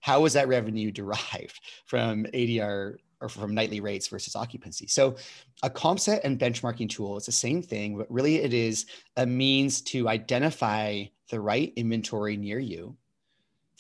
How 0.02 0.22
was 0.22 0.34
that 0.34 0.48
revenue 0.48 0.92
derived 0.92 1.60
from 1.86 2.26
ADR 2.26 2.96
or 3.22 3.30
from 3.30 3.54
nightly 3.54 3.80
rates 3.80 4.08
versus 4.08 4.36
occupancy. 4.36 4.88
So 4.88 5.16
a 5.64 5.70
comp 5.70 6.00
set 6.00 6.24
and 6.24 6.40
benchmarking 6.40 6.90
tool 6.90 7.18
is 7.18 7.26
the 7.26 7.32
same 7.32 7.62
thing, 7.62 7.98
but 7.98 8.12
really 8.12 8.38
it 8.38 8.54
is 8.54 8.86
a 9.16 9.26
means 9.26 9.82
to 9.82 10.10
identify 10.10 11.06
the 11.30 11.40
right 11.40 11.72
inventory 11.76 12.36
near 12.36 12.60
you 12.60 12.98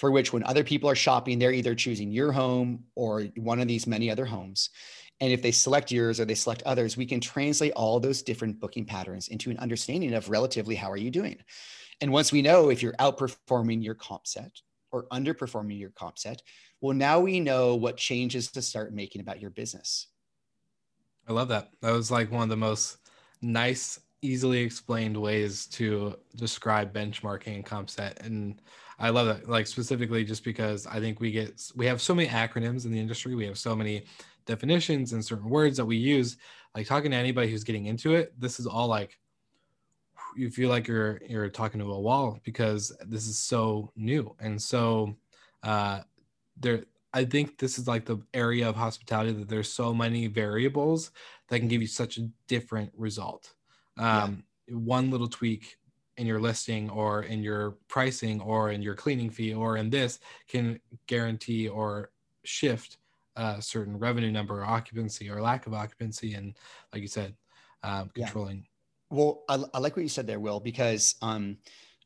for 0.02 0.10
which 0.10 0.34
when 0.34 0.44
other 0.46 0.64
people 0.64 0.90
are 0.90 0.96
shopping, 0.96 1.38
they're 1.38 1.54
either 1.54 1.76
choosing 1.76 2.12
your 2.12 2.32
home 2.32 2.84
or 2.96 3.26
one 3.38 3.60
of 3.60 3.68
these 3.68 3.86
many 3.86 4.10
other 4.10 4.26
homes. 4.26 4.72
And 5.20 5.32
if 5.32 5.44
they 5.44 5.52
select 5.52 5.92
yours 5.92 6.20
or 6.20 6.26
they 6.26 6.34
select 6.34 6.64
others, 6.64 6.98
we 6.98 7.06
can 7.06 7.20
translate 7.20 7.74
all 7.74 8.00
those 8.00 8.24
different 8.24 8.60
booking 8.60 8.84
patterns 8.84 9.28
into 9.28 9.52
an 9.52 9.60
understanding 9.60 10.16
of 10.16 10.28
relatively 10.28 10.74
how 10.74 10.90
are 10.90 10.98
you 10.98 11.12
doing. 11.12 11.38
And 12.02 12.12
once 12.12 12.32
we 12.32 12.42
know 12.42 12.72
if 12.72 12.82
you're 12.82 12.94
outperforming 12.94 13.84
your 13.84 13.94
comp 13.94 14.26
set 14.26 14.52
or 14.92 15.08
underperforming 15.08 15.80
your 15.80 15.92
comp 15.92 16.18
set, 16.18 16.42
well, 16.82 16.96
now 16.96 17.20
we 17.20 17.40
know 17.40 17.76
what 17.76 17.98
changes 17.98 18.52
to 18.52 18.62
start 18.62 18.94
making 18.94 19.22
about 19.22 19.40
your 19.40 19.52
business. 19.52 20.08
I 21.28 21.34
love 21.34 21.50
that. 21.50 21.70
That 21.82 21.92
was 21.92 22.12
like 22.12 22.32
one 22.32 22.44
of 22.44 22.50
the 22.50 22.58
most 22.58 22.98
nice, 23.42 24.00
easily 24.22 24.60
explained 24.60 25.16
ways 25.16 25.66
to 25.68 26.16
describe 26.36 26.94
benchmarking 26.94 27.56
and 27.56 27.66
comp 27.66 27.90
set. 27.90 28.26
And 28.26 28.62
I 29.00 29.10
love 29.10 29.28
that, 29.28 29.50
like 29.50 29.68
specifically 29.68 30.24
just 30.24 30.44
because 30.44 30.86
I 30.88 31.00
think 31.00 31.20
we 31.20 31.32
get, 31.32 31.72
we 31.76 31.86
have 31.86 32.02
so 32.02 32.14
many 32.14 32.28
acronyms 32.28 32.86
in 32.86 32.92
the 32.92 33.00
industry. 33.00 33.36
We 33.36 33.46
have 33.46 33.58
so 33.58 33.76
many 33.76 34.04
definitions 34.46 35.14
and 35.14 35.24
certain 35.24 35.50
words 35.50 35.78
that 35.78 35.86
we 35.86 35.98
use. 35.98 36.38
Like 36.76 36.88
talking 36.88 37.12
to 37.12 37.18
anybody 37.18 37.50
who's 37.50 37.64
getting 37.64 37.86
into 37.86 38.16
it, 38.16 38.34
this 38.40 38.60
is 38.60 38.68
all 38.68 38.88
like, 38.88 39.18
you 40.36 40.50
feel 40.50 40.70
like 40.70 40.88
you're 40.88 41.20
you're 41.28 41.50
talking 41.50 41.80
to 41.80 41.91
a 41.91 42.00
wall 42.00 42.39
because 42.44 42.96
this 43.08 43.28
is 43.28 43.38
so 43.38 43.91
new 43.96 44.36
and 44.39 44.62
so 44.62 45.15
uh 45.63 46.00
there 46.58 46.84
I 47.13 47.26
think 47.26 47.58
this 47.58 47.78
is 47.78 47.88
like 47.88 48.06
the 48.06 48.20
area 48.34 48.67
of 48.67 48.76
hospitality 48.76 49.34
that 49.34 49.50
there's 49.50 49.72
so 49.72 49.94
many 49.94 50.28
variables 50.28 51.12
that 51.50 51.60
can 51.60 51.67
give 51.67 51.82
you 51.82 51.88
such 51.88 52.17
a 52.17 52.30
different 52.48 52.91
result. 52.96 53.54
Um, 53.98 54.44
yeah. 54.67 54.76
One 54.78 55.12
little 55.12 55.28
tweak 55.28 55.76
in 56.17 56.26
your 56.26 56.39
listing 56.39 56.89
or 56.89 57.24
in 57.24 57.44
your 57.44 57.72
pricing 57.89 58.39
or 58.39 58.72
in 58.72 58.82
your 58.82 58.96
cleaning 58.96 59.30
fee 59.30 59.54
or 59.54 59.78
in 59.78 59.89
this 59.89 60.20
can 60.48 60.80
guarantee 61.08 61.67
or 61.67 62.12
shift 62.44 62.98
a 63.36 63.62
certain 63.62 63.98
revenue 63.98 64.32
number 64.32 64.62
or 64.62 64.65
occupancy 64.65 65.30
or 65.30 65.41
lack 65.41 65.67
of 65.67 65.74
occupancy 65.74 66.34
and 66.34 66.56
like 66.94 67.02
you 67.02 67.08
said 67.08 67.34
um, 67.84 68.10
controlling. 68.13 68.65
Well 69.12 69.43
I, 69.47 69.63
I, 69.74 69.80
like 69.80 69.95
what 69.95 70.04
you 70.04 70.10
said 70.10 70.28
there 70.28 70.39
will 70.39 70.60
because 70.60 71.15
um, 71.21 71.58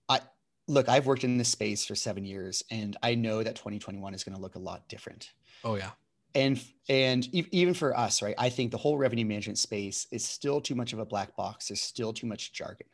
i 0.10 0.20
look 0.68 0.90
i've 0.90 1.06
worked 1.06 1.24
in 1.24 1.38
this 1.38 1.50
space 1.50 1.86
for 1.86 1.96
seven 1.96 2.26
years 2.26 2.64
and 2.72 2.98
i 3.04 3.16
know 3.16 3.44
that 3.44 3.56
2021 3.56 4.14
is 4.14 4.24
going 4.24 4.36
to 4.36 4.42
look 4.42 4.56
a 4.56 4.60
lot 4.60 4.88
different 4.90 5.32
oh 5.64 5.76
yeah 5.76 5.92
and 6.36 6.62
and 6.90 7.28
even 7.34 7.74
for 7.74 7.98
us 7.98 8.22
right 8.22 8.36
i 8.38 8.50
think 8.50 8.72
the 8.72 8.78
whole 8.78 8.98
revenue 8.98 9.26
management 9.26 9.58
space 9.58 10.06
is 10.12 10.24
still 10.24 10.60
too 10.60 10.76
much 10.76 10.94
of 10.94 11.00
a 11.00 11.06
black 11.06 11.36
box 11.36 11.70
there's 11.70 11.82
still 11.82 12.14
too 12.14 12.28
much 12.28 12.52
jargon 12.52 12.88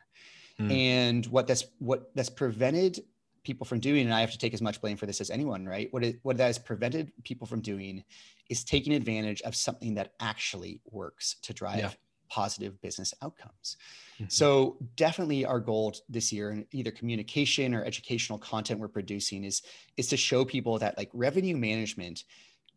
mm. 0.60 0.70
and 0.70 1.26
what 1.26 1.46
that's 1.46 1.64
what 1.78 2.14
that's 2.14 2.30
prevented 2.30 3.00
people 3.44 3.66
from 3.66 3.80
doing 3.80 4.04
and 4.04 4.14
i 4.14 4.20
have 4.20 4.30
to 4.30 4.38
take 4.38 4.54
as 4.54 4.62
much 4.62 4.80
blame 4.80 4.96
for 4.96 5.06
this 5.06 5.20
as 5.20 5.30
anyone 5.30 5.66
right 5.66 5.92
what 5.92 6.04
it 6.04 6.20
what 6.22 6.36
that 6.36 6.46
has 6.46 6.58
prevented 6.58 7.12
people 7.24 7.46
from 7.46 7.60
doing 7.60 8.04
is 8.48 8.62
taking 8.62 8.92
advantage 8.92 9.42
of 9.42 9.56
something 9.56 9.94
that 9.94 10.12
actually 10.20 10.80
works 10.90 11.36
to 11.42 11.52
drive 11.52 11.78
yeah. 11.78 11.90
Positive 12.38 12.80
business 12.80 13.12
outcomes 13.22 13.76
mm-hmm. 14.14 14.24
so 14.28 14.76
definitely 14.96 15.44
our 15.44 15.60
goal 15.60 15.94
this 16.08 16.32
year 16.32 16.50
in 16.50 16.66
either 16.72 16.90
communication 16.90 17.74
or 17.74 17.84
educational 17.84 18.38
content 18.38 18.80
we're 18.80 18.88
producing 18.88 19.44
is 19.44 19.62
is 19.96 20.06
to 20.06 20.16
show 20.16 20.44
people 20.44 20.78
that 20.78 20.96
like 20.96 21.10
revenue 21.12 21.56
management 21.56 22.24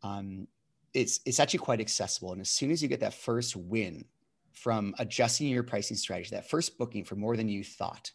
um, 0.03 0.47
it's 0.95 1.19
it's 1.25 1.39
actually 1.39 1.59
quite 1.59 1.81
accessible. 1.81 2.31
And 2.31 2.41
as 2.41 2.49
soon 2.49 2.71
as 2.71 2.81
you 2.81 2.87
get 2.87 3.01
that 3.01 3.13
first 3.13 3.55
win 3.55 4.05
from 4.53 4.95
adjusting 4.97 5.47
your 5.47 5.63
pricing 5.63 5.97
strategy, 5.97 6.29
that 6.31 6.49
first 6.49 6.77
booking 6.77 7.03
for 7.03 7.15
more 7.15 7.35
than 7.35 7.49
you 7.49 7.63
thought, 7.63 8.11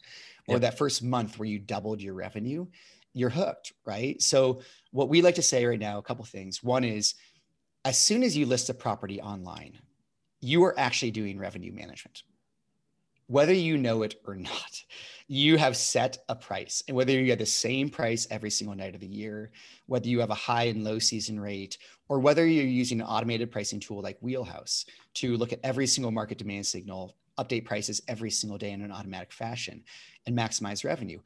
or 0.48 0.54
yep. 0.54 0.62
that 0.62 0.78
first 0.78 1.02
month 1.02 1.38
where 1.38 1.48
you 1.48 1.58
doubled 1.58 2.00
your 2.00 2.14
revenue, 2.14 2.66
you're 3.12 3.30
hooked, 3.30 3.74
right? 3.84 4.20
So 4.22 4.62
what 4.90 5.10
we 5.10 5.20
like 5.20 5.34
to 5.34 5.42
say 5.42 5.64
right 5.66 5.78
now, 5.78 5.98
a 5.98 6.02
couple 6.02 6.24
things. 6.24 6.62
One 6.62 6.82
is 6.82 7.14
as 7.84 7.98
soon 7.98 8.22
as 8.22 8.36
you 8.36 8.46
list 8.46 8.70
a 8.70 8.74
property 8.74 9.20
online, 9.20 9.78
you 10.40 10.64
are 10.64 10.78
actually 10.78 11.10
doing 11.10 11.38
revenue 11.38 11.72
management 11.72 12.22
whether 13.30 13.52
you 13.52 13.78
know 13.78 14.02
it 14.02 14.16
or 14.26 14.34
not, 14.34 14.82
you 15.28 15.56
have 15.56 15.76
set 15.76 16.18
a 16.28 16.34
price. 16.34 16.82
And 16.88 16.96
whether 16.96 17.12
you 17.12 17.26
get 17.26 17.38
the 17.38 17.46
same 17.46 17.88
price 17.88 18.26
every 18.28 18.50
single 18.50 18.76
night 18.76 18.96
of 18.96 19.00
the 19.00 19.06
year, 19.06 19.52
whether 19.86 20.08
you 20.08 20.18
have 20.18 20.30
a 20.30 20.34
high 20.34 20.64
and 20.64 20.82
low 20.82 20.98
season 20.98 21.38
rate, 21.38 21.78
or 22.08 22.18
whether 22.18 22.44
you're 22.44 22.64
using 22.64 23.00
an 23.00 23.06
automated 23.06 23.52
pricing 23.52 23.78
tool 23.78 24.02
like 24.02 24.18
Wheelhouse 24.20 24.84
to 25.14 25.36
look 25.36 25.52
at 25.52 25.60
every 25.62 25.86
single 25.86 26.10
market 26.10 26.38
demand 26.38 26.66
signal, 26.66 27.14
update 27.38 27.64
prices 27.64 28.02
every 28.08 28.32
single 28.32 28.58
day 28.58 28.72
in 28.72 28.82
an 28.82 28.90
automatic 28.90 29.32
fashion, 29.32 29.84
and 30.26 30.36
maximize 30.36 30.84
revenue. 30.84 31.20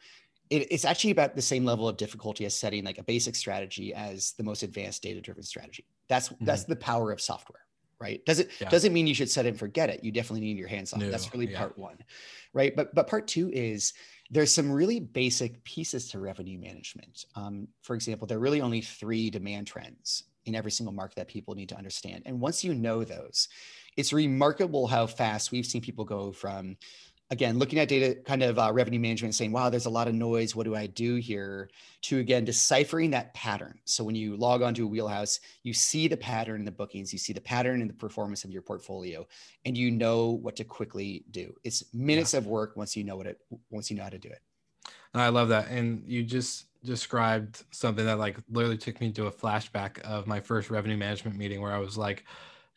It's 0.51 0.85
actually 0.85 1.13
about 1.13 1.35
the 1.35 1.43
same 1.43 1.65
level 1.65 1.89
of 1.89 1.97
difficulty 1.97 2.45
as 2.45 2.55
setting 2.55 2.85
like 2.85 2.99
a 2.99 3.03
basic 3.03 3.35
strategy 3.35 3.95
as 3.95 4.33
the 4.33 4.45
most 4.45 4.63
advanced 4.63 5.03
data 5.03 5.23
driven 5.23 5.43
strategy. 5.43 5.87
That's 6.09 6.29
mm-hmm. 6.29 6.45
that's 6.45 6.65
the 6.65 6.77
power 6.77 7.13
of 7.13 7.21
software 7.23 7.64
right? 8.05 8.25
Does 8.27 8.39
it 8.39 8.51
yeah. 8.61 8.69
doesn't 8.69 8.93
mean 8.93 9.07
you 9.07 9.15
should 9.15 9.31
set 9.31 9.47
it 9.47 9.51
and 9.51 9.59
forget 9.59 9.89
it. 9.89 10.05
You 10.05 10.13
definitely 10.13 10.43
need 10.47 10.59
your 10.59 10.69
hands 10.69 10.93
on 10.93 11.01
no, 11.01 11.11
that's 11.11 11.33
really 11.33 11.51
yeah. 11.51 11.59
part 11.59 11.79
one 11.79 11.97
right? 12.55 12.75
But 12.75 12.95
but 12.95 13.09
part 13.09 13.27
two 13.27 13.51
is 13.53 13.93
there's 14.31 14.55
some 14.55 14.73
really 14.73 15.01
basic 15.01 15.63
pieces 15.65 16.09
to 16.11 16.19
revenue 16.19 16.59
management. 16.59 17.27
Um, 17.35 17.69
for 17.83 17.95
example 17.95 18.27
there 18.27 18.39
are 18.39 18.41
really 18.41 18.63
only 18.63 18.81
three 18.81 19.29
demand 19.29 19.67
trends 19.67 20.25
in 20.47 20.55
every 20.55 20.71
single 20.71 20.95
market 20.95 21.17
that 21.17 21.29
people 21.29 21.55
need 21.55 21.69
to 21.71 21.77
understand. 21.77 22.23
And 22.25 22.41
once 22.41 22.65
you 22.65 22.75
know 22.75 23.05
those 23.05 23.49
it's 23.97 24.13
remarkable 24.13 24.87
how 24.87 25.07
fast 25.07 25.53
we've 25.53 25.67
seen 25.67 25.83
people 25.83 26.05
go 26.05 26.33
from 26.33 26.77
again 27.35 27.59
looking 27.59 27.79
at 27.79 27.89
data 27.89 28.15
kind 28.23 28.43
of 28.43 28.59
uh, 28.59 28.71
revenue 28.73 28.99
management 28.99 29.35
saying 29.35 29.53
wow 29.53 29.69
there's 29.69 29.87
a 29.87 29.91
lot 29.91 30.09
of 30.09 30.15
noise. 30.15 30.55
What 30.57 30.65
do 30.65 30.75
i 30.75 30.87
do 30.87 31.17
here? 31.17 31.69
to 32.03 32.19
again 32.19 32.45
deciphering 32.45 33.11
that 33.11 33.33
pattern. 33.33 33.79
So 33.87 34.05
when 34.05 34.15
you 34.15 34.37
log 34.37 34.61
onto 34.61 34.85
a 34.85 34.87
wheelhouse 34.87 35.41
you 35.63 35.73
see 35.73 36.07
the 36.07 36.17
pattern 36.17 36.61
in 36.61 36.65
the 36.65 36.71
bookings 36.71 37.13
you 37.13 37.19
see 37.19 37.33
the 37.33 37.41
pattern 37.41 37.81
in 37.81 37.89
the 37.89 37.95
performance 37.95 38.45
of 38.45 38.51
your 38.51 38.63
portfolio 38.63 39.27
and 39.65 39.77
you 39.77 39.91
know 39.91 40.31
what 40.31 40.57
to 40.57 40.65
quickly 40.65 41.25
do. 41.31 41.55
It's 41.65 41.83
minutes 41.95 42.33
yeah. 42.33 42.39
of 42.39 42.47
work 42.47 42.77
once 42.77 42.97
you 42.97 43.05
know 43.05 43.17
what 43.17 43.27
it 43.27 43.39
once 43.71 43.91
you 43.91 43.97
know 43.97 44.05
how 44.05 44.11
to 44.11 44.19
do 44.19 44.29
it. 44.29 44.41
I 45.15 45.29
love 45.29 45.49
that. 45.49 45.69
And 45.71 46.03
you 46.07 46.25
just 46.25 46.67
described 46.85 47.65
something 47.71 48.05
that 48.05 48.19
like 48.19 48.37
literally 48.51 48.77
took 48.77 49.01
me 49.01 49.11
to 49.13 49.27
a 49.27 49.33
flashback 49.33 50.01
of 50.03 50.27
my 50.27 50.41
first 50.41 50.71
revenue 50.71 50.97
management 50.97 51.37
meeting 51.37 51.61
where 51.61 51.73
i 51.73 51.79
was 51.79 51.97
like 51.97 52.25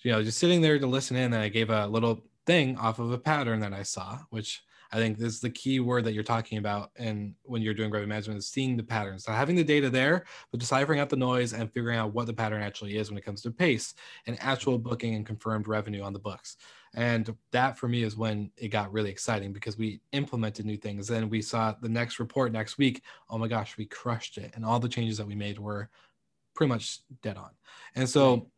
you 0.01 0.11
know 0.11 0.23
just 0.23 0.37
sitting 0.37 0.61
there 0.61 0.79
to 0.79 0.87
listen 0.87 1.17
in 1.17 1.33
and 1.33 1.43
i 1.43 1.49
gave 1.49 1.69
a 1.69 1.85
little 1.87 2.23
thing 2.47 2.77
off 2.77 2.97
of 2.97 3.11
a 3.11 3.17
pattern 3.17 3.59
that 3.59 3.73
I 3.73 3.83
saw, 3.83 4.19
which 4.31 4.63
I 4.91 4.97
think 4.97 5.19
is 5.19 5.39
the 5.39 5.49
key 5.49 5.79
word 5.79 6.05
that 6.05 6.13
you're 6.13 6.23
talking 6.23 6.57
about. 6.57 6.91
And 6.95 7.35
when 7.43 7.61
you're 7.61 7.73
doing 7.73 7.91
revenue 7.91 8.07
management 8.07 8.39
is 8.39 8.47
seeing 8.47 8.77
the 8.77 8.83
patterns. 8.83 9.25
So 9.25 9.33
having 9.33 9.55
the 9.55 9.63
data 9.63 9.89
there, 9.89 10.25
but 10.49 10.59
deciphering 10.59 10.99
out 10.99 11.09
the 11.09 11.17
noise 11.17 11.53
and 11.53 11.71
figuring 11.71 11.97
out 11.97 12.13
what 12.13 12.25
the 12.25 12.33
pattern 12.33 12.63
actually 12.63 12.97
is 12.97 13.09
when 13.09 13.17
it 13.17 13.25
comes 13.25 13.41
to 13.41 13.51
pace 13.51 13.93
and 14.25 14.37
actual 14.39 14.79
booking 14.79 15.15
and 15.15 15.25
confirmed 15.25 15.67
revenue 15.67 16.03
on 16.03 16.13
the 16.13 16.19
books. 16.19 16.55
And 16.95 17.35
that 17.51 17.77
for 17.77 17.89
me 17.89 18.03
is 18.03 18.15
when 18.15 18.49
it 18.55 18.69
got 18.69 18.93
really 18.93 19.11
exciting 19.11 19.51
because 19.51 19.77
we 19.77 19.99
implemented 20.13 20.65
new 20.65 20.77
things. 20.77 21.07
Then 21.07 21.29
we 21.29 21.41
saw 21.41 21.75
the 21.81 21.89
next 21.89 22.17
report 22.17 22.53
next 22.53 22.77
week. 22.77 23.03
Oh 23.29 23.37
my 23.37 23.47
gosh, 23.47 23.77
we 23.77 23.85
crushed 23.85 24.37
it. 24.37 24.51
And 24.55 24.63
all 24.63 24.79
the 24.79 24.89
changes 24.89 25.17
that 25.17 25.27
we 25.27 25.35
made 25.35 25.59
were 25.59 25.89
pretty 26.55 26.69
much 26.69 27.01
dead 27.21 27.37
on. 27.37 27.51
And 27.95 28.07
so 28.09 28.49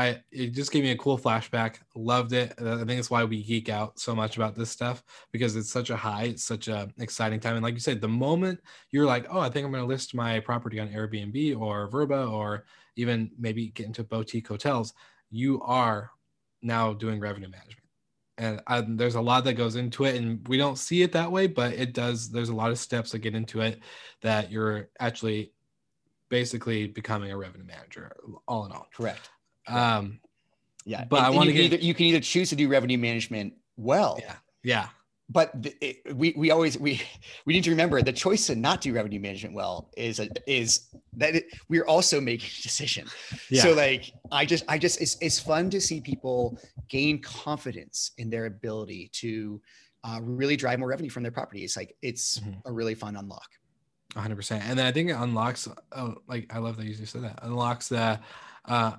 I 0.00 0.22
it 0.30 0.48
just 0.52 0.72
gave 0.72 0.82
me 0.82 0.92
a 0.92 0.96
cool 0.96 1.18
flashback. 1.18 1.76
Loved 1.94 2.32
it. 2.32 2.54
I 2.58 2.78
think 2.78 2.92
it's 2.98 3.10
why 3.10 3.24
we 3.24 3.42
geek 3.42 3.68
out 3.68 3.98
so 3.98 4.14
much 4.14 4.36
about 4.36 4.54
this 4.54 4.70
stuff 4.70 5.02
because 5.30 5.56
it's 5.56 5.70
such 5.70 5.90
a 5.90 5.96
high, 5.96 6.24
it's 6.24 6.44
such 6.44 6.68
a 6.68 6.88
exciting 6.98 7.40
time. 7.40 7.56
And 7.56 7.62
like 7.62 7.74
you 7.74 7.80
said, 7.80 8.00
the 8.00 8.08
moment 8.08 8.60
you're 8.90 9.06
like, 9.06 9.26
oh, 9.30 9.40
I 9.40 9.50
think 9.50 9.66
I'm 9.66 9.72
going 9.72 9.82
to 9.82 9.88
list 9.88 10.14
my 10.14 10.40
property 10.40 10.80
on 10.80 10.88
Airbnb 10.88 11.60
or 11.60 11.88
Vrbo 11.90 12.32
or 12.32 12.64
even 12.96 13.30
maybe 13.38 13.68
get 13.68 13.86
into 13.86 14.02
boutique 14.02 14.48
hotels, 14.48 14.94
you 15.30 15.60
are 15.62 16.10
now 16.62 16.92
doing 16.92 17.20
revenue 17.20 17.48
management. 17.48 17.76
And 18.38 18.62
I, 18.66 18.80
there's 18.80 19.16
a 19.16 19.20
lot 19.20 19.44
that 19.44 19.52
goes 19.52 19.76
into 19.76 20.04
it, 20.04 20.14
and 20.16 20.46
we 20.48 20.56
don't 20.56 20.78
see 20.78 21.02
it 21.02 21.12
that 21.12 21.30
way, 21.30 21.46
but 21.46 21.74
it 21.74 21.92
does. 21.92 22.30
There's 22.30 22.48
a 22.48 22.54
lot 22.54 22.70
of 22.70 22.78
steps 22.78 23.12
that 23.12 23.18
get 23.18 23.34
into 23.34 23.60
it 23.60 23.80
that 24.22 24.50
you're 24.50 24.88
actually 24.98 25.52
basically 26.30 26.86
becoming 26.86 27.32
a 27.32 27.36
revenue 27.36 27.66
manager 27.66 28.16
all 28.48 28.64
in 28.64 28.72
all. 28.72 28.88
Correct. 28.96 29.28
Um, 29.66 30.20
yeah, 30.84 31.04
but 31.04 31.18
and, 31.18 31.26
I 31.26 31.30
want 31.30 31.48
to 31.48 31.52
get 31.52 31.64
either, 31.64 31.76
you 31.76 31.94
can 31.94 32.06
either 32.06 32.20
choose 32.20 32.48
to 32.50 32.56
do 32.56 32.68
revenue 32.68 32.98
management 32.98 33.54
well. 33.76 34.18
Yeah, 34.20 34.34
yeah. 34.62 34.88
But 35.28 35.62
the, 35.62 35.74
it, 35.80 36.16
we 36.16 36.34
we 36.36 36.50
always 36.50 36.78
we 36.78 37.00
we 37.46 37.52
need 37.52 37.64
to 37.64 37.70
remember 37.70 38.02
the 38.02 38.12
choice 38.12 38.46
to 38.48 38.56
not 38.56 38.80
do 38.80 38.92
revenue 38.92 39.20
management 39.20 39.54
well 39.54 39.90
is 39.96 40.18
a, 40.18 40.28
is 40.46 40.88
that 41.12 41.36
it, 41.36 41.44
we're 41.68 41.84
also 41.84 42.20
making 42.20 42.48
a 42.58 42.62
decision. 42.62 43.06
Yeah. 43.48 43.62
So 43.62 43.72
like 43.74 44.12
I 44.32 44.44
just 44.44 44.64
I 44.68 44.78
just 44.78 45.00
it's 45.00 45.16
it's 45.20 45.38
fun 45.38 45.70
to 45.70 45.80
see 45.80 46.00
people 46.00 46.58
gain 46.88 47.22
confidence 47.22 48.10
in 48.18 48.28
their 48.30 48.46
ability 48.46 49.10
to 49.14 49.60
uh, 50.02 50.18
really 50.22 50.56
drive 50.56 50.78
more 50.78 50.88
revenue 50.88 51.10
from 51.10 51.22
their 51.22 51.32
property. 51.32 51.62
It's 51.62 51.76
like 51.76 51.94
it's 52.02 52.40
mm-hmm. 52.40 52.52
a 52.64 52.72
really 52.72 52.94
fun 52.94 53.16
unlock. 53.16 53.48
100%. 54.14 54.60
And 54.62 54.78
then 54.78 54.86
I 54.86 54.92
think 54.92 55.10
it 55.10 55.16
unlocks, 55.16 55.68
oh, 55.92 56.16
like 56.26 56.52
I 56.52 56.58
love 56.58 56.76
that 56.78 56.86
you 56.86 56.94
just 56.94 57.12
said 57.12 57.22
that, 57.22 57.38
unlocks 57.42 57.88
the 57.88 58.18
uh, 58.64 58.92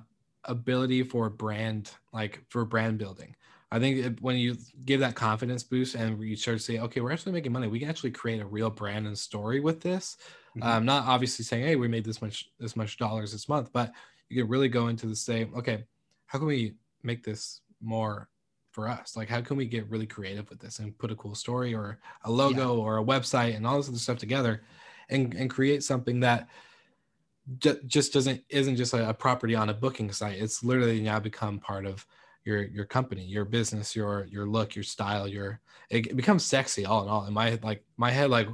ability 0.44 1.02
for 1.02 1.30
brand 1.30 1.90
like 2.12 2.42
for 2.48 2.64
brand 2.64 2.98
building 2.98 3.34
i 3.70 3.78
think 3.78 4.18
when 4.20 4.36
you 4.36 4.56
give 4.84 5.00
that 5.00 5.14
confidence 5.14 5.62
boost 5.62 5.94
and 5.94 6.20
you 6.22 6.36
start 6.36 6.56
to 6.56 6.62
say 6.62 6.78
okay 6.78 7.00
we're 7.00 7.12
actually 7.12 7.32
making 7.32 7.52
money 7.52 7.68
we 7.68 7.78
can 7.78 7.88
actually 7.88 8.10
create 8.10 8.40
a 8.40 8.46
real 8.46 8.70
brand 8.70 9.06
and 9.06 9.16
story 9.16 9.60
with 9.60 9.80
this 9.80 10.16
mm-hmm. 10.56 10.66
um, 10.66 10.84
not 10.84 11.06
obviously 11.06 11.44
saying 11.44 11.64
hey 11.64 11.76
we 11.76 11.88
made 11.88 12.04
this 12.04 12.20
much 12.20 12.50
this 12.58 12.76
much 12.76 12.96
dollars 12.96 13.32
this 13.32 13.48
month 13.48 13.70
but 13.72 13.92
you 14.28 14.42
can 14.42 14.50
really 14.50 14.68
go 14.68 14.88
into 14.88 15.06
the 15.06 15.16
say 15.16 15.48
okay 15.56 15.84
how 16.26 16.38
can 16.38 16.46
we 16.46 16.74
make 17.02 17.22
this 17.22 17.60
more 17.80 18.28
for 18.72 18.88
us 18.88 19.16
like 19.16 19.28
how 19.28 19.40
can 19.40 19.56
we 19.56 19.66
get 19.66 19.88
really 19.90 20.06
creative 20.06 20.48
with 20.48 20.58
this 20.58 20.78
and 20.78 20.96
put 20.98 21.10
a 21.10 21.16
cool 21.16 21.34
story 21.34 21.74
or 21.74 21.98
a 22.24 22.30
logo 22.30 22.76
yeah. 22.76 22.82
or 22.82 22.98
a 22.98 23.04
website 23.04 23.54
and 23.54 23.66
all 23.66 23.76
this 23.76 23.88
other 23.88 23.98
stuff 23.98 24.18
together 24.18 24.62
and 25.10 25.34
and 25.34 25.50
create 25.50 25.84
something 25.84 26.20
that 26.20 26.48
just 27.58 28.12
doesn't 28.12 28.42
isn't 28.48 28.76
just 28.76 28.94
a, 28.94 29.12
property 29.14 29.54
on 29.54 29.68
a 29.68 29.74
booking 29.74 30.12
site. 30.12 30.40
It's 30.40 30.62
literally 30.62 31.00
now 31.00 31.18
become 31.18 31.58
part 31.58 31.86
of 31.86 32.06
your 32.44 32.62
your 32.62 32.84
company, 32.84 33.24
your 33.24 33.44
business, 33.44 33.96
your 33.96 34.26
your 34.30 34.46
look, 34.46 34.74
your 34.74 34.84
style, 34.84 35.26
your 35.26 35.60
it, 35.90 36.06
it 36.06 36.16
becomes 36.16 36.44
sexy 36.44 36.86
all 36.86 37.02
in 37.02 37.08
all. 37.08 37.26
In 37.26 37.32
my 37.32 37.58
like 37.62 37.84
my 37.96 38.10
head, 38.10 38.30
like 38.30 38.48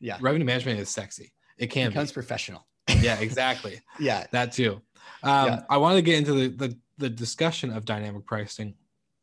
yeah, 0.00 0.18
revenue 0.20 0.44
management 0.44 0.80
is 0.80 0.88
sexy. 0.88 1.32
It 1.58 1.68
can 1.68 1.86
it 1.86 1.90
becomes 1.90 2.10
be. 2.10 2.14
professional. 2.14 2.66
Yeah, 3.00 3.18
exactly. 3.20 3.80
yeah, 3.98 4.26
that 4.32 4.52
too. 4.52 4.80
Um, 5.22 5.46
yeah. 5.46 5.62
I 5.70 5.76
want 5.76 5.96
to 5.96 6.02
get 6.02 6.18
into 6.18 6.32
the, 6.32 6.48
the 6.48 6.78
the 6.98 7.10
discussion 7.10 7.72
of 7.72 7.84
dynamic 7.84 8.26
pricing 8.26 8.74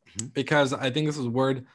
mm-hmm. 0.08 0.28
because 0.28 0.72
I 0.72 0.90
think 0.90 1.06
this 1.06 1.18
is 1.18 1.26
a 1.26 1.30
word 1.30 1.66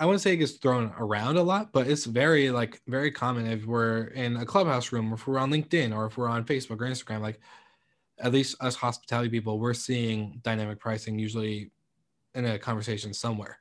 I 0.00 0.06
wouldn't 0.06 0.22
say 0.22 0.32
it 0.32 0.38
gets 0.38 0.52
thrown 0.52 0.92
around 0.98 1.36
a 1.36 1.42
lot, 1.42 1.72
but 1.72 1.86
it's 1.86 2.04
very 2.04 2.50
like 2.50 2.80
very 2.86 3.10
common 3.10 3.46
if 3.46 3.64
we're 3.64 4.04
in 4.08 4.36
a 4.36 4.44
clubhouse 4.44 4.92
room, 4.92 5.12
or 5.12 5.14
if 5.14 5.26
we're 5.26 5.38
on 5.38 5.50
LinkedIn, 5.50 5.94
or 5.94 6.06
if 6.06 6.16
we're 6.16 6.28
on 6.28 6.44
Facebook 6.44 6.80
or 6.80 6.88
Instagram. 6.88 7.20
Like 7.20 7.40
at 8.18 8.32
least 8.32 8.56
us 8.60 8.74
hospitality 8.74 9.28
people, 9.28 9.58
we're 9.58 9.74
seeing 9.74 10.40
dynamic 10.42 10.78
pricing 10.78 11.18
usually 11.18 11.70
in 12.34 12.44
a 12.44 12.58
conversation 12.58 13.12
somewhere. 13.12 13.58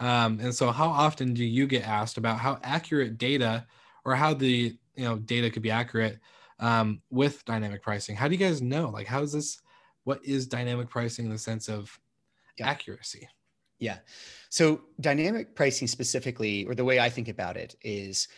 Um, 0.00 0.40
and 0.40 0.54
so, 0.54 0.70
how 0.70 0.88
often 0.88 1.34
do 1.34 1.44
you 1.44 1.66
get 1.66 1.86
asked 1.86 2.16
about 2.16 2.38
how 2.38 2.58
accurate 2.62 3.18
data 3.18 3.66
or 4.04 4.14
how 4.14 4.34
the 4.34 4.76
you 4.96 5.04
know 5.04 5.18
data 5.18 5.50
could 5.50 5.62
be 5.62 5.70
accurate 5.70 6.18
um, 6.58 7.00
with 7.10 7.44
dynamic 7.44 7.82
pricing? 7.82 8.16
How 8.16 8.28
do 8.28 8.34
you 8.34 8.38
guys 8.38 8.60
know? 8.60 8.88
Like, 8.88 9.06
how 9.06 9.22
is 9.22 9.32
this? 9.32 9.60
What 10.04 10.22
is 10.24 10.46
dynamic 10.46 10.90
pricing 10.90 11.24
in 11.24 11.30
the 11.30 11.38
sense 11.38 11.68
of 11.68 11.98
yeah. 12.58 12.68
accuracy? 12.68 13.28
Yeah. 13.78 13.98
So, 14.50 14.82
dynamic 15.00 15.54
pricing 15.54 15.88
specifically, 15.88 16.64
or 16.64 16.74
the 16.74 16.84
way 16.84 17.00
I 17.00 17.10
think 17.10 17.28
about 17.28 17.56
it, 17.56 17.74
is 17.82 18.28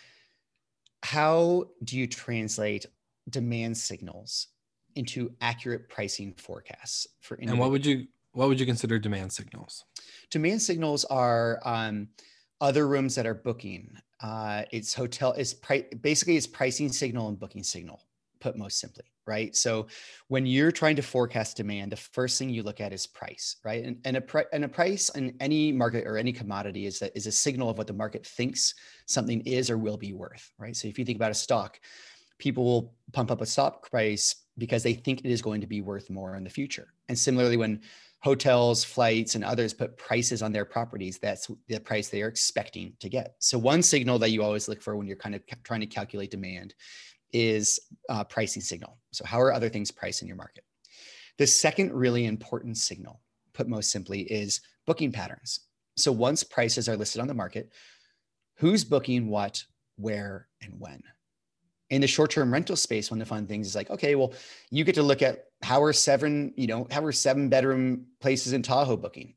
how 1.02 1.64
do 1.84 1.96
you 1.96 2.06
translate 2.06 2.86
demand 3.28 3.76
signals 3.76 4.48
into 4.94 5.30
accurate 5.40 5.88
pricing 5.88 6.32
forecasts 6.36 7.06
for 7.20 7.36
and 7.36 7.58
what 7.58 7.70
would 7.70 7.84
you 7.84 8.06
what 8.32 8.48
would 8.48 8.60
you 8.60 8.66
consider 8.66 8.98
demand 8.98 9.32
signals? 9.32 9.84
Demand 10.30 10.60
signals 10.60 11.04
are 11.06 11.60
um, 11.64 12.08
other 12.60 12.86
rooms 12.86 13.14
that 13.14 13.26
are 13.26 13.34
booking. 13.34 13.96
Uh, 14.20 14.62
it's 14.72 14.94
hotel 14.94 15.32
it's 15.32 15.54
pri- 15.54 15.86
basically 16.00 16.36
it's 16.36 16.46
pricing 16.46 16.90
signal 16.90 17.28
and 17.28 17.38
booking 17.38 17.62
signal 17.62 18.00
put 18.40 18.56
most 18.56 18.78
simply 18.78 19.04
right 19.26 19.56
so 19.56 19.86
when 20.28 20.46
you're 20.46 20.72
trying 20.72 20.96
to 20.96 21.02
forecast 21.02 21.56
demand 21.56 21.92
the 21.92 21.96
first 21.96 22.38
thing 22.38 22.50
you 22.50 22.62
look 22.62 22.80
at 22.80 22.92
is 22.92 23.06
price 23.06 23.56
right 23.64 23.84
and, 23.84 23.98
and 24.04 24.16
a 24.16 24.20
pri- 24.20 24.44
and 24.52 24.64
a 24.64 24.68
price 24.68 25.08
in 25.10 25.34
any 25.40 25.72
market 25.72 26.06
or 26.06 26.16
any 26.16 26.32
commodity 26.32 26.86
is 26.86 26.98
that 26.98 27.12
is 27.16 27.26
a 27.26 27.32
signal 27.32 27.68
of 27.68 27.78
what 27.78 27.86
the 27.86 27.92
market 27.92 28.26
thinks 28.26 28.74
something 29.06 29.40
is 29.42 29.70
or 29.70 29.78
will 29.78 29.96
be 29.96 30.12
worth 30.12 30.50
right 30.58 30.76
so 30.76 30.88
if 30.88 30.98
you 30.98 31.04
think 31.04 31.16
about 31.16 31.30
a 31.30 31.34
stock 31.34 31.78
people 32.38 32.64
will 32.64 32.94
pump 33.12 33.30
up 33.30 33.40
a 33.40 33.46
stock 33.46 33.88
price 33.90 34.46
because 34.58 34.82
they 34.82 34.94
think 34.94 35.20
it 35.20 35.30
is 35.30 35.42
going 35.42 35.60
to 35.60 35.66
be 35.66 35.80
worth 35.80 36.10
more 36.10 36.36
in 36.36 36.44
the 36.44 36.50
future. 36.50 36.92
And 37.08 37.18
similarly, 37.18 37.56
when 37.56 37.80
hotels, 38.20 38.84
flights, 38.84 39.34
and 39.34 39.44
others 39.44 39.74
put 39.74 39.96
prices 39.96 40.42
on 40.42 40.52
their 40.52 40.64
properties, 40.64 41.18
that's 41.18 41.50
the 41.68 41.78
price 41.78 42.08
they 42.08 42.22
are 42.22 42.28
expecting 42.28 42.94
to 43.00 43.08
get. 43.08 43.36
So, 43.38 43.58
one 43.58 43.82
signal 43.82 44.18
that 44.20 44.30
you 44.30 44.42
always 44.42 44.68
look 44.68 44.82
for 44.82 44.96
when 44.96 45.06
you're 45.06 45.16
kind 45.16 45.34
of 45.34 45.42
trying 45.62 45.80
to 45.80 45.86
calculate 45.86 46.30
demand 46.30 46.74
is 47.32 47.80
uh, 48.08 48.24
pricing 48.24 48.62
signal. 48.62 48.98
So, 49.12 49.24
how 49.24 49.40
are 49.40 49.52
other 49.52 49.68
things 49.68 49.90
priced 49.90 50.22
in 50.22 50.28
your 50.28 50.36
market? 50.36 50.64
The 51.38 51.46
second 51.46 51.92
really 51.92 52.26
important 52.26 52.76
signal, 52.76 53.20
put 53.52 53.68
most 53.68 53.90
simply, 53.90 54.22
is 54.22 54.60
booking 54.86 55.12
patterns. 55.12 55.60
So, 55.96 56.12
once 56.12 56.42
prices 56.42 56.88
are 56.88 56.96
listed 56.96 57.20
on 57.20 57.28
the 57.28 57.34
market, 57.34 57.72
who's 58.56 58.84
booking 58.84 59.28
what, 59.28 59.64
where, 59.96 60.48
and 60.62 60.74
when? 60.78 61.02
in 61.90 62.00
the 62.00 62.06
short-term 62.06 62.52
rental 62.52 62.76
space 62.76 63.10
one 63.10 63.20
of 63.20 63.26
the 63.26 63.28
fun 63.28 63.46
things 63.46 63.66
is 63.66 63.74
like 63.74 63.90
okay 63.90 64.14
well 64.14 64.32
you 64.70 64.84
get 64.84 64.94
to 64.94 65.02
look 65.02 65.22
at 65.22 65.44
how 65.62 65.82
are 65.82 65.92
seven 65.92 66.52
you 66.56 66.66
know 66.66 66.86
how 66.90 67.04
are 67.04 67.12
seven 67.12 67.48
bedroom 67.48 68.06
places 68.20 68.52
in 68.52 68.62
tahoe 68.62 68.96
booking 68.96 69.34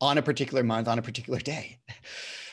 on 0.00 0.18
a 0.18 0.22
particular 0.22 0.62
month 0.62 0.88
on 0.88 0.98
a 0.98 1.02
particular 1.02 1.38
day 1.38 1.78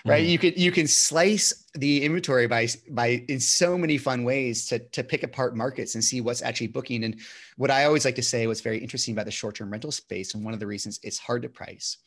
right 0.06 0.24
mm-hmm. 0.24 0.30
you 0.32 0.38
can 0.38 0.54
you 0.56 0.72
can 0.72 0.88
slice 0.88 1.66
the 1.76 2.04
inventory 2.04 2.48
by 2.48 2.68
by 2.92 3.24
in 3.28 3.40
so 3.40 3.78
many 3.78 3.98
fun 3.98 4.24
ways 4.24 4.68
to 4.68 4.80
to 4.80 5.04
pick 5.04 5.24
apart 5.24 5.56
markets 5.56 5.96
and 5.96 6.04
see 6.04 6.22
what's 6.22 6.42
actually 6.42 6.68
booking 6.68 7.04
and 7.04 7.20
what 7.58 7.72
i 7.72 7.86
always 7.86 8.06
like 8.06 8.16
to 8.16 8.24
say 8.24 8.48
what's 8.48 8.62
very 8.62 8.78
interesting 8.78 9.14
about 9.14 9.26
the 9.26 9.32
short-term 9.32 9.72
rental 9.72 9.92
space 9.92 10.34
and 10.34 10.44
one 10.44 10.54
of 10.54 10.60
the 10.60 10.68
reasons 10.68 11.00
it's 11.04 11.20
hard 11.20 11.42
to 11.42 11.50
price 11.50 11.98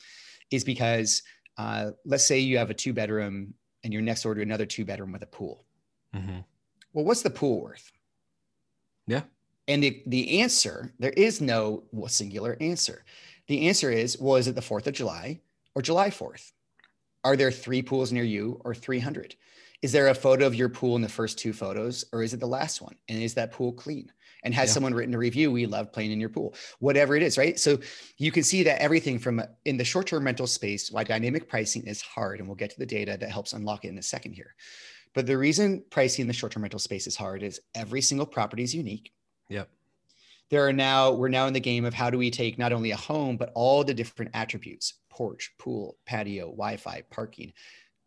is 0.51 0.63
because 0.65 1.23
uh, 1.59 1.91
let's 2.05 2.27
say 2.27 2.39
you 2.39 2.59
have 2.59 2.69
a 2.69 2.75
two 2.75 2.93
bedroom 2.93 3.55
and 3.83 3.93
you're 3.93 4.03
next 4.03 4.23
door 4.23 4.35
to 4.35 4.43
another 4.43 4.67
two 4.67 4.85
bedroom 4.85 5.11
with 5.11 5.23
a 5.23 5.27
pool 5.27 5.67
Mm-hmm. 6.17 6.39
Well, 6.93 7.05
what's 7.05 7.23
the 7.23 7.31
pool 7.31 7.61
worth? 7.61 7.93
Yeah. 9.07 9.23
And 9.69 9.83
the, 9.83 10.03
the 10.07 10.41
answer, 10.41 10.93
there 10.99 11.11
is 11.11 11.41
no 11.41 11.85
singular 12.07 12.57
answer. 12.61 13.05
The 13.49 13.69
answer 13.69 13.91
is, 13.91 14.19
well, 14.19 14.37
is 14.37 14.49
it 14.49 14.55
the 14.55 14.61
4th 14.61 14.87
of 14.87 14.95
July 14.95 15.41
or 15.75 15.83
July 15.83 16.11
4th? 16.11 16.53
Are 17.27 17.35
there 17.37 17.51
three 17.51 17.83
pools 17.83 18.13
near 18.13 18.23
you 18.23 18.61
or 18.65 18.73
300? 18.73 19.35
Is 19.83 19.91
there 19.91 20.07
a 20.07 20.15
photo 20.15 20.47
of 20.47 20.55
your 20.55 20.69
pool 20.69 20.95
in 20.95 21.03
the 21.03 21.09
first 21.09 21.41
two 21.41 21.53
photos 21.53 22.05
or 22.13 22.23
is 22.23 22.33
it 22.33 22.39
the 22.39 22.47
last 22.47 22.81
one? 22.81 22.95
And 23.09 23.21
is 23.21 23.35
that 23.35 23.51
pool 23.51 23.73
clean? 23.73 24.13
And 24.45 24.55
has 24.55 24.69
yeah. 24.69 24.75
someone 24.75 24.95
written 24.95 25.13
a 25.13 25.19
review? 25.19 25.51
We 25.51 25.67
love 25.67 25.93
playing 25.93 26.13
in 26.13 26.21
your 26.21 26.29
pool, 26.29 26.55
whatever 26.79 27.17
it 27.17 27.25
is, 27.25 27.37
right? 27.37 27.59
So 27.59 27.81
you 28.17 28.31
can 28.31 28.45
see 28.45 28.63
that 28.63 28.81
everything 28.81 29.19
from 29.19 29.43
in 29.65 29.77
the 29.77 29.85
short 29.85 30.07
term 30.07 30.25
rental 30.25 30.47
space, 30.47 30.93
why 30.93 31.03
dynamic 31.03 31.49
pricing 31.49 31.83
is 31.89 32.01
hard. 32.01 32.39
And 32.39 32.47
we'll 32.47 32.55
get 32.55 32.71
to 32.71 32.79
the 32.79 32.87
data 32.87 33.17
that 33.19 33.29
helps 33.29 33.55
unlock 33.55 33.85
it 33.85 33.89
in 33.89 33.99
a 33.99 34.03
second 34.03 34.35
here. 34.35 34.55
But 35.13 35.27
the 35.27 35.37
reason 35.37 35.83
pricing 35.91 36.23
in 36.23 36.29
the 36.29 36.33
short-term 36.33 36.63
rental 36.63 36.79
space 36.79 37.09
is 37.09 37.17
hard 37.17 37.43
is 37.43 37.61
every 37.75 38.03
single 38.03 38.27
property 38.27 38.63
is 38.63 38.73
unique. 38.73 39.13
Yep. 39.49 39.69
There 40.49 40.65
are 40.65 40.73
now 40.73 41.11
we're 41.11 41.29
now 41.29 41.49
in 41.49 41.55
the 41.55 41.59
game 41.59 41.85
of 41.85 41.93
how 41.93 42.09
do 42.09 42.19
we 42.19 42.31
take 42.31 42.57
not 42.57 42.73
only 42.73 42.93
a 42.93 42.97
home 42.97 43.37
but 43.37 43.51
all 43.55 43.83
the 43.83 43.95
different 43.95 44.31
attributes: 44.35 44.95
porch, 45.17 45.53
pool, 45.59 45.97
patio, 46.05 46.47
Wi-Fi, 46.47 47.03
parking, 47.11 47.53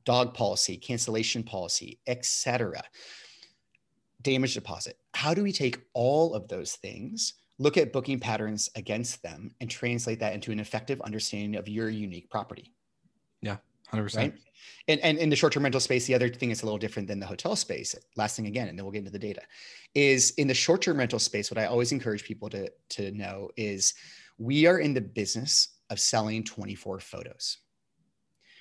dog 0.05 0.33
policy, 0.33 0.77
cancellation 0.77 1.43
policy, 1.43 1.99
etc. 2.07 2.81
Damage 4.21 4.53
deposit. 4.53 4.97
How 5.13 5.33
do 5.33 5.43
we 5.43 5.51
take 5.51 5.79
all 5.93 6.33
of 6.33 6.47
those 6.47 6.73
things, 6.73 7.33
look 7.57 7.77
at 7.77 7.91
booking 7.91 8.19
patterns 8.19 8.69
against 8.75 9.23
them, 9.23 9.51
and 9.59 9.69
translate 9.69 10.19
that 10.19 10.33
into 10.33 10.51
an 10.51 10.59
effective 10.59 11.01
understanding 11.01 11.55
of 11.55 11.67
your 11.67 11.89
unique 11.89 12.29
property? 12.29 12.73
Yeah, 13.41 13.57
hundred 13.87 14.03
percent. 14.03 14.33
Right 14.33 14.41
and, 14.87 14.99
and 15.01 15.17
in 15.17 15.29
the 15.29 15.35
short-term 15.35 15.63
rental 15.63 15.79
space, 15.79 16.05
the 16.05 16.15
other 16.15 16.29
thing 16.29 16.51
is 16.51 16.61
a 16.61 16.65
little 16.65 16.77
different 16.77 17.07
than 17.07 17.19
the 17.19 17.25
hotel 17.25 17.55
space. 17.55 17.95
Last 18.15 18.35
thing 18.35 18.47
again, 18.47 18.67
and 18.67 18.77
then 18.77 18.85
we'll 18.85 18.91
get 18.91 18.99
into 18.99 19.11
the 19.11 19.19
data, 19.19 19.41
is 19.93 20.31
in 20.31 20.47
the 20.47 20.53
short-term 20.53 20.97
rental 20.97 21.19
space. 21.19 21.51
What 21.51 21.57
I 21.57 21.65
always 21.65 21.91
encourage 21.91 22.23
people 22.23 22.49
to 22.49 22.71
to 22.89 23.11
know 23.11 23.49
is 23.55 23.93
we 24.37 24.65
are 24.65 24.79
in 24.79 24.93
the 24.93 25.01
business 25.01 25.78
of 25.89 25.99
selling 25.99 26.43
24 26.43 26.99
photos. 26.99 27.58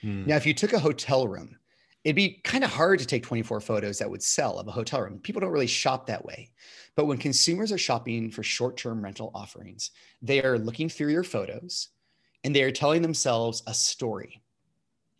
Hmm. 0.03 0.27
Now, 0.27 0.37
if 0.37 0.47
you 0.47 0.55
took 0.55 0.73
a 0.73 0.79
hotel 0.79 1.27
room, 1.27 1.57
it'd 2.05 2.17
be 2.17 2.41
kind 2.45 2.65
of 2.65 2.71
hard 2.71 2.99
to 3.01 3.07
take 3.07 3.23
24 3.23 3.61
photos 3.61 3.99
that 3.99 4.11
would 4.11 4.23
sell 4.23 4.59
of 4.59 4.69
a 4.69 4.73
hotel 4.73 5.03
room. 5.03 5.19
People 5.19 5.41
don't 5.41 5.51
really 5.51 5.67
shop 5.67 6.07
that 6.07 6.25
way. 6.25 6.51
But 6.97 7.07
when 7.07 7.19
consumers 7.19 7.73
are 7.73 7.79
shopping 7.79 8.31
for 8.31 8.43
short-term 8.43 9.03
rental 9.03 9.31
offerings, 9.35 9.91
they 10.23 10.43
are 10.43 10.59
looking 10.59 10.89
through 10.89 11.13
your 11.13 11.25
photos 11.25 11.89
and 12.45 12.55
they 12.55 12.63
are 12.63 12.71
telling 12.71 13.03
themselves 13.03 13.63
a 13.67 13.75
story 13.75 14.43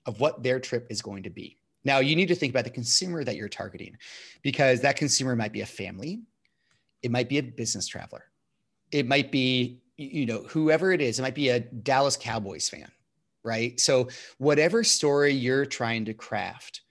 of 0.07 0.21
what 0.21 0.43
their 0.43 0.61
trip 0.61 0.87
is 0.91 1.03
going 1.03 1.25
to 1.25 1.31
be. 1.31 1.59
Now, 1.85 1.99
you 1.99 2.17
need 2.17 2.29
to 2.29 2.35
think 2.35 2.53
about 2.53 2.65
the 2.65 2.71
consumer 2.71 3.25
that 3.25 3.37
you're 3.37 3.49
targeting 3.49 3.97
because 4.43 4.81
that 4.81 4.97
consumer 4.97 5.37
might 5.37 5.53
be 5.53 5.61
a 5.61 5.67
family, 5.67 6.23
it 7.03 7.11
might 7.11 7.29
be 7.29 7.39
a 7.39 7.43
business 7.43 7.87
traveler, 7.87 8.25
it 8.91 9.07
might 9.07 9.31
be, 9.31 9.81
you 9.99 10.27
know, 10.27 10.45
whoever 10.49 10.93
it 10.93 11.01
is, 11.01 11.19
it 11.19 11.23
might 11.23 11.35
be 11.35 11.51
a 11.51 11.61
Dallas 11.61 12.17
Cowboys 12.17 12.69
fan, 12.69 12.91
right? 13.45 13.79
So, 13.79 14.09
whatever 14.39 14.83
story 14.85 15.33
you're 15.33 15.67
trying 15.67 16.07
to 16.07 16.15
craft, 16.15 16.83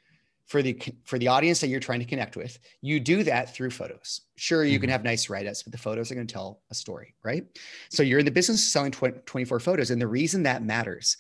for 0.46 0.62
the 0.62 0.80
for 1.04 1.20
the 1.20 1.28
audience 1.28 1.60
that 1.60 1.68
you're 1.68 1.82
trying 1.82 2.00
to 2.00 2.06
connect 2.06 2.38
with 2.38 2.58
you 2.80 3.02
do 3.02 3.22
that 3.22 3.54
through 3.54 3.70
photos 3.70 4.22
sure 4.38 4.64
you 4.64 4.76
mm-hmm. 4.76 4.84
can 4.84 4.90
have 4.90 5.04
nice 5.04 5.30
write-ups 5.30 5.62
but 5.62 5.74
the 5.74 5.78
photos 5.78 6.10
are 6.10 6.16
going 6.16 6.26
to 6.26 6.34
tell 6.34 6.62
a 6.72 6.74
story 6.74 7.14
right 7.22 7.46
so 7.90 8.02
you're 8.02 8.20
in 8.20 8.24
the 8.24 8.32
business 8.32 8.66
of 8.66 8.72
selling 8.72 8.90
20, 8.90 9.20
24 9.26 9.60
photos 9.60 9.92
and 9.92 10.02
the 10.02 10.08
reason 10.08 10.44
that 10.44 10.64
matters 10.64 11.18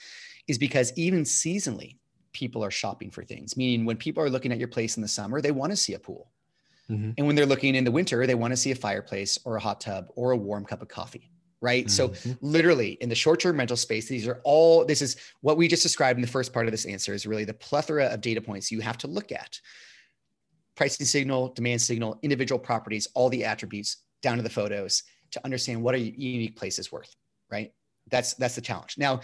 is 0.47 0.57
because 0.57 0.93
even 0.95 1.23
seasonally, 1.23 1.97
people 2.33 2.63
are 2.63 2.71
shopping 2.71 3.11
for 3.11 3.23
things. 3.23 3.57
Meaning, 3.57 3.85
when 3.85 3.97
people 3.97 4.23
are 4.23 4.29
looking 4.29 4.51
at 4.51 4.57
your 4.57 4.67
place 4.67 4.97
in 4.97 5.01
the 5.01 5.07
summer, 5.07 5.41
they 5.41 5.51
want 5.51 5.71
to 5.71 5.77
see 5.77 5.93
a 5.93 5.99
pool. 5.99 6.31
Mm-hmm. 6.89 7.11
And 7.17 7.27
when 7.27 7.35
they're 7.35 7.45
looking 7.45 7.75
in 7.75 7.83
the 7.83 7.91
winter, 7.91 8.25
they 8.25 8.35
want 8.35 8.51
to 8.53 8.57
see 8.57 8.71
a 8.71 8.75
fireplace 8.75 9.37
or 9.43 9.57
a 9.57 9.59
hot 9.59 9.81
tub 9.81 10.07
or 10.15 10.31
a 10.31 10.37
warm 10.37 10.63
cup 10.65 10.81
of 10.81 10.87
coffee. 10.87 11.29
Right. 11.59 11.87
Mm-hmm. 11.87 12.13
So, 12.13 12.37
literally, 12.41 12.99
in 13.01 13.09
the 13.09 13.15
short 13.15 13.39
term 13.39 13.57
rental 13.57 13.77
space, 13.77 14.07
these 14.07 14.27
are 14.27 14.39
all, 14.43 14.85
this 14.85 15.01
is 15.01 15.15
what 15.41 15.57
we 15.57 15.67
just 15.67 15.81
described 15.81 16.17
in 16.17 16.21
the 16.21 16.27
first 16.27 16.53
part 16.53 16.67
of 16.67 16.71
this 16.71 16.85
answer 16.85 17.15
is 17.15 17.25
really 17.25 17.45
the 17.45 17.53
plethora 17.53 18.05
of 18.05 18.21
data 18.21 18.41
points 18.41 18.71
you 18.71 18.79
have 18.79 18.97
to 18.99 19.07
look 19.07 19.31
at 19.31 19.59
pricing 20.75 21.05
signal, 21.05 21.49
demand 21.49 21.81
signal, 21.81 22.19
individual 22.21 22.59
properties, 22.59 23.07
all 23.15 23.29
the 23.29 23.43
attributes 23.43 23.97
down 24.21 24.37
to 24.37 24.43
the 24.43 24.49
photos 24.49 25.03
to 25.31 25.43
understand 25.43 25.81
what 25.81 25.95
a 25.95 25.99
unique 25.99 26.55
place 26.55 26.79
is 26.79 26.91
worth. 26.91 27.13
Right. 27.51 27.73
That's, 28.09 28.35
that's 28.35 28.55
the 28.55 28.61
challenge. 28.61 28.95
Now, 28.97 29.21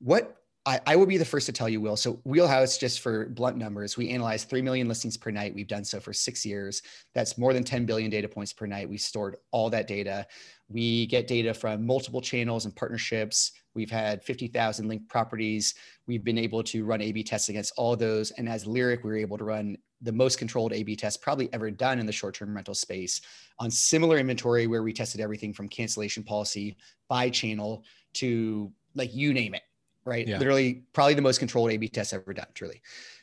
what 0.00 0.36
I, 0.66 0.80
I, 0.84 0.96
will 0.96 1.06
be 1.06 1.16
the 1.16 1.24
first 1.24 1.46
to 1.46 1.52
tell 1.52 1.68
you, 1.68 1.80
Will. 1.80 1.96
So, 1.96 2.18
Wheelhouse, 2.24 2.76
just 2.76 3.00
for 3.00 3.26
blunt 3.26 3.56
numbers, 3.56 3.96
we 3.96 4.10
analyze 4.10 4.42
3 4.42 4.62
million 4.62 4.88
listings 4.88 5.16
per 5.16 5.30
night. 5.30 5.54
We've 5.54 5.68
done 5.68 5.84
so 5.84 6.00
for 6.00 6.12
six 6.12 6.44
years. 6.44 6.82
That's 7.14 7.38
more 7.38 7.52
than 7.52 7.62
10 7.62 7.86
billion 7.86 8.10
data 8.10 8.28
points 8.28 8.52
per 8.52 8.66
night. 8.66 8.88
We 8.88 8.98
stored 8.98 9.36
all 9.52 9.70
that 9.70 9.86
data. 9.86 10.26
We 10.68 11.06
get 11.06 11.28
data 11.28 11.54
from 11.54 11.86
multiple 11.86 12.20
channels 12.20 12.64
and 12.64 12.74
partnerships. 12.74 13.52
We've 13.74 13.90
had 13.90 14.24
50,000 14.24 14.88
linked 14.88 15.08
properties. 15.08 15.74
We've 16.08 16.24
been 16.24 16.38
able 16.38 16.64
to 16.64 16.84
run 16.84 17.00
A 17.00 17.12
B 17.12 17.22
tests 17.22 17.48
against 17.48 17.72
all 17.76 17.94
those. 17.94 18.32
And 18.32 18.48
as 18.48 18.66
Lyric, 18.66 19.04
we 19.04 19.10
were 19.10 19.16
able 19.18 19.38
to 19.38 19.44
run 19.44 19.76
the 20.02 20.12
most 20.12 20.36
controlled 20.36 20.72
A 20.72 20.82
B 20.82 20.96
test 20.96 21.22
probably 21.22 21.48
ever 21.52 21.70
done 21.70 22.00
in 22.00 22.06
the 22.06 22.12
short 22.12 22.34
term 22.34 22.54
rental 22.54 22.74
space 22.74 23.20
on 23.60 23.70
similar 23.70 24.18
inventory 24.18 24.66
where 24.66 24.82
we 24.82 24.92
tested 24.92 25.20
everything 25.20 25.52
from 25.52 25.68
cancellation 25.68 26.24
policy 26.24 26.76
by 27.08 27.30
channel 27.30 27.84
to 28.14 28.72
like 28.94 29.14
you 29.14 29.32
name 29.32 29.54
it 29.54 29.62
right? 30.06 30.26
Yeah. 30.26 30.38
Literally, 30.38 30.84
probably 30.92 31.14
the 31.14 31.22
most 31.22 31.38
controlled 31.38 31.70
A/B 31.72 31.88
test 31.88 32.14
ever 32.14 32.32
done, 32.32 32.46
truly, 32.54 32.80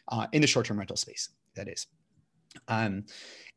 uh, 0.10 0.28
in 0.34 0.42
the 0.42 0.48
short-term 0.48 0.78
rental 0.78 0.98
space. 0.98 1.30
That 1.56 1.68
is. 1.68 1.88
Um, 2.68 3.06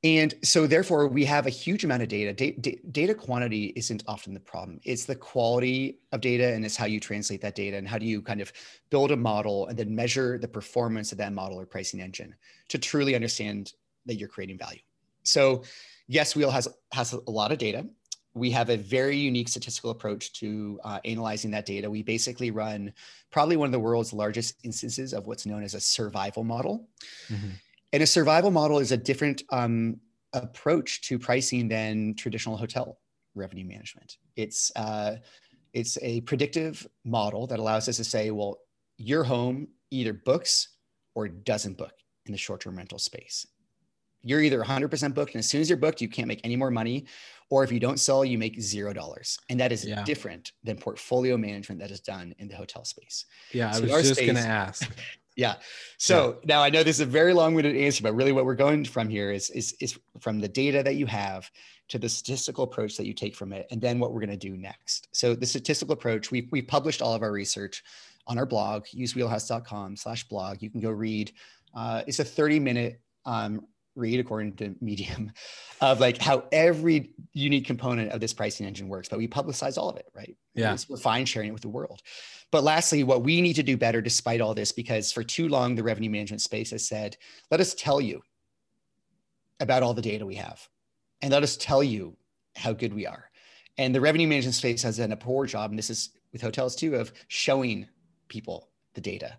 And 0.04 0.34
so, 0.44 0.66
therefore, 0.66 1.08
we 1.08 1.24
have 1.24 1.46
a 1.46 1.50
huge 1.50 1.82
amount 1.82 2.02
of 2.02 2.08
data. 2.08 2.32
data. 2.32 2.78
Data 2.92 3.14
quantity 3.14 3.72
isn't 3.74 4.04
often 4.06 4.34
the 4.34 4.40
problem. 4.40 4.78
It's 4.84 5.04
the 5.04 5.16
quality 5.16 5.98
of 6.12 6.20
data 6.20 6.52
and 6.54 6.64
it's 6.64 6.76
how 6.76 6.84
you 6.86 7.00
translate 7.00 7.40
that 7.40 7.54
data 7.54 7.76
and 7.76 7.88
how 7.88 7.98
do 7.98 8.06
you 8.06 8.22
kind 8.22 8.40
of 8.40 8.52
build 8.90 9.10
a 9.10 9.16
model 9.16 9.66
and 9.66 9.76
then 9.76 9.94
measure 9.94 10.38
the 10.38 10.48
performance 10.48 11.12
of 11.12 11.18
that 11.18 11.32
model 11.32 11.58
or 11.58 11.66
pricing 11.66 12.00
engine 12.00 12.34
to 12.68 12.78
truly 12.78 13.14
understand 13.14 13.72
that 14.04 14.16
you're 14.16 14.28
creating 14.28 14.58
value. 14.58 14.80
So, 15.24 15.64
yes, 16.06 16.36
Wheel 16.36 16.50
has, 16.50 16.68
has 16.92 17.12
a 17.14 17.30
lot 17.30 17.50
of 17.50 17.58
data. 17.58 17.86
We 18.36 18.50
have 18.50 18.68
a 18.68 18.76
very 18.76 19.16
unique 19.16 19.48
statistical 19.48 19.90
approach 19.90 20.32
to 20.40 20.78
uh, 20.84 20.98
analyzing 21.06 21.50
that 21.52 21.64
data. 21.64 21.90
We 21.90 22.02
basically 22.02 22.50
run 22.50 22.92
probably 23.30 23.56
one 23.56 23.66
of 23.66 23.72
the 23.72 23.80
world's 23.80 24.12
largest 24.12 24.56
instances 24.62 25.14
of 25.14 25.26
what's 25.26 25.46
known 25.46 25.64
as 25.64 25.74
a 25.74 25.80
survival 25.80 26.44
model. 26.44 26.88
Mm-hmm. 27.28 27.48
And 27.94 28.02
a 28.02 28.06
survival 28.06 28.50
model 28.50 28.78
is 28.78 28.92
a 28.92 28.96
different 28.96 29.42
um, 29.50 30.00
approach 30.34 31.00
to 31.08 31.18
pricing 31.18 31.66
than 31.66 32.14
traditional 32.14 32.58
hotel 32.58 32.98
revenue 33.34 33.64
management. 33.64 34.18
It's 34.36 34.70
uh, 34.76 35.16
it's 35.72 35.96
a 36.02 36.20
predictive 36.22 36.86
model 37.04 37.46
that 37.46 37.58
allows 37.58 37.88
us 37.88 37.96
to 37.96 38.04
say, 38.04 38.30
well, 38.30 38.58
your 38.98 39.24
home 39.24 39.68
either 39.90 40.12
books 40.12 40.76
or 41.14 41.28
doesn't 41.28 41.78
book 41.78 41.92
in 42.26 42.32
the 42.32 42.38
short-term 42.38 42.76
rental 42.76 42.98
space. 42.98 43.46
You're 44.26 44.42
either 44.42 44.62
100% 44.62 45.14
booked, 45.14 45.34
and 45.34 45.38
as 45.38 45.48
soon 45.48 45.60
as 45.60 45.70
you're 45.70 45.78
booked, 45.78 46.00
you 46.00 46.08
can't 46.08 46.28
make 46.28 46.40
any 46.44 46.56
more 46.56 46.70
money, 46.70 47.06
or 47.48 47.62
if 47.62 47.70
you 47.70 47.78
don't 47.78 48.00
sell, 48.00 48.24
you 48.24 48.38
make 48.38 48.60
zero 48.60 48.92
dollars, 48.92 49.38
and 49.48 49.60
that 49.60 49.72
is 49.72 49.84
yeah. 49.84 50.02
different 50.02 50.52
than 50.64 50.76
portfolio 50.76 51.36
management 51.36 51.80
that 51.80 51.90
is 51.90 52.00
done 52.00 52.34
in 52.38 52.48
the 52.48 52.56
hotel 52.56 52.84
space. 52.84 53.24
Yeah, 53.52 53.70
so 53.70 53.84
I 53.84 53.96
was 53.96 54.08
just 54.08 54.20
going 54.20 54.34
to 54.34 54.40
ask. 54.40 54.90
Yeah. 55.38 55.56
So 55.98 56.38
yeah. 56.40 56.46
now 56.46 56.62
I 56.62 56.70
know 56.70 56.82
this 56.82 56.96
is 56.96 57.00
a 57.00 57.04
very 57.04 57.34
long-winded 57.34 57.76
answer, 57.76 58.02
but 58.02 58.14
really 58.14 58.32
what 58.32 58.46
we're 58.46 58.54
going 58.54 58.86
from 58.86 59.10
here 59.10 59.30
is, 59.30 59.50
is, 59.50 59.76
is 59.80 59.98
from 60.18 60.40
the 60.40 60.48
data 60.48 60.82
that 60.82 60.94
you 60.94 61.04
have 61.04 61.50
to 61.88 61.98
the 61.98 62.08
statistical 62.08 62.64
approach 62.64 62.96
that 62.96 63.06
you 63.06 63.12
take 63.12 63.36
from 63.36 63.52
it, 63.52 63.66
and 63.70 63.78
then 63.78 63.98
what 63.98 64.12
we're 64.12 64.20
going 64.20 64.30
to 64.30 64.36
do 64.36 64.56
next. 64.56 65.08
So 65.12 65.34
the 65.34 65.44
statistical 65.44 65.92
approach, 65.92 66.30
we 66.30 66.48
we 66.50 66.62
published 66.62 67.02
all 67.02 67.14
of 67.14 67.22
our 67.22 67.32
research 67.32 67.84
on 68.26 68.38
our 68.38 68.46
blog, 68.46 68.86
usewheelhouse.com 68.86 69.96
slash 69.96 70.24
blog. 70.24 70.62
You 70.62 70.70
can 70.70 70.80
go 70.80 70.90
read. 70.90 71.32
Uh, 71.74 72.02
it's 72.06 72.18
a 72.18 72.24
30 72.24 72.58
minute 72.58 73.00
um, 73.24 73.66
read 73.96 74.20
according 74.20 74.54
to 74.54 74.74
medium 74.80 75.32
of 75.80 75.98
like 76.00 76.18
how 76.18 76.44
every 76.52 77.10
unique 77.32 77.66
component 77.66 78.12
of 78.12 78.20
this 78.20 78.32
pricing 78.32 78.66
engine 78.66 78.88
works 78.88 79.08
but 79.08 79.18
we 79.18 79.26
publicize 79.26 79.76
all 79.76 79.88
of 79.88 79.96
it 79.96 80.06
right? 80.14 80.36
Yeah. 80.54 80.76
We're 80.88 80.96
fine 80.96 81.26
sharing 81.26 81.48
it 81.48 81.52
with 81.52 81.62
the 81.62 81.68
world. 81.68 82.02
But 82.52 82.62
lastly 82.62 83.02
what 83.02 83.22
we 83.22 83.40
need 83.40 83.54
to 83.54 83.62
do 83.62 83.76
better 83.76 84.00
despite 84.00 84.40
all 84.40 84.54
this 84.54 84.70
because 84.70 85.10
for 85.10 85.24
too 85.24 85.48
long 85.48 85.74
the 85.74 85.82
revenue 85.82 86.10
management 86.10 86.42
space 86.42 86.70
has 86.70 86.86
said 86.86 87.16
let 87.50 87.60
us 87.60 87.74
tell 87.74 88.00
you 88.00 88.22
about 89.58 89.82
all 89.82 89.94
the 89.94 90.02
data 90.02 90.24
we 90.24 90.36
have 90.36 90.68
and 91.22 91.32
let 91.32 91.42
us 91.42 91.56
tell 91.56 91.82
you 91.82 92.16
how 92.54 92.72
good 92.72 92.94
we 92.94 93.06
are. 93.06 93.30
And 93.78 93.94
the 93.94 94.00
revenue 94.00 94.28
management 94.28 94.54
space 94.54 94.82
has 94.82 94.98
done 94.98 95.12
a 95.12 95.16
poor 95.16 95.46
job 95.46 95.70
and 95.70 95.78
this 95.78 95.90
is 95.90 96.10
with 96.32 96.42
hotels 96.42 96.76
too 96.76 96.94
of 96.96 97.12
showing 97.28 97.88
people 98.28 98.68
the 98.94 99.00
data 99.00 99.36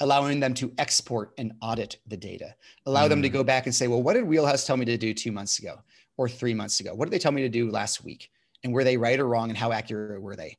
allowing 0.00 0.40
them 0.40 0.54
to 0.54 0.72
export 0.78 1.32
and 1.38 1.52
audit 1.60 1.98
the 2.06 2.16
data, 2.16 2.54
allow 2.86 3.06
mm. 3.06 3.10
them 3.10 3.22
to 3.22 3.28
mm. 3.28 3.32
go 3.32 3.44
back 3.44 3.66
and 3.66 3.74
say, 3.74 3.88
well, 3.88 4.02
what 4.02 4.14
did 4.14 4.24
Wheelhouse 4.24 4.66
tell 4.66 4.76
me 4.76 4.84
to 4.84 4.96
do 4.96 5.14
two 5.14 5.32
months 5.32 5.58
ago 5.58 5.76
or 6.16 6.28
three 6.28 6.54
months 6.54 6.80
ago? 6.80 6.94
What 6.94 7.06
did 7.06 7.12
they 7.12 7.18
tell 7.18 7.32
me 7.32 7.42
to 7.42 7.48
do 7.48 7.70
last 7.70 8.04
week? 8.04 8.30
And 8.64 8.72
were 8.72 8.84
they 8.84 8.96
right 8.96 9.18
or 9.18 9.28
wrong? 9.28 9.48
And 9.48 9.58
how 9.58 9.72
accurate 9.72 10.20
were 10.20 10.36
they? 10.36 10.58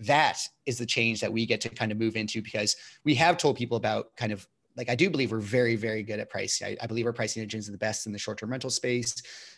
That 0.00 0.38
is 0.66 0.78
the 0.78 0.86
change 0.86 1.20
that 1.20 1.32
we 1.32 1.46
get 1.46 1.60
to 1.62 1.68
kind 1.68 1.90
of 1.90 1.98
move 1.98 2.16
into 2.16 2.42
because 2.42 2.76
we 3.04 3.14
have 3.14 3.38
told 3.38 3.56
people 3.56 3.76
about 3.76 4.14
kind 4.16 4.32
of 4.32 4.46
like 4.76 4.90
I 4.90 4.94
do 4.94 5.08
believe 5.08 5.32
we're 5.32 5.38
very, 5.38 5.74
very 5.74 6.02
good 6.02 6.20
at 6.20 6.28
pricing. 6.28 6.66
I, 6.66 6.84
I 6.84 6.86
believe 6.86 7.06
our 7.06 7.12
pricing 7.12 7.42
engine 7.42 7.60
is 7.60 7.66
the 7.66 7.78
best 7.78 8.06
in 8.06 8.12
the 8.12 8.18
short-term 8.18 8.50
rental 8.50 8.70
space. 8.70 9.14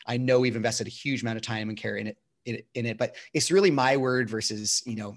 I 0.06 0.16
know 0.16 0.38
we've 0.38 0.54
invested 0.54 0.86
a 0.86 0.90
huge 0.90 1.22
amount 1.22 1.36
of 1.36 1.42
time 1.42 1.68
and 1.68 1.76
care 1.76 1.96
in 1.96 2.06
it, 2.06 2.18
in, 2.44 2.62
in 2.74 2.86
it, 2.86 2.98
but 2.98 3.16
it's 3.34 3.50
really 3.50 3.70
my 3.70 3.96
word 3.96 4.30
versus 4.30 4.82
you 4.86 4.94
know 4.94 5.16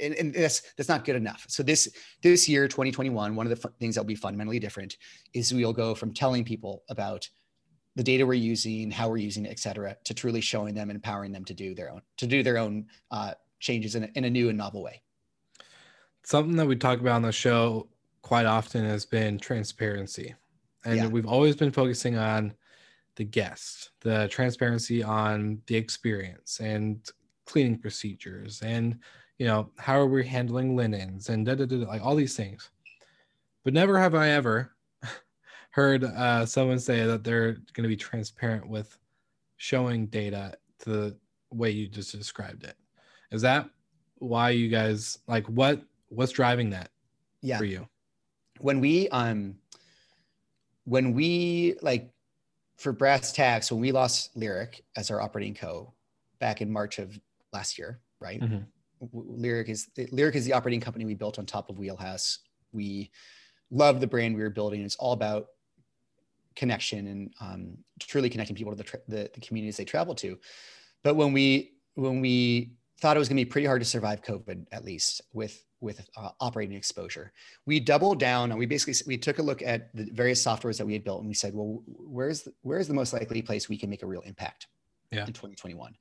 and, 0.00 0.14
and 0.14 0.34
that's 0.34 0.62
that's 0.76 0.88
not 0.88 1.04
good 1.04 1.16
enough. 1.16 1.44
So 1.48 1.62
this 1.62 1.88
this 2.22 2.48
year, 2.48 2.68
2021, 2.68 3.34
one 3.34 3.50
of 3.50 3.50
the 3.50 3.68
things 3.80 3.94
that'll 3.94 4.06
be 4.06 4.14
fundamentally 4.14 4.58
different 4.58 4.96
is 5.34 5.52
we'll 5.52 5.72
go 5.72 5.94
from 5.94 6.12
telling 6.12 6.44
people 6.44 6.82
about 6.88 7.28
the 7.96 8.02
data 8.02 8.24
we're 8.24 8.34
using, 8.34 8.90
how 8.90 9.08
we're 9.08 9.16
using 9.16 9.44
it, 9.44 9.50
et 9.50 9.58
cetera, 9.58 9.96
to 10.04 10.14
truly 10.14 10.40
showing 10.40 10.74
them 10.74 10.88
and 10.88 10.96
empowering 10.96 11.32
them 11.32 11.44
to 11.44 11.54
do 11.54 11.74
their 11.74 11.90
own 11.90 12.02
to 12.16 12.26
do 12.26 12.42
their 12.42 12.58
own 12.58 12.86
uh, 13.10 13.32
changes 13.60 13.94
in 13.94 14.04
a, 14.04 14.08
in 14.14 14.24
a 14.24 14.30
new 14.30 14.48
and 14.48 14.58
novel 14.58 14.82
way. 14.82 15.02
Something 16.22 16.56
that 16.56 16.66
we 16.66 16.76
talk 16.76 17.00
about 17.00 17.16
on 17.16 17.22
the 17.22 17.32
show 17.32 17.88
quite 18.22 18.46
often 18.46 18.84
has 18.84 19.04
been 19.04 19.38
transparency, 19.38 20.34
and 20.84 20.96
yeah. 20.96 21.06
we've 21.08 21.26
always 21.26 21.56
been 21.56 21.72
focusing 21.72 22.16
on 22.16 22.54
the 23.16 23.24
guest, 23.24 23.90
the 24.00 24.28
transparency 24.28 25.02
on 25.02 25.60
the 25.66 25.74
experience 25.74 26.60
and 26.60 27.10
cleaning 27.46 27.78
procedures 27.78 28.62
and 28.62 28.98
you 29.38 29.46
know, 29.46 29.70
how 29.78 29.98
are 29.98 30.06
we 30.06 30.26
handling 30.26 30.76
linens 30.76 31.28
and 31.28 31.46
da, 31.46 31.54
da, 31.54 31.64
da, 31.64 31.76
like 31.76 32.04
all 32.04 32.16
these 32.16 32.36
things. 32.36 32.70
But 33.64 33.72
never 33.72 33.98
have 33.98 34.14
I 34.14 34.30
ever 34.30 34.72
heard 35.70 36.04
uh, 36.04 36.44
someone 36.44 36.78
say 36.78 37.04
that 37.06 37.24
they're 37.24 37.52
going 37.52 37.82
to 37.82 37.88
be 37.88 37.96
transparent 37.96 38.68
with 38.68 38.98
showing 39.56 40.06
data 40.06 40.54
to 40.80 40.90
the 40.90 41.16
way 41.50 41.70
you 41.70 41.88
just 41.88 42.12
described 42.12 42.64
it. 42.64 42.76
Is 43.30 43.42
that 43.42 43.68
why 44.18 44.50
you 44.50 44.68
guys 44.68 45.18
like 45.28 45.46
what 45.46 45.82
what's 46.08 46.32
driving 46.32 46.70
that 46.70 46.90
yeah. 47.42 47.58
for 47.58 47.64
you? 47.64 47.86
When 48.60 48.80
we 48.80 49.08
um 49.10 49.56
when 50.84 51.12
we 51.12 51.76
like 51.82 52.10
for 52.76 52.92
brass 52.92 53.32
tacks 53.32 53.70
when 53.70 53.80
we 53.80 53.92
lost 53.92 54.36
Lyric 54.36 54.84
as 54.96 55.10
our 55.10 55.20
operating 55.20 55.54
co 55.54 55.92
back 56.38 56.62
in 56.62 56.72
March 56.72 56.98
of 56.98 57.18
last 57.52 57.78
year, 57.78 58.00
right? 58.20 58.40
Mm-hmm. 58.40 58.62
Lyric 59.12 59.68
is 59.68 59.88
Lyric 60.10 60.34
is 60.34 60.44
the 60.44 60.52
operating 60.52 60.80
company 60.80 61.04
we 61.04 61.14
built 61.14 61.38
on 61.38 61.46
top 61.46 61.70
of 61.70 61.78
Wheelhouse. 61.78 62.38
We 62.72 63.10
love 63.70 64.00
the 64.00 64.06
brand 64.06 64.36
we 64.36 64.42
were 64.42 64.50
building. 64.50 64.82
It's 64.82 64.96
all 64.96 65.12
about 65.12 65.46
connection 66.56 67.06
and 67.06 67.34
um, 67.40 67.78
truly 68.00 68.28
connecting 68.28 68.56
people 68.56 68.72
to 68.72 68.76
the, 68.76 68.84
tra- 68.84 69.00
the, 69.06 69.30
the 69.32 69.40
communities 69.40 69.76
they 69.76 69.84
travel 69.84 70.14
to. 70.16 70.38
But 71.04 71.14
when 71.14 71.32
we 71.32 71.74
when 71.94 72.20
we 72.20 72.72
thought 73.00 73.16
it 73.16 73.18
was 73.18 73.28
going 73.28 73.36
to 73.36 73.44
be 73.44 73.50
pretty 73.50 73.66
hard 73.66 73.80
to 73.80 73.84
survive 73.84 74.22
COVID, 74.22 74.66
at 74.72 74.84
least 74.84 75.22
with 75.32 75.64
with 75.80 76.04
uh, 76.16 76.30
operating 76.40 76.76
exposure, 76.76 77.32
we 77.64 77.78
doubled 77.78 78.18
down 78.18 78.50
and 78.50 78.58
we 78.58 78.66
basically 78.66 78.94
we 79.06 79.16
took 79.16 79.38
a 79.38 79.42
look 79.42 79.62
at 79.62 79.94
the 79.94 80.10
various 80.12 80.44
softwares 80.44 80.78
that 80.78 80.86
we 80.86 80.92
had 80.92 81.04
built 81.04 81.20
and 81.20 81.28
we 81.28 81.34
said, 81.34 81.54
well, 81.54 81.82
where's 81.86 82.42
the, 82.42 82.52
where's 82.62 82.88
the 82.88 82.94
most 82.94 83.12
likely 83.12 83.40
place 83.40 83.68
we 83.68 83.78
can 83.78 83.88
make 83.88 84.02
a 84.02 84.06
real 84.06 84.22
impact 84.22 84.66
yeah. 85.12 85.20
in 85.20 85.32
2021? 85.32 85.94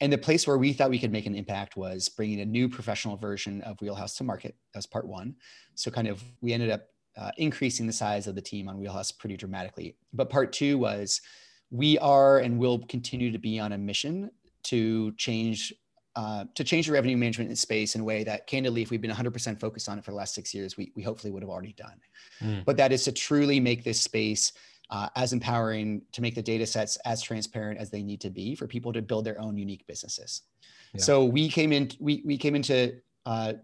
And 0.00 0.12
the 0.12 0.18
place 0.18 0.46
where 0.46 0.58
we 0.58 0.72
thought 0.72 0.90
we 0.90 0.98
could 0.98 1.12
make 1.12 1.26
an 1.26 1.34
impact 1.34 1.76
was 1.76 2.08
bringing 2.08 2.40
a 2.40 2.44
new 2.44 2.68
professional 2.68 3.16
version 3.16 3.62
of 3.62 3.80
Wheelhouse 3.80 4.16
to 4.16 4.24
market. 4.24 4.54
That 4.74 4.78
was 4.78 4.86
part 4.86 5.06
one. 5.06 5.36
So, 5.74 5.90
kind 5.90 6.06
of, 6.06 6.22
we 6.42 6.52
ended 6.52 6.70
up 6.70 6.88
uh, 7.16 7.30
increasing 7.38 7.86
the 7.86 7.92
size 7.92 8.26
of 8.26 8.34
the 8.34 8.42
team 8.42 8.68
on 8.68 8.78
Wheelhouse 8.78 9.10
pretty 9.10 9.36
dramatically. 9.36 9.96
But 10.12 10.28
part 10.28 10.52
two 10.52 10.76
was 10.76 11.22
we 11.70 11.98
are 11.98 12.38
and 12.38 12.58
will 12.58 12.78
continue 12.86 13.32
to 13.32 13.38
be 13.38 13.58
on 13.58 13.72
a 13.72 13.78
mission 13.78 14.30
to 14.64 15.12
change 15.12 15.72
uh, 16.16 16.46
to 16.54 16.64
change 16.64 16.86
the 16.86 16.92
revenue 16.94 17.16
management 17.16 17.56
space 17.58 17.94
in 17.94 18.00
a 18.00 18.04
way 18.04 18.24
that 18.24 18.46
candidly, 18.46 18.80
if 18.80 18.90
we've 18.90 19.02
been 19.02 19.10
100% 19.10 19.60
focused 19.60 19.86
on 19.86 19.98
it 19.98 20.04
for 20.04 20.12
the 20.12 20.16
last 20.16 20.34
six 20.34 20.54
years, 20.54 20.74
we, 20.74 20.90
we 20.96 21.02
hopefully 21.02 21.30
would 21.30 21.42
have 21.42 21.50
already 21.50 21.74
done. 21.74 22.00
Mm. 22.40 22.64
But 22.64 22.78
that 22.78 22.90
is 22.90 23.04
to 23.04 23.12
truly 23.12 23.60
make 23.60 23.84
this 23.84 24.00
space 24.00 24.54
uh, 24.90 25.08
as 25.16 25.32
empowering 25.32 26.02
to 26.12 26.22
make 26.22 26.34
the 26.34 26.42
data 26.42 26.66
sets 26.66 26.96
as 27.04 27.20
transparent 27.20 27.80
as 27.80 27.90
they 27.90 28.02
need 28.02 28.20
to 28.20 28.30
be 28.30 28.54
for 28.54 28.66
people 28.66 28.92
to 28.92 29.02
build 29.02 29.24
their 29.24 29.40
own 29.40 29.58
unique 29.58 29.86
businesses. 29.86 30.42
Yeah. 30.94 31.02
So 31.02 31.24
we 31.24 31.48
came 31.48 31.72
in, 31.72 31.90
we, 31.98 32.22
we 32.24 32.38
came 32.38 32.54
into 32.54 32.94
uh, 33.24 33.54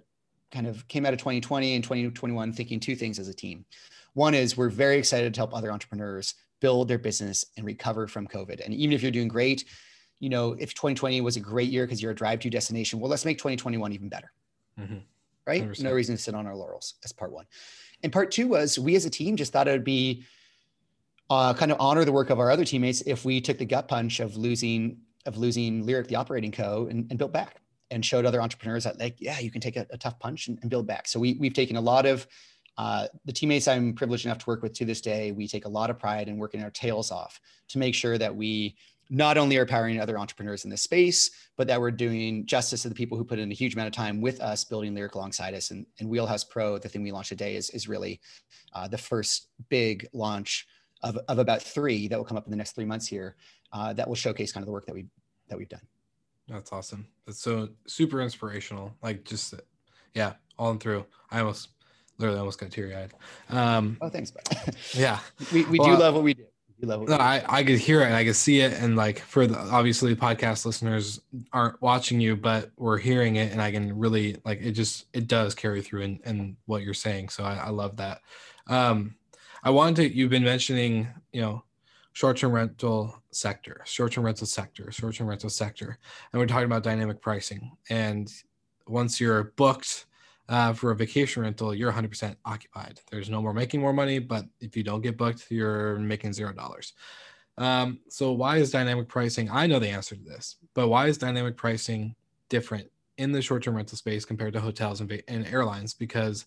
kind 0.51 0.67
of 0.67 0.87
came 0.89 1.07
out 1.07 1.13
of 1.13 1.19
2020 1.19 1.75
and 1.75 1.83
2021 1.83 2.53
thinking 2.53 2.79
two 2.79 2.95
things 2.95 3.19
as 3.19 3.29
a 3.29 3.35
team. 3.35 3.65
One 4.15 4.35
is 4.35 4.57
we're 4.57 4.69
very 4.69 4.99
excited 4.99 5.33
to 5.33 5.41
help 5.41 5.55
other 5.55 5.73
entrepreneurs 5.73 6.35
build 6.61 6.89
their 6.89 6.99
business 6.99 7.45
and 7.57 7.65
recover 7.65 8.07
from 8.07 8.27
COVID. 8.29 8.65
And 8.65 8.75
even 8.75 8.93
if 8.93 9.03
you're 9.03 9.11
doing 9.11 9.29
great, 9.29 9.65
you 10.21 10.29
know, 10.29 10.53
if 10.59 10.75
2020 10.75 11.21
was 11.23 11.37
a 11.37 11.41
great 11.41 11.71
year 11.71 11.85
because 11.85 12.03
you're 12.03 12.13
a 12.13 12.15
drive 12.15 12.41
to 12.41 12.51
destination, 12.51 13.01
well, 13.01 13.11
let's 13.11 13.25
make 13.25 13.39
2021 13.39 13.93
even 13.93 14.09
better. 14.09 14.31
Mm-hmm. 14.79 14.99
Right? 15.47 15.65
100%. 15.65 15.83
No 15.83 15.93
reason 15.93 16.17
to 16.17 16.23
sit 16.23 16.35
on 16.35 16.47
our 16.47 16.55
laurels. 16.55 16.95
That's 17.03 17.13
part 17.13 17.33
one. 17.33 17.47
And 18.05 18.13
part 18.13 18.31
two 18.31 18.47
was 18.47 18.79
we 18.79 18.95
as 18.95 19.05
a 19.05 19.11
team 19.11 19.37
just 19.37 19.53
thought 19.53 19.67
it 19.67 19.73
would 19.73 19.83
be 19.83 20.25
uh, 21.33 21.55
kind 21.55 21.73
of 21.73 21.79
honor 21.81 22.05
the 22.05 22.13
work 22.13 22.29
of 22.29 22.39
our 22.39 22.51
other 22.51 22.65
teammates 22.65 23.03
if 23.07 23.25
we 23.25 23.41
took 23.41 23.57
the 23.57 23.65
gut 23.65 23.89
punch 23.89 24.21
of 24.21 24.37
losing 24.37 24.99
of 25.25 25.39
losing 25.39 25.87
Lyric, 25.87 26.09
the 26.09 26.17
operating 26.17 26.51
co, 26.51 26.89
and, 26.91 27.07
and 27.09 27.19
built 27.19 27.33
back 27.33 27.61
and 27.91 28.05
showed 28.05 28.27
other 28.27 28.43
entrepreneurs 28.43 28.85
that 28.85 28.99
like, 28.99 29.17
yeah, 29.21 29.39
you 29.39 29.51
can 29.51 29.61
take 29.61 29.77
a, 29.77 29.87
a 29.91 29.97
tough 29.97 30.19
punch 30.19 30.49
and, 30.49 30.59
and, 30.63 30.71
build 30.71 30.87
back. 30.87 31.07
So 31.07 31.21
we, 31.21 31.35
we've 31.35 31.55
taken 31.55 31.77
a 31.77 31.81
lot 31.81 32.07
of 32.07 32.27
uh, 32.77 33.07
the 33.25 33.33
teammates 33.33 33.69
I'm 33.69 33.95
privileged 33.95 34.27
enough 34.27 34.39
to 34.39 34.47
work 34.47 34.63
with 34.63 34.73
to 34.75 34.85
this 34.85 35.01
day. 35.01 35.31
We 35.31 35.47
take 35.47 35.65
a 35.65 35.69
lot 35.69 35.91
of 35.91 35.99
pride 35.99 36.29
in 36.29 36.39
working 36.39 36.63
our 36.63 36.71
tails 36.71 37.13
off 37.13 37.41
to 37.69 37.79
make 37.79 37.95
sure 37.95 38.19
that 38.19 38.35
we 38.35 38.77
not 39.11 39.39
only 39.39 39.57
are 39.59 39.67
powering 39.67 40.01
other 40.01 40.19
entrepreneurs 40.19 40.65
in 40.65 40.71
this 40.71 40.83
space, 40.83 41.31
but 41.57 41.69
that 41.69 41.81
we're 41.81 41.91
doing 41.93 42.45
justice 42.47 42.83
to 42.83 42.89
the 42.89 42.95
people 42.95 43.17
who 43.17 43.25
put 43.25 43.39
in 43.39 43.51
a 43.51 43.55
huge 43.55 43.75
amount 43.75 43.87
of 43.87 43.93
time 43.93 44.21
with 44.21 44.41
us 44.41 44.65
building 44.65 44.95
Lyric 44.95 45.15
alongside 45.15 45.55
us. 45.55 45.71
And, 45.71 45.87
and 46.01 46.09
Wheelhouse 46.09 46.45
Pro, 46.45 46.79
the 46.79 46.89
thing 46.89 47.03
we 47.03 47.13
launched 47.13 47.29
today, 47.29 47.55
is, 47.55 47.71
is 47.71 47.89
really 47.89 48.21
uh, 48.73 48.89
the 48.89 48.99
first 48.99 49.49
big 49.69 50.09
launch 50.13 50.67
of, 51.03 51.19
of 51.29 51.39
about 51.39 51.63
three 51.63 52.09
that 52.09 52.19
will 52.19 52.25
come 52.25 52.37
up 52.37 52.47
in 52.47 52.51
the 52.51 52.57
next 52.57 52.73
three 52.73 52.85
months 52.85 53.07
here 53.07 53.37
uh, 53.73 53.93
that 53.93 54.09
will 54.09 54.15
showcase 54.15 54.53
kind 54.53 54.63
of 54.63 54.67
the 54.67 54.73
work 54.73 54.87
that 54.87 54.95
we 54.95 55.07
that 55.49 55.59
we've 55.59 55.69
done. 55.69 55.81
That's 56.49 56.73
awesome. 56.73 57.07
That's 57.27 57.41
so 57.41 57.69
super 57.87 58.21
inspirational. 58.21 58.95
Like 59.03 59.25
just 59.25 59.55
yeah, 60.15 60.35
all 60.59 60.71
and 60.71 60.81
through. 60.81 61.07
I 61.31 61.41
almost 61.41 61.69
literally 62.19 62.39
almost 62.39 62.61
got 62.61 62.71
teary 62.71 62.95
eyed. 62.95 63.13
Um, 63.51 63.97
oh, 64.01 64.09
thanks. 64.09 64.33
yeah, 64.95 65.19
we, 65.53 65.65
we 65.65 65.79
well, 65.79 65.97
do 65.97 66.03
love 66.03 66.15
what 66.15 66.23
we 66.23 66.35
do. 66.35 66.45
No, 66.85 67.07
I, 67.11 67.45
I 67.49 67.63
could 67.63 67.79
hear 67.79 68.01
it 68.01 68.07
and 68.07 68.15
I 68.15 68.25
could 68.25 68.35
see 68.35 68.61
it. 68.61 68.73
And 68.73 68.97
like 68.97 69.21
for 69.21 69.47
the 69.47 69.57
obviously 69.57 70.17
podcast 70.17 70.67
listeners 70.67 71.21
aren't 71.53 71.81
watching 71.81 72.21
you, 72.21 72.35
but 72.35 72.71
we're 72.77 72.99
hearing 72.99 73.37
it 73.37 73.53
and 73.53 73.63
I 73.63 73.71
can 73.71 73.97
really 73.97 74.37
like 74.45 74.61
it 74.61 74.73
just 74.73 75.07
it 75.13 75.29
does 75.29 75.55
carry 75.55 75.81
through 75.81 76.03
in, 76.03 76.21
in 76.25 76.57
what 76.67 76.83
you're 76.83 76.93
saying. 76.93 77.29
So 77.29 77.45
I, 77.45 77.55
I 77.55 77.69
love 77.69 77.99
that. 77.99 78.21
Um 78.67 79.15
I 79.63 79.71
wanted 79.71 79.97
to 79.97 80.17
you've 80.17 80.31
been 80.31 80.45
mentioning, 80.45 81.09
you 81.33 81.41
know, 81.41 81.65
short-term 82.13 82.53
rental 82.53 83.23
sector, 83.31 83.81
short-term 83.85 84.25
rental 84.25 84.47
sector, 84.47 84.91
short-term 84.91 85.29
rental 85.29 85.51
sector. 85.51 85.99
And 86.33 86.41
we're 86.41 86.47
talking 86.47 86.67
about 86.67 86.83
dynamic 86.83 87.21
pricing. 87.21 87.71
And 87.89 88.33
once 88.87 89.21
you're 89.21 89.53
booked 89.57 90.07
uh, 90.49 90.73
for 90.73 90.91
a 90.91 90.97
vacation 90.97 91.43
rental, 91.43 91.75
you're 91.75 91.93
100% 91.93 92.37
occupied. 92.45 93.01
There's 93.11 93.31
no 93.31 93.41
more 93.41 93.55
making 93.55 93.81
more 93.81 93.93
money, 93.93 94.19
but 94.19 94.45
if 94.61 94.77
you 94.77 94.83
don't 94.83 95.01
get 95.01 95.17
booked, 95.17 95.47
you're 95.51 95.97
making 95.99 96.33
zero 96.33 96.53
dollars. 96.53 96.93
Um, 97.57 98.01
so 98.09 98.33
why 98.33 98.57
is 98.57 98.71
dynamic 98.71 99.09
pricing? 99.09 99.49
I 99.51 99.67
know 99.67 99.79
the 99.79 99.89
answer 99.89 100.17
to 100.17 100.23
this, 100.23 100.57
but 100.75 100.89
why 100.89 101.07
is 101.07 101.19
dynamic 101.19 101.57
pricing 101.57 102.15
different 102.49 102.91
in 103.19 103.31
the 103.31 103.41
short-term 103.41 103.77
rental 103.77 103.97
space 103.97 104.25
compared 104.25 104.55
to 104.55 104.61
hotels 104.61 105.01
and, 105.01 105.23
and 105.29 105.47
airlines? 105.47 105.95
Because 105.95 106.47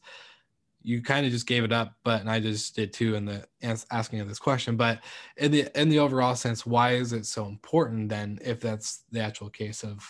you 0.85 1.01
kind 1.01 1.25
of 1.25 1.31
just 1.31 1.47
gave 1.47 1.63
it 1.63 1.73
up, 1.73 1.95
but 2.03 2.21
and 2.21 2.29
I 2.29 2.39
just 2.39 2.75
did 2.75 2.93
too 2.93 3.15
in 3.15 3.25
the 3.25 3.45
asking 3.91 4.19
of 4.19 4.27
this 4.27 4.37
question. 4.37 4.77
But 4.77 4.99
in 5.37 5.51
the 5.51 5.67
in 5.79 5.89
the 5.89 5.99
overall 5.99 6.35
sense, 6.35 6.65
why 6.65 6.93
is 6.93 7.11
it 7.11 7.25
so 7.25 7.47
important 7.47 8.09
then? 8.09 8.37
If 8.43 8.61
that's 8.61 9.03
the 9.11 9.19
actual 9.19 9.49
case 9.49 9.83
of 9.83 10.07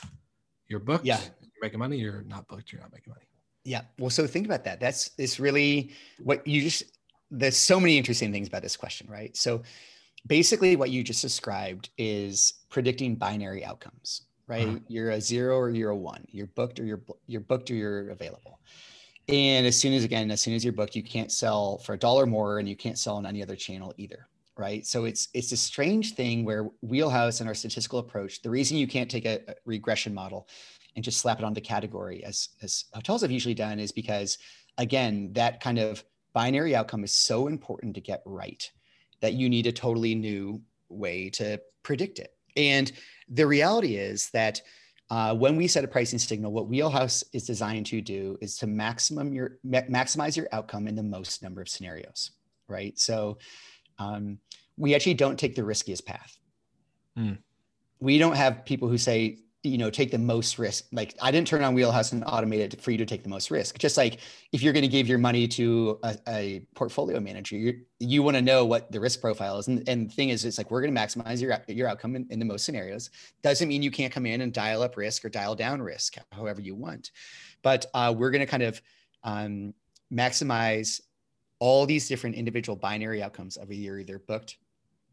your 0.67 0.81
book? 0.81 1.01
yeah, 1.03 1.19
you're 1.41 1.51
making 1.61 1.79
money. 1.79 1.97
You're 1.97 2.23
not 2.23 2.47
booked, 2.49 2.73
you're 2.73 2.81
not 2.81 2.91
making 2.91 3.11
money. 3.11 3.25
Yeah. 3.63 3.81
Well, 3.97 4.09
so 4.09 4.27
think 4.27 4.45
about 4.45 4.65
that. 4.65 4.81
That's 4.81 5.11
it's 5.17 5.39
really 5.39 5.91
what 6.21 6.45
you 6.45 6.61
just 6.61 6.83
there's 7.31 7.57
so 7.57 7.79
many 7.79 7.97
interesting 7.97 8.33
things 8.33 8.47
about 8.49 8.61
this 8.61 8.75
question, 8.75 9.07
right? 9.09 9.35
So 9.35 9.63
basically 10.27 10.75
what 10.75 10.89
you 10.89 11.03
just 11.03 11.21
described 11.21 11.89
is 11.97 12.53
predicting 12.69 13.15
binary 13.15 13.63
outcomes, 13.63 14.23
right? 14.47 14.67
Uh-huh. 14.67 14.79
You're 14.89 15.11
a 15.11 15.21
zero 15.21 15.55
or 15.55 15.69
you're 15.69 15.91
a 15.91 15.95
one. 15.95 16.25
You're 16.31 16.47
booked 16.47 16.81
or 16.81 16.85
you're 16.85 17.01
you're 17.27 17.41
booked 17.41 17.71
or 17.71 17.75
you're 17.75 18.09
available. 18.09 18.59
And 19.27 19.65
as 19.65 19.79
soon 19.79 19.93
as 19.93 20.03
again, 20.03 20.29
as 20.31 20.41
soon 20.41 20.53
as 20.53 20.63
you're 20.63 20.73
booked, 20.73 20.95
you 20.95 21.03
can't 21.03 21.31
sell 21.31 21.79
for 21.79 21.93
a 21.93 21.97
dollar 21.97 22.25
more 22.25 22.59
and 22.59 22.69
you 22.69 22.75
can't 22.75 22.97
sell 22.97 23.15
on 23.15 23.25
any 23.25 23.41
other 23.41 23.55
channel 23.55 23.93
either. 23.97 24.27
Right. 24.57 24.85
So 24.85 25.03
it's 25.05 25.27
it's 25.33 25.51
a 25.51 25.57
strange 25.57 26.13
thing 26.13 26.45
where 26.45 26.69
wheelhouse 26.81 27.41
and 27.41 27.49
our 27.49 27.55
statistical 27.55 27.99
approach, 27.99 28.41
the 28.41 28.49
reason 28.49 28.77
you 28.77 28.87
can't 28.87 29.11
take 29.11 29.25
a, 29.25 29.41
regression 29.65 30.13
model 30.13 30.47
and 30.95 31.03
just 31.03 31.19
slap 31.19 31.39
it 31.39 31.45
on 31.45 31.53
the 31.53 31.61
category 31.61 32.23
as 32.23 32.49
as 32.61 32.85
hotels 32.93 33.21
have 33.21 33.31
usually 33.31 33.53
done 33.53 33.79
is 33.79 33.91
because 33.91 34.37
again 34.77 35.31
that 35.33 35.59
kind 35.59 35.79
of 35.79 36.03
binary 36.33 36.75
outcome 36.75 37.03
is 37.03 37.11
so 37.11 37.47
important 37.47 37.93
to 37.95 38.01
get 38.01 38.21
right 38.25 38.71
that 39.21 39.33
you 39.33 39.49
need 39.49 39.67
a 39.67 39.71
totally 39.71 40.15
new 40.15 40.61
way 40.89 41.29
to 41.29 41.59
predict 41.83 42.19
it 42.19 42.35
and 42.55 42.91
the 43.29 43.45
reality 43.45 43.95
is 43.95 44.29
that 44.31 44.61
uh, 45.09 45.35
when 45.35 45.55
we 45.55 45.67
set 45.67 45.83
a 45.83 45.87
pricing 45.87 46.19
signal, 46.19 46.51
what 46.51 46.67
Wheelhouse 46.67 47.23
is 47.31 47.45
designed 47.45 47.85
to 47.87 48.01
do 48.01 48.37
is 48.41 48.57
to 48.57 48.67
maximum 48.67 49.33
your 49.33 49.59
ma- 49.63 49.81
maximize 49.81 50.35
your 50.35 50.47
outcome 50.51 50.87
in 50.87 50.95
the 50.95 51.03
most 51.03 51.43
number 51.43 51.61
of 51.61 51.69
scenarios, 51.69 52.31
right? 52.67 52.97
So 52.97 53.37
um, 53.99 54.39
we 54.77 54.95
actually 54.95 55.13
don't 55.13 55.37
take 55.37 55.55
the 55.55 55.63
riskiest 55.63 56.05
path. 56.05 56.37
Mm. 57.17 57.37
We 57.99 58.17
don't 58.17 58.35
have 58.35 58.65
people 58.65 58.87
who 58.87 58.97
say 58.97 59.39
you 59.65 59.77
know 59.77 59.89
take 59.89 60.11
the 60.11 60.17
most 60.17 60.59
risk. 60.59 60.85
Like 60.91 61.15
i 61.21 61.31
didn't 61.31 61.47
turn 61.47 61.63
on 61.63 61.73
wheelhouse 61.73 62.11
and 62.11 62.23
automate 62.25 62.59
it 62.59 62.81
for 62.81 62.91
you 62.91 62.97
to 62.97 63.05
take 63.05 63.23
the 63.23 63.29
most 63.29 63.51
risk. 63.51 63.77
Just 63.77 63.97
like 63.97 64.19
if 64.51 64.61
you're 64.61 64.73
going 64.73 64.83
to 64.83 64.89
give 64.89 65.07
your 65.07 65.17
money 65.17 65.47
to 65.49 65.99
a, 66.03 66.17
a 66.27 66.61
portfolio 66.75 67.19
manager 67.19 67.73
you 67.99 68.23
want 68.23 68.35
to 68.35 68.41
know 68.41 68.65
what 68.65 68.91
the 68.91 68.99
risk 68.99 69.21
profile 69.21 69.57
is. 69.57 69.67
And, 69.67 69.87
and 69.87 70.09
the 70.09 70.13
thing 70.13 70.29
is 70.29 70.43
it's 70.45 70.57
like 70.57 70.69
we're 70.69 70.81
going 70.81 70.93
to 70.93 70.99
maximize 70.99 71.41
your 71.41 71.57
your 71.67 71.87
outcome 71.87 72.15
in, 72.15 72.27
in, 72.29 72.39
the 72.39 72.45
most 72.45 72.65
scenarios. 72.65 73.09
Doesn't 73.41 73.67
mean 73.67 73.81
you 73.81 73.91
can't 73.91 74.13
come 74.13 74.25
in 74.25 74.41
and 74.41 74.53
dial 74.53 74.81
up 74.81 74.97
risk 74.97 75.23
or 75.25 75.29
dial 75.29 75.55
down 75.55 75.81
risk 75.81 76.15
however 76.31 76.61
you 76.61 76.75
want. 76.75 77.11
But 77.61 77.85
uh, 77.93 78.13
we're 78.15 78.31
going 78.31 78.45
to 78.45 78.45
kind 78.45 78.63
of 78.63 78.81
um, 79.23 79.73
maximize 80.13 81.01
all 81.59 81.85
these 81.85 82.07
different 82.07 82.35
individual 82.35 82.75
binary 82.75 83.23
outcomes 83.23 83.57
of 83.57 83.71
you're 83.71 83.99
either 83.99 84.19
booked 84.19 84.57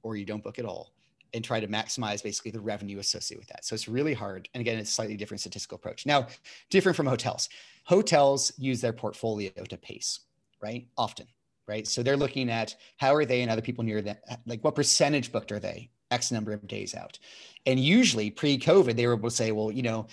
or 0.02 0.16
you 0.16 0.24
don't 0.24 0.42
book 0.42 0.58
at 0.58 0.64
all 0.64 0.92
and 1.34 1.44
try 1.44 1.60
to 1.60 1.68
maximize 1.68 2.22
basically 2.22 2.50
the 2.50 2.60
revenue 2.60 2.98
associated 2.98 3.40
with 3.40 3.48
that. 3.48 3.64
So 3.64 3.74
it's 3.74 3.88
really 3.88 4.14
hard. 4.14 4.48
And 4.54 4.60
again, 4.60 4.78
it's 4.78 4.90
a 4.90 4.94
slightly 4.94 5.16
different 5.16 5.40
statistical 5.40 5.76
approach. 5.76 6.06
Now, 6.06 6.26
different 6.70 6.96
from 6.96 7.06
hotels. 7.06 7.48
Hotels 7.84 8.52
use 8.58 8.80
their 8.80 8.92
portfolio 8.92 9.50
to 9.50 9.76
pace, 9.76 10.20
right? 10.62 10.86
Often, 10.96 11.26
right? 11.66 11.86
So 11.86 12.02
they're 12.02 12.16
looking 12.16 12.50
at 12.50 12.74
how 12.98 13.14
are 13.14 13.24
they 13.24 13.42
and 13.42 13.50
other 13.50 13.62
people 13.62 13.84
near 13.84 14.02
them, 14.02 14.16
like 14.46 14.62
what 14.62 14.74
percentage 14.74 15.32
booked 15.32 15.52
are 15.52 15.58
they 15.58 15.90
X 16.10 16.30
number 16.30 16.52
of 16.52 16.66
days 16.68 16.94
out. 16.94 17.18
And 17.66 17.80
usually 17.80 18.30
pre 18.30 18.58
COVID, 18.58 18.94
they 18.94 19.06
were 19.06 19.14
able 19.14 19.30
to 19.30 19.34
say, 19.34 19.52
well, 19.52 19.72
you 19.72 19.82
know, 19.82 20.06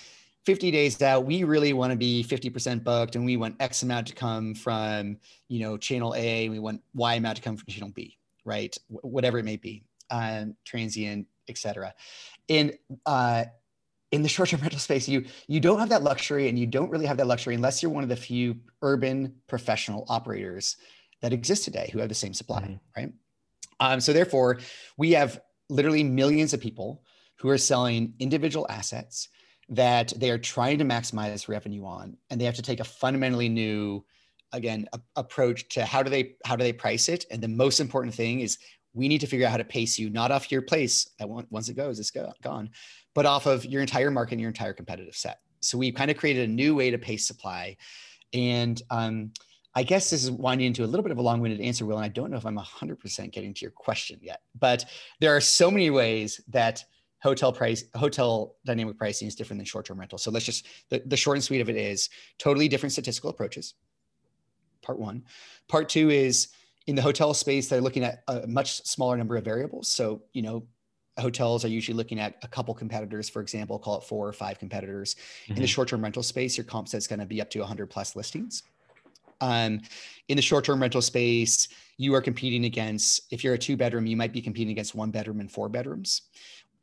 50 0.46 0.72
days 0.72 1.02
out, 1.02 1.26
we 1.26 1.44
really 1.44 1.74
want 1.74 1.92
to 1.92 1.98
be 1.98 2.24
50% 2.24 2.84
booked 2.84 3.16
and 3.16 3.26
we 3.26 3.38
want 3.38 3.56
X 3.60 3.84
amount 3.84 4.08
to 4.08 4.16
come 4.16 4.56
from, 4.56 5.18
you 5.50 5.60
know, 5.60 5.78
channel 5.78 6.16
A, 6.16 6.50
we 6.50 6.60
want 6.60 6.82
Y 6.96 7.16
amount 7.16 7.36
to 7.36 7.44
come 7.44 7.58
from 7.58 7.68
channel 7.68 7.92
B, 7.94 8.18
right? 8.46 8.76
Whatever 8.88 9.38
it 9.38 9.46
may 9.46 9.58
be 9.58 9.84
uh, 10.10 10.46
transient, 10.66 11.28
etc. 11.48 11.94
And 12.48 12.74
uh, 13.06 13.46
in 14.12 14.24
the 14.24 14.30
short-term 14.30 14.60
rental 14.62 14.80
space, 14.80 15.08
you 15.08 15.26
you 15.48 15.60
don't 15.60 15.80
have 15.80 15.90
that 15.90 16.04
luxury, 16.04 16.50
and 16.50 16.58
you 16.58 16.68
don't 16.68 16.90
really 16.90 17.06
have 17.06 17.18
that 17.18 17.28
luxury 17.28 17.56
unless 17.56 17.82
you're 17.82 17.92
one 17.92 18.04
of 18.04 18.10
the 18.10 18.16
few 18.16 18.58
urban 18.82 19.36
professional 19.48 20.06
operators 20.10 20.78
that 21.22 21.34
exist 21.34 21.64
today 21.66 21.90
who 21.92 22.00
have 22.00 22.10
the 22.10 22.16
same 22.16 22.34
supply, 22.34 22.62
mm-hmm. 22.62 22.76
right? 22.96 23.14
Um, 23.80 24.00
so 24.00 24.14
therefore, 24.14 24.60
we 24.98 25.12
have 25.12 25.42
literally 25.70 26.04
millions 26.04 26.54
of 26.54 26.62
people 26.62 27.04
who 27.38 27.50
are 27.50 27.58
selling 27.58 28.14
individual 28.20 28.66
assets 28.70 29.30
that 29.70 30.12
they 30.18 30.32
are 30.32 30.38
trying 30.38 30.80
to 30.80 30.86
maximize 30.86 31.48
revenue 31.48 31.86
on, 31.86 32.18
and 32.30 32.40
they 32.40 32.46
have 32.46 32.56
to 32.56 32.62
take 32.62 32.80
a 32.80 32.86
fundamentally 32.86 33.50
new 33.50 34.04
again 34.52 34.88
a, 34.94 35.00
approach 35.16 35.70
to 35.70 35.86
how 35.86 36.04
do 36.04 36.10
they 36.10 36.36
how 36.46 36.56
do 36.56 36.64
they 36.64 36.74
price 36.74 37.10
it 37.10 37.26
and 37.32 37.42
the 37.42 37.48
most 37.48 37.80
important 37.80 38.14
thing 38.14 38.40
is 38.40 38.58
we 38.94 39.08
need 39.08 39.22
to 39.22 39.28
figure 39.28 39.46
out 39.46 39.52
how 39.52 39.58
to 39.58 39.64
pace 39.64 40.00
you 40.00 40.10
not 40.10 40.32
off 40.32 40.52
your 40.52 40.62
place. 40.62 41.10
That 41.20 41.30
once 41.30 41.70
it 41.70 41.76
goes 41.76 42.00
it's 42.00 42.12
gone 42.12 42.70
but 43.16 43.26
off 43.26 43.48
of 43.48 43.66
your 43.66 43.82
entire 43.82 44.12
market 44.12 44.34
and 44.34 44.42
your 44.42 44.50
entire 44.50 44.74
competitive 44.74 45.16
set. 45.16 45.40
So 45.62 45.78
we 45.78 45.92
kind 45.92 46.12
of 46.12 46.18
created 46.18 46.48
a 46.48 46.52
new 46.52 46.76
way 46.76 46.92
to 46.92 46.98
pace 46.98 47.26
supply. 47.26 47.78
And 48.34 48.82
um, 48.90 49.32
i 49.76 49.84
guess 49.84 50.10
this 50.10 50.24
is 50.24 50.32
winding 50.32 50.66
into 50.66 50.84
a 50.84 50.88
little 50.88 51.04
bit 51.04 51.12
of 51.12 51.20
a 51.20 51.22
long-winded 51.22 51.62
answer 51.62 51.86
will 51.86 51.98
and 51.98 52.04
i 52.04 52.08
don't 52.08 52.32
know 52.32 52.38
if 52.38 52.46
i'm 52.46 52.58
100% 52.58 53.32
getting 53.32 53.54
to 53.54 53.62
your 53.62 53.70
question 53.70 54.18
yet 54.20 54.42
but 54.58 54.84
there 55.20 55.36
are 55.36 55.40
so 55.40 55.70
many 55.70 55.92
ways 55.92 56.42
that 56.48 56.84
hotel 57.22 57.52
price 57.52 57.84
hotel 57.96 58.56
dynamic 58.66 58.98
pricing 58.98 59.28
is 59.28 59.36
different 59.36 59.60
than 59.60 59.66
short-term 59.66 60.00
rental. 60.00 60.18
So 60.18 60.32
let's 60.32 60.46
just 60.46 60.68
the, 60.90 61.02
the 61.06 61.18
short 61.18 61.38
and 61.38 61.44
sweet 61.44 61.62
of 61.62 61.70
it 61.70 61.76
is 61.76 62.10
totally 62.38 62.68
different 62.68 62.94
statistical 62.94 63.30
approaches. 63.30 63.76
Part 64.82 65.00
one. 65.00 65.24
Part 65.68 65.90
two 65.90 66.10
is 66.10 66.50
in 66.88 66.96
the 66.96 67.02
hotel 67.02 67.34
space, 67.34 67.68
they're 67.68 67.82
looking 67.82 68.04
at 68.04 68.24
a 68.28 68.48
much 68.48 68.84
smaller 68.84 69.18
number 69.18 69.38
of 69.38 69.44
variables. 69.44 69.88
So, 69.90 70.24
you 70.34 70.42
know, 70.42 70.66
hotels 71.20 71.66
are 71.66 71.70
usually 71.70 71.96
looking 71.96 72.20
at 72.20 72.36
a 72.44 72.48
couple 72.48 72.74
competitors, 72.74 73.30
for 73.30 73.42
example, 73.42 73.78
call 73.78 73.98
it 73.98 74.04
four 74.04 74.28
or 74.28 74.34
five 74.34 74.60
competitors. 74.60 75.16
Mm-hmm. 75.16 75.52
In 75.52 75.56
the 75.56 75.62
mm-hmm. 75.62 75.68
short-term 75.68 76.02
rental 76.02 76.24
space, 76.24 76.58
your 76.58 76.64
comp 76.64 76.88
set's 76.88 77.08
going 77.08 77.20
to 77.20 77.26
be 77.26 77.42
up 77.42 77.50
to 77.52 77.60
100 77.60 77.88
plus 77.88 78.16
listings. 78.16 78.64
Um, 79.42 79.82
in 80.28 80.36
the 80.36 80.42
short-term 80.42 80.82
rental 80.82 81.02
space, 81.02 81.70
you 81.98 82.14
are 82.14 82.22
competing 82.22 82.66
against. 82.66 83.32
If 83.32 83.44
you're 83.44 83.54
a 83.54 83.58
two-bedroom, 83.58 84.06
you 84.06 84.18
might 84.18 84.34
be 84.34 84.42
competing 84.42 84.72
against 84.72 84.96
one 84.96 85.12
bedroom 85.12 85.40
and 85.40 85.52
four 85.52 85.70
bedrooms. 85.70 86.24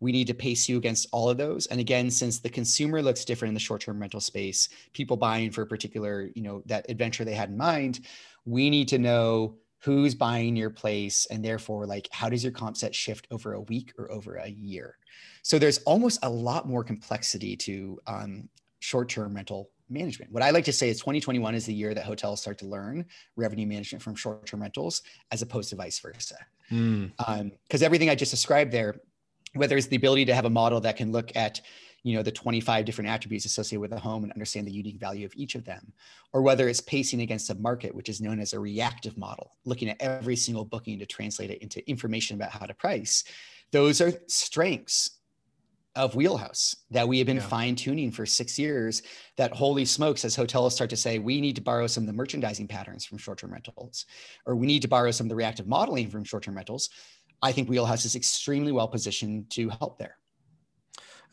We 0.01 0.13
need 0.13 0.27
to 0.27 0.35
pace 0.35 0.69
you 0.69 0.77
against 0.77 1.09
all 1.11 1.31
of 1.31 1.39
those. 1.39 1.67
And 1.67 1.81
again, 1.81 2.11
since 2.11 2.39
the 2.39 2.51
consumer 2.51 3.01
looks 3.03 3.25
different 3.25 3.51
in 3.51 3.55
the 3.55 3.61
short-term 3.61 3.99
rental 3.99 4.21
space, 4.21 4.69
people 4.93 5.17
buying 5.17 5.51
for 5.51 5.63
a 5.63 5.67
particular, 5.67 6.31
you 6.35 6.43
know, 6.43 6.63
that 6.67 6.87
adventure 6.91 7.25
they 7.25 7.35
had 7.35 7.49
in 7.49 7.57
mind, 7.57 8.01
we 8.45 8.69
need 8.71 8.89
to 8.89 8.99
know 8.99 9.57
who's 9.81 10.15
buying 10.15 10.57
your 10.57 10.71
place 10.71 11.27
and 11.31 11.45
therefore 11.45 11.87
like 11.87 12.09
how 12.11 12.29
does 12.29 12.43
your 12.43 12.53
comp 12.53 12.77
set 12.77 12.95
shift 12.95 13.27
over 13.31 13.55
a 13.55 13.61
week 13.63 13.93
or 13.99 14.11
over 14.11 14.37
a 14.37 14.49
year? 14.49 14.97
So 15.43 15.59
there's 15.59 15.79
almost 15.79 16.19
a 16.23 16.31
lot 16.31 16.69
more 16.69 16.83
complexity 16.83 17.57
to 17.59 17.99
um, 18.07 18.49
short-term 18.81 19.35
rental 19.35 19.71
management. 19.89 20.33
What 20.33 20.43
i 20.43 20.51
like 20.51 20.65
to 20.65 20.73
say 20.73 20.89
is 20.89 20.99
2021 20.99 21.55
is 21.55 21.67
the 21.67 21.75
year 21.75 21.95
that 21.95 22.05
hotels 22.05 22.41
start 22.41 22.59
to 22.59 22.67
learn 22.67 23.05
revenue 23.37 23.67
management 23.67 24.03
from 24.03 24.17
short-term 24.17 24.61
rentals 24.61 25.03
as 25.31 25.43
opposed 25.43 25.71
to 25.71 25.77
vice 25.77 26.01
versa. 26.01 26.37
Because 26.69 26.81
mm. 26.81 27.13
um, 27.29 27.53
everything 27.83 28.11
i 28.11 28.15
just 28.15 28.33
described 28.33 28.73
there 28.73 28.97
whether 29.57 29.77
it's 29.77 29.87
the 29.87 29.97
ability 29.97 30.25
to 30.27 30.35
have 30.35 30.45
a 30.45 30.51
model 30.51 30.81
that 30.81 30.97
can 30.97 31.13
look 31.13 31.35
at 31.37 31.61
you 32.07 32.15
know 32.15 32.23
the 32.23 32.31
25 32.31 32.85
different 32.85 33.11
attributes 33.11 33.45
associated 33.47 33.81
with 33.81 33.93
a 33.93 33.99
home 33.99 34.23
and 34.23 34.33
understand 34.33 34.65
the 34.65 34.73
unique 34.73 35.01
value 35.01 35.27
of 35.27 35.35
each 35.35 35.57
of 35.57 35.65
them 35.65 35.93
or 36.33 36.41
whether 36.41 36.69
it's 36.69 36.81
pacing 36.81 37.21
against 37.21 37.51
a 37.51 37.55
market 37.57 37.93
which 37.93 38.09
is 38.09 38.21
known 38.21 38.39
as 38.39 38.53
a 38.53 38.61
reactive 38.61 39.19
model 39.19 39.57
looking 39.65 39.89
at 39.89 40.01
every 40.01 40.37
single 40.37 40.65
booking 40.65 41.01
to 41.01 41.07
translate 41.07 41.51
it 41.51 41.61
into 41.63 41.87
information 41.91 42.37
about 42.37 42.53
how 42.53 42.65
to 42.65 42.75
price 42.75 43.25
those 43.73 44.01
are 44.01 44.13
strengths 44.29 45.19
of 45.97 46.15
wheelhouse 46.15 46.77
that 46.91 47.09
we 47.09 47.19
have 47.19 47.27
been 47.27 47.39
yeah. 47.39 47.43
fine 47.43 47.75
tuning 47.75 48.13
for 48.13 48.27
six 48.27 48.59
years. 48.59 49.03
That 49.39 49.53
holy 49.53 49.87
smokes, 49.87 50.27
as 50.27 50.37
hotels 50.37 50.75
start 50.75 50.91
to 50.91 50.97
say, 50.97 51.19
we 51.19 51.41
need 51.41 51.57
to 51.57 51.63
borrow 51.63 51.87
some 51.87 52.03
of 52.03 52.07
the 52.07 52.13
merchandising 52.13 52.69
patterns 52.69 53.07
from 53.07 53.17
short 53.17 53.39
term 53.39 53.51
rentals, 53.51 54.05
or 54.45 54.55
we 54.57 54.67
need 54.67 54.83
to 54.83 54.89
borrow 54.89 55.11
some 55.11 55.25
of 55.25 55.31
the 55.31 55.37
reactive 55.37 55.67
modeling 55.67 56.11
from 56.11 56.23
short 56.23 56.43
term 56.43 56.55
rentals. 56.55 56.91
I 57.43 57.51
think 57.51 57.69
Wheelhouse 57.69 58.05
is 58.05 58.15
extremely 58.15 58.73
well 58.73 58.89
positioned 58.89 59.49
to 59.53 59.71
help 59.71 59.99
there. 59.99 60.19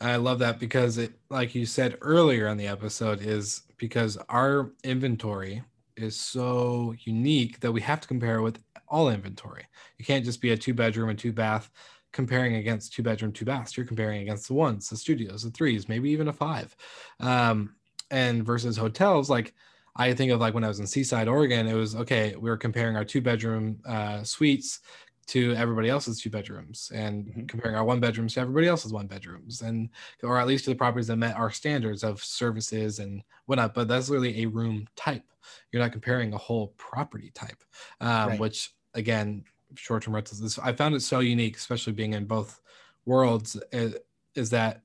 I 0.00 0.16
love 0.16 0.38
that 0.40 0.58
because 0.58 0.98
it, 0.98 1.12
like 1.30 1.54
you 1.54 1.66
said 1.66 1.98
earlier 2.00 2.48
on 2.48 2.56
the 2.56 2.66
episode, 2.66 3.22
is 3.22 3.62
because 3.78 4.16
our 4.28 4.72
inventory 4.82 5.62
is 5.96 6.18
so 6.18 6.94
unique 7.04 7.60
that 7.60 7.72
we 7.72 7.80
have 7.80 8.00
to 8.00 8.08
compare 8.08 8.42
with 8.42 8.58
all 8.88 9.08
inventory. 9.08 9.64
You 9.98 10.04
can't 10.04 10.24
just 10.24 10.40
be 10.40 10.50
a 10.50 10.56
two 10.56 10.74
bedroom 10.74 11.10
and 11.10 11.18
two 11.18 11.32
bath 11.32 11.70
comparing 12.12 12.56
against 12.56 12.92
two 12.92 13.02
bedroom, 13.02 13.32
two 13.32 13.44
baths. 13.44 13.76
You're 13.76 13.86
comparing 13.86 14.22
against 14.22 14.48
the 14.48 14.54
ones, 14.54 14.88
the 14.88 14.96
studios, 14.96 15.42
the 15.42 15.50
threes, 15.50 15.88
maybe 15.88 16.10
even 16.10 16.28
a 16.28 16.32
five. 16.32 16.74
Um, 17.20 17.74
and 18.10 18.44
versus 18.44 18.76
hotels, 18.76 19.28
like 19.30 19.54
I 19.96 20.12
think 20.12 20.32
of 20.32 20.40
like 20.40 20.54
when 20.54 20.64
I 20.64 20.68
was 20.68 20.80
in 20.80 20.86
Seaside, 20.86 21.28
Oregon, 21.28 21.66
it 21.66 21.74
was 21.74 21.94
okay. 21.96 22.34
We 22.34 22.50
were 22.50 22.56
comparing 22.56 22.96
our 22.96 23.04
two 23.04 23.20
bedroom 23.20 23.78
uh, 23.86 24.22
suites 24.24 24.80
to 25.26 25.54
everybody 25.54 25.88
else's 25.88 26.20
two 26.20 26.30
bedrooms 26.30 26.90
and 26.94 27.26
mm-hmm. 27.26 27.46
comparing 27.46 27.74
our 27.74 27.84
one 27.84 28.00
bedrooms 28.00 28.34
to 28.34 28.40
everybody 28.40 28.66
else's 28.66 28.92
one 28.92 29.06
bedrooms 29.06 29.62
and 29.62 29.88
or 30.22 30.38
at 30.38 30.46
least 30.46 30.64
to 30.64 30.70
the 30.70 30.76
properties 30.76 31.06
that 31.06 31.16
met 31.16 31.36
our 31.36 31.50
standards 31.50 32.02
of 32.02 32.22
services 32.22 32.98
and 32.98 33.22
whatnot 33.46 33.74
but 33.74 33.88
that's 33.88 34.08
really 34.08 34.42
a 34.42 34.46
room 34.46 34.86
type 34.96 35.24
you're 35.72 35.82
not 35.82 35.92
comparing 35.92 36.32
a 36.32 36.38
whole 36.38 36.68
property 36.76 37.30
type 37.34 37.62
um, 38.00 38.30
right. 38.30 38.40
which 38.40 38.72
again 38.94 39.44
short-term 39.74 40.14
rentals 40.14 40.58
i 40.58 40.72
found 40.72 40.94
it 40.94 41.00
so 41.00 41.20
unique 41.20 41.56
especially 41.56 41.92
being 41.92 42.12
in 42.12 42.24
both 42.24 42.60
worlds 43.06 43.56
is, 43.72 43.96
is 44.34 44.50
that 44.50 44.82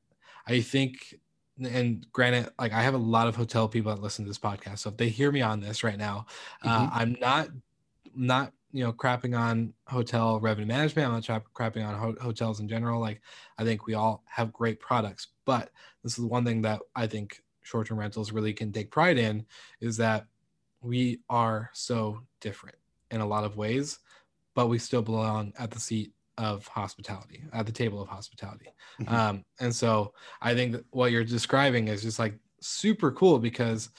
i 0.48 0.62
think 0.62 1.16
and 1.62 2.06
granted 2.12 2.50
like 2.58 2.72
i 2.72 2.82
have 2.82 2.94
a 2.94 2.98
lot 2.98 3.28
of 3.28 3.36
hotel 3.36 3.68
people 3.68 3.94
that 3.94 4.02
listen 4.02 4.26
to 4.26 4.30
this 4.30 4.40
podcast 4.40 4.80
so 4.80 4.90
if 4.90 4.98
they 4.98 5.10
hear 5.10 5.32
me 5.32 5.42
on 5.42 5.60
this 5.60 5.84
right 5.84 5.98
now 5.98 6.26
uh, 6.64 6.70
mm-hmm. 6.70 6.86
uh, 6.86 6.90
i'm 6.94 7.18
not 7.20 7.50
not 8.16 8.54
you 8.72 8.84
know 8.84 8.94
crapping 8.94 9.38
on 9.38 9.74
hotel 9.88 10.40
revenue 10.40 10.68
management 10.68 11.08
i'm 11.08 11.14
not 11.14 11.44
crapping 11.54 11.86
on 11.86 11.96
ho- 11.96 12.16
hotels 12.22 12.60
in 12.60 12.68
general 12.68 13.00
like 13.00 13.22
i 13.58 13.64
think 13.64 13.86
we 13.86 13.94
all 13.94 14.24
have 14.28 14.54
great 14.54 14.80
products 14.80 15.28
but 15.46 15.72
this 16.04 16.18
is 16.18 16.26
one 16.26 16.46
thing 16.46 16.62
that 16.62 16.80
i 16.96 17.08
think 17.08 17.42
short-term 17.64 18.00
rentals 18.00 18.32
really 18.32 18.54
can 18.54 18.72
take 18.72 18.92
pride 18.92 19.18
in 19.18 19.46
is 19.82 19.98
that 19.98 20.26
we 20.82 21.20
are 21.30 21.70
so 21.74 22.20
different 22.42 22.76
in 23.12 23.22
a 23.22 23.28
lot 23.28 23.44
of 23.44 23.58
ways 23.58 24.00
but 24.56 24.68
we 24.68 24.78
still 24.78 25.02
belong 25.02 25.52
at 25.58 25.72
the 25.72 25.80
seat 25.80 26.12
of 26.38 26.66
hospitality 26.68 27.44
at 27.54 27.66
the 27.66 27.72
table 27.72 28.02
of 28.02 28.08
hospitality 28.08 28.68
mm-hmm. 29.02 29.14
um, 29.14 29.44
and 29.60 29.74
so 29.74 30.14
i 30.42 30.54
think 30.54 30.76
what 30.92 31.12
you're 31.12 31.24
describing 31.24 31.88
is 31.88 32.02
just 32.02 32.20
like 32.20 32.36
super 32.62 33.12
cool 33.12 33.40
because 33.40 33.90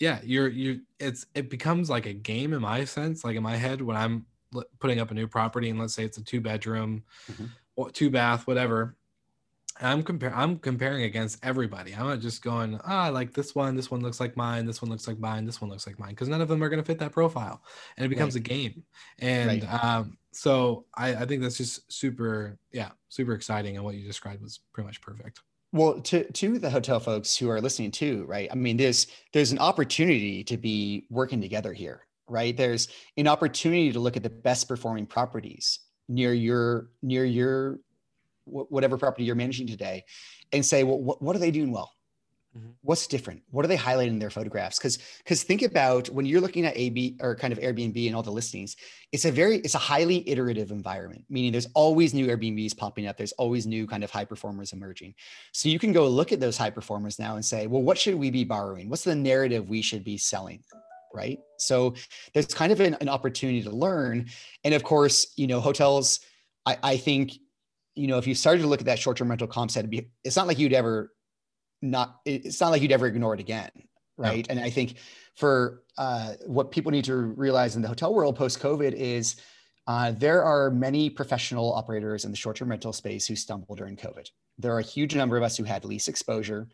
yeah 0.00 0.18
you're 0.24 0.48
you 0.48 0.80
it's 0.98 1.26
it 1.34 1.48
becomes 1.48 1.88
like 1.88 2.06
a 2.06 2.12
game 2.12 2.52
in 2.52 2.60
my 2.60 2.84
sense 2.84 3.22
like 3.22 3.36
in 3.36 3.42
my 3.42 3.56
head 3.56 3.80
when 3.80 3.96
i'm 3.96 4.26
putting 4.80 4.98
up 4.98 5.12
a 5.12 5.14
new 5.14 5.28
property 5.28 5.70
and 5.70 5.78
let's 5.78 5.94
say 5.94 6.04
it's 6.04 6.18
a 6.18 6.24
two 6.24 6.40
bedroom 6.40 7.04
mm-hmm. 7.30 7.88
two 7.92 8.10
bath 8.10 8.46
whatever 8.46 8.96
I'm 9.82 10.02
comparing 10.02 10.34
I'm 10.34 10.58
comparing 10.58 11.04
against 11.04 11.44
everybody. 11.44 11.94
I'm 11.94 12.06
not 12.06 12.20
just 12.20 12.42
going, 12.42 12.78
ah, 12.84 13.08
oh, 13.08 13.12
like 13.12 13.32
this 13.32 13.54
one, 13.54 13.76
this 13.76 13.90
one 13.90 14.00
looks 14.00 14.20
like 14.20 14.36
mine, 14.36 14.66
this 14.66 14.82
one 14.82 14.90
looks 14.90 15.08
like 15.08 15.18
mine, 15.18 15.46
this 15.46 15.60
one 15.60 15.70
looks 15.70 15.86
like 15.86 15.98
mine, 15.98 16.10
because 16.10 16.28
none 16.28 16.40
of 16.40 16.48
them 16.48 16.62
are 16.62 16.68
going 16.68 16.82
to 16.82 16.86
fit 16.86 16.98
that 16.98 17.12
profile, 17.12 17.62
and 17.96 18.04
it 18.04 18.08
becomes 18.08 18.34
right. 18.34 18.44
a 18.44 18.48
game. 18.48 18.82
And 19.18 19.62
right. 19.62 19.84
um, 19.84 20.18
so 20.32 20.84
I, 20.94 21.14
I 21.14 21.26
think 21.26 21.42
that's 21.42 21.56
just 21.56 21.90
super, 21.90 22.58
yeah, 22.72 22.90
super 23.08 23.32
exciting. 23.32 23.76
And 23.76 23.84
what 23.84 23.94
you 23.94 24.06
described 24.06 24.42
was 24.42 24.60
pretty 24.72 24.86
much 24.86 25.00
perfect. 25.00 25.40
Well, 25.72 26.00
to 26.00 26.30
to 26.32 26.58
the 26.58 26.70
hotel 26.70 26.98
folks 26.98 27.36
who 27.36 27.48
are 27.48 27.60
listening 27.60 27.92
too, 27.92 28.24
right? 28.26 28.48
I 28.50 28.54
mean, 28.56 28.76
there's 28.76 29.06
there's 29.32 29.52
an 29.52 29.58
opportunity 29.58 30.42
to 30.44 30.56
be 30.56 31.06
working 31.10 31.40
together 31.40 31.72
here, 31.72 32.06
right? 32.28 32.56
There's 32.56 32.88
an 33.16 33.28
opportunity 33.28 33.92
to 33.92 34.00
look 34.00 34.16
at 34.16 34.24
the 34.24 34.30
best 34.30 34.66
performing 34.66 35.06
properties 35.06 35.78
near 36.08 36.34
your 36.34 36.90
near 37.02 37.24
your 37.24 37.78
whatever 38.46 38.98
property 38.98 39.24
you're 39.24 39.36
managing 39.36 39.68
today 39.68 40.04
and 40.52 40.66
say, 40.66 40.82
well, 40.82 40.98
what, 41.00 41.22
what 41.22 41.36
are 41.36 41.38
they 41.38 41.52
doing 41.52 41.70
well? 41.70 41.92
Mm-hmm. 42.56 42.70
What's 42.82 43.06
different? 43.06 43.42
What 43.50 43.64
are 43.64 43.68
they 43.68 43.76
highlighting 43.76 44.08
in 44.08 44.18
their 44.18 44.30
photographs? 44.30 44.76
Because 44.76 44.98
because 45.18 45.44
think 45.44 45.62
about 45.62 46.08
when 46.08 46.26
you're 46.26 46.40
looking 46.40 46.66
at 46.66 46.76
AB 46.76 47.16
or 47.20 47.36
kind 47.36 47.52
of 47.52 47.60
Airbnb 47.60 48.04
and 48.06 48.16
all 48.16 48.24
the 48.24 48.32
listings, 48.32 48.76
it's 49.12 49.24
a 49.24 49.30
very 49.30 49.58
it's 49.58 49.76
a 49.76 49.78
highly 49.78 50.28
iterative 50.28 50.72
environment. 50.72 51.24
Meaning 51.28 51.52
there's 51.52 51.68
always 51.74 52.12
new 52.12 52.26
Airbnbs 52.26 52.76
popping 52.76 53.06
up. 53.06 53.16
There's 53.16 53.32
always 53.32 53.68
new 53.68 53.86
kind 53.86 54.02
of 54.02 54.10
high 54.10 54.24
performers 54.24 54.72
emerging. 54.72 55.14
So 55.52 55.68
you 55.68 55.78
can 55.78 55.92
go 55.92 56.08
look 56.08 56.32
at 56.32 56.40
those 56.40 56.56
high 56.56 56.70
performers 56.70 57.20
now 57.20 57.36
and 57.36 57.44
say, 57.44 57.68
well, 57.68 57.82
what 57.82 57.96
should 57.96 58.16
we 58.16 58.32
be 58.32 58.42
borrowing? 58.42 58.88
What's 58.88 59.04
the 59.04 59.14
narrative 59.14 59.68
we 59.68 59.80
should 59.80 60.02
be 60.02 60.18
selling? 60.18 60.64
Right. 61.14 61.38
So 61.58 61.94
there's 62.34 62.46
kind 62.46 62.72
of 62.72 62.80
an, 62.80 62.96
an 63.00 63.08
opportunity 63.08 63.62
to 63.62 63.70
learn. 63.70 64.28
And 64.64 64.74
of 64.74 64.82
course, 64.82 65.32
you 65.36 65.46
know, 65.46 65.60
hotels. 65.60 66.18
I, 66.66 66.78
I 66.82 66.96
think 66.96 67.32
you 67.94 68.06
know, 68.06 68.18
if 68.18 68.26
you 68.26 68.34
started 68.34 68.62
to 68.62 68.68
look 68.68 68.80
at 68.80 68.86
that 68.86 68.98
short-term 68.98 69.28
rental 69.28 69.46
comp 69.46 69.70
set, 69.70 69.88
be, 69.90 70.08
it's 70.24 70.36
not 70.36 70.46
like 70.46 70.58
you'd 70.58 70.72
ever 70.72 71.12
not, 71.82 72.20
it's 72.24 72.60
not 72.60 72.70
like 72.70 72.82
you'd 72.82 72.92
ever 72.92 73.06
ignore 73.06 73.34
it 73.34 73.40
again. 73.40 73.70
Right. 74.16 74.46
No. 74.48 74.52
And 74.52 74.60
I 74.62 74.70
think 74.70 74.96
for 75.36 75.82
uh, 75.96 76.34
what 76.46 76.70
people 76.70 76.92
need 76.92 77.04
to 77.06 77.16
realize 77.16 77.76
in 77.76 77.82
the 77.82 77.88
hotel 77.88 78.12
world 78.12 78.36
post-COVID 78.36 78.92
is 78.92 79.36
uh, 79.86 80.12
there 80.12 80.44
are 80.44 80.70
many 80.70 81.08
professional 81.08 81.72
operators 81.72 82.24
in 82.24 82.30
the 82.30 82.36
short-term 82.36 82.68
rental 82.68 82.92
space 82.92 83.26
who 83.26 83.34
stumbled 83.34 83.78
during 83.78 83.96
COVID. 83.96 84.28
There 84.58 84.74
are 84.74 84.80
a 84.80 84.82
huge 84.82 85.16
number 85.16 85.38
of 85.38 85.42
us 85.42 85.56
who 85.56 85.64
had 85.64 85.86
lease 85.86 86.06
exposure, 86.06 86.68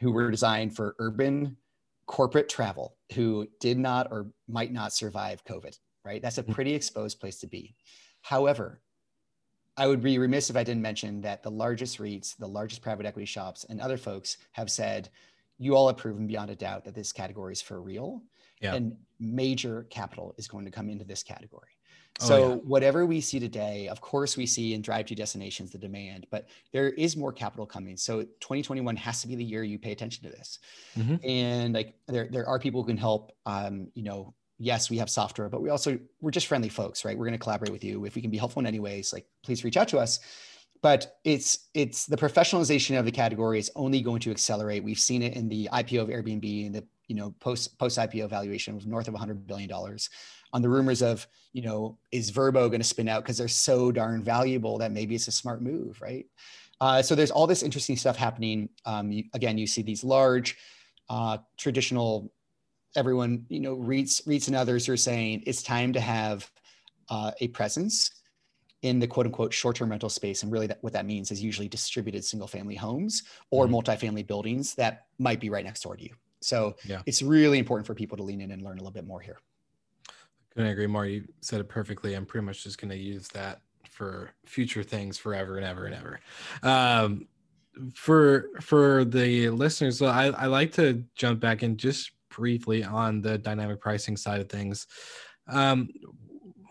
who 0.00 0.10
were 0.10 0.30
designed 0.30 0.74
for 0.74 0.96
urban 0.98 1.58
corporate 2.06 2.48
travel, 2.48 2.96
who 3.14 3.46
did 3.60 3.78
not 3.78 4.08
or 4.10 4.28
might 4.48 4.72
not 4.72 4.94
survive 4.94 5.44
COVID. 5.44 5.76
Right. 6.04 6.22
That's 6.22 6.38
a 6.38 6.44
mm. 6.44 6.54
pretty 6.54 6.74
exposed 6.74 7.20
place 7.20 7.40
to 7.40 7.46
be. 7.46 7.74
However, 8.22 8.80
I 9.76 9.86
would 9.86 10.02
be 10.02 10.18
remiss 10.18 10.50
if 10.50 10.56
I 10.56 10.64
didn't 10.64 10.82
mention 10.82 11.20
that 11.22 11.42
the 11.42 11.50
largest 11.50 11.98
REITs, 11.98 12.36
the 12.36 12.46
largest 12.46 12.80
private 12.82 13.06
equity 13.06 13.26
shops, 13.26 13.64
and 13.68 13.80
other 13.80 13.96
folks 13.96 14.38
have 14.52 14.70
said, 14.70 15.10
you 15.58 15.74
all 15.74 15.86
have 15.86 15.96
proven 15.96 16.26
beyond 16.26 16.50
a 16.50 16.56
doubt 16.56 16.84
that 16.84 16.94
this 16.94 17.12
category 17.12 17.52
is 17.52 17.62
for 17.62 17.80
real. 17.80 18.22
Yeah. 18.60 18.74
And 18.74 18.96
major 19.20 19.86
capital 19.90 20.34
is 20.38 20.48
going 20.48 20.64
to 20.64 20.70
come 20.70 20.88
into 20.88 21.04
this 21.04 21.22
category. 21.22 21.68
Oh, 22.20 22.26
so, 22.26 22.34
oh, 22.34 22.48
yeah. 22.48 22.54
whatever 22.56 23.04
we 23.04 23.20
see 23.20 23.38
today, 23.38 23.88
of 23.88 24.00
course, 24.00 24.38
we 24.38 24.46
see 24.46 24.72
in 24.72 24.80
drive 24.80 25.06
to 25.06 25.14
destinations 25.14 25.70
the 25.70 25.78
demand, 25.78 26.26
but 26.30 26.48
there 26.72 26.88
is 26.88 27.16
more 27.16 27.32
capital 27.32 27.66
coming. 27.66 27.98
So, 27.98 28.22
2021 28.22 28.96
has 28.96 29.20
to 29.20 29.28
be 29.28 29.36
the 29.36 29.44
year 29.44 29.62
you 29.62 29.78
pay 29.78 29.92
attention 29.92 30.24
to 30.24 30.30
this. 30.30 30.58
Mm-hmm. 30.96 31.16
And 31.22 31.74
like, 31.74 31.94
there, 32.08 32.28
there 32.30 32.48
are 32.48 32.58
people 32.58 32.82
who 32.82 32.88
can 32.88 32.96
help, 32.96 33.32
um, 33.44 33.88
you 33.92 34.02
know, 34.02 34.34
yes, 34.58 34.90
we 34.90 34.98
have 34.98 35.10
software, 35.10 35.48
but 35.48 35.62
we 35.62 35.70
also 35.70 35.98
we're 36.20 36.30
just 36.30 36.46
friendly 36.46 36.68
folks, 36.68 37.04
right? 37.04 37.16
We're 37.16 37.26
going 37.26 37.38
to 37.38 37.42
collaborate 37.42 37.72
with 37.72 37.84
you. 37.84 38.04
If 38.04 38.14
we 38.14 38.22
can 38.22 38.30
be 38.30 38.38
helpful 38.38 38.60
in 38.60 38.66
any 38.66 38.80
ways, 38.80 39.12
like 39.12 39.26
please 39.42 39.64
reach 39.64 39.76
out 39.76 39.88
to 39.88 39.98
us. 39.98 40.20
But 40.82 41.18
it's 41.24 41.68
it's 41.74 42.06
the 42.06 42.16
professionalization 42.16 42.98
of 42.98 43.04
the 43.04 43.12
category 43.12 43.58
is 43.58 43.70
only 43.76 44.00
going 44.00 44.20
to 44.20 44.30
accelerate. 44.30 44.84
We've 44.84 44.98
seen 44.98 45.22
it 45.22 45.34
in 45.34 45.48
the 45.48 45.68
IPO 45.72 46.02
of 46.02 46.08
Airbnb 46.08 46.66
and 46.66 46.74
the 46.74 46.84
you 47.08 47.16
know 47.16 47.34
post 47.40 47.78
post 47.78 47.98
IPO 47.98 48.28
valuation 48.28 48.76
of 48.76 48.86
north 48.86 49.08
of 49.08 49.14
100 49.14 49.46
billion 49.46 49.68
dollars. 49.68 50.10
On 50.52 50.62
the 50.62 50.68
rumors 50.68 51.02
of 51.02 51.26
you 51.52 51.62
know 51.62 51.98
is 52.12 52.30
Vrbo 52.30 52.68
going 52.68 52.80
to 52.80 52.84
spin 52.84 53.08
out 53.08 53.22
because 53.22 53.38
they're 53.38 53.48
so 53.48 53.90
darn 53.90 54.22
valuable 54.22 54.78
that 54.78 54.92
maybe 54.92 55.14
it's 55.14 55.28
a 55.28 55.32
smart 55.32 55.62
move, 55.62 56.00
right? 56.00 56.26
Uh, 56.80 57.00
so 57.02 57.14
there's 57.14 57.30
all 57.30 57.46
this 57.46 57.62
interesting 57.62 57.96
stuff 57.96 58.16
happening. 58.16 58.68
Um, 58.84 59.10
you, 59.10 59.24
again, 59.32 59.56
you 59.56 59.66
see 59.66 59.82
these 59.82 60.04
large 60.04 60.58
uh, 61.08 61.38
traditional 61.56 62.30
everyone, 62.96 63.46
you 63.48 63.60
know, 63.60 63.76
REITs, 63.76 64.26
REITs 64.26 64.48
and 64.48 64.56
others 64.56 64.88
are 64.88 64.96
saying 64.96 65.42
it's 65.46 65.62
time 65.62 65.92
to 65.92 66.00
have 66.00 66.50
uh, 67.08 67.30
a 67.40 67.48
presence 67.48 68.10
in 68.82 68.98
the 68.98 69.06
quote 69.06 69.26
unquote 69.26 69.52
short-term 69.52 69.90
rental 69.90 70.08
space. 70.08 70.42
And 70.42 70.52
really 70.52 70.66
that, 70.66 70.78
what 70.82 70.92
that 70.92 71.06
means 71.06 71.30
is 71.30 71.42
usually 71.42 71.68
distributed 71.68 72.24
single 72.24 72.48
family 72.48 72.74
homes 72.74 73.22
or 73.50 73.66
mm-hmm. 73.66 73.74
multifamily 73.74 74.26
buildings 74.26 74.74
that 74.74 75.06
might 75.18 75.40
be 75.40 75.50
right 75.50 75.64
next 75.64 75.82
door 75.82 75.96
to 75.96 76.02
you. 76.02 76.14
So 76.40 76.76
yeah. 76.84 77.02
it's 77.06 77.22
really 77.22 77.58
important 77.58 77.86
for 77.86 77.94
people 77.94 78.16
to 78.16 78.22
lean 78.22 78.40
in 78.40 78.50
and 78.50 78.62
learn 78.62 78.78
a 78.78 78.80
little 78.80 78.92
bit 78.92 79.06
more 79.06 79.20
here. 79.20 79.38
Couldn't 80.54 80.70
agree 80.70 80.86
more. 80.86 81.06
You 81.06 81.24
said 81.40 81.60
it 81.60 81.68
perfectly. 81.68 82.14
I'm 82.14 82.26
pretty 82.26 82.46
much 82.46 82.64
just 82.64 82.80
going 82.80 82.90
to 82.90 82.96
use 82.96 83.28
that 83.28 83.60
for 83.90 84.30
future 84.44 84.82
things 84.82 85.18
forever 85.18 85.56
and 85.56 85.66
ever 85.66 85.86
and 85.86 85.94
ever. 85.94 86.20
Um, 86.62 87.26
for 87.94 88.50
for 88.60 89.04
the 89.04 89.50
listeners, 89.50 89.98
so 89.98 90.06
I, 90.06 90.26
I 90.28 90.46
like 90.46 90.72
to 90.72 91.04
jump 91.14 91.40
back 91.40 91.62
and 91.62 91.76
just 91.76 92.12
briefly 92.36 92.84
on 92.84 93.20
the 93.20 93.38
dynamic 93.38 93.80
pricing 93.80 94.16
side 94.16 94.40
of 94.40 94.48
things. 94.48 94.86
Um, 95.48 95.88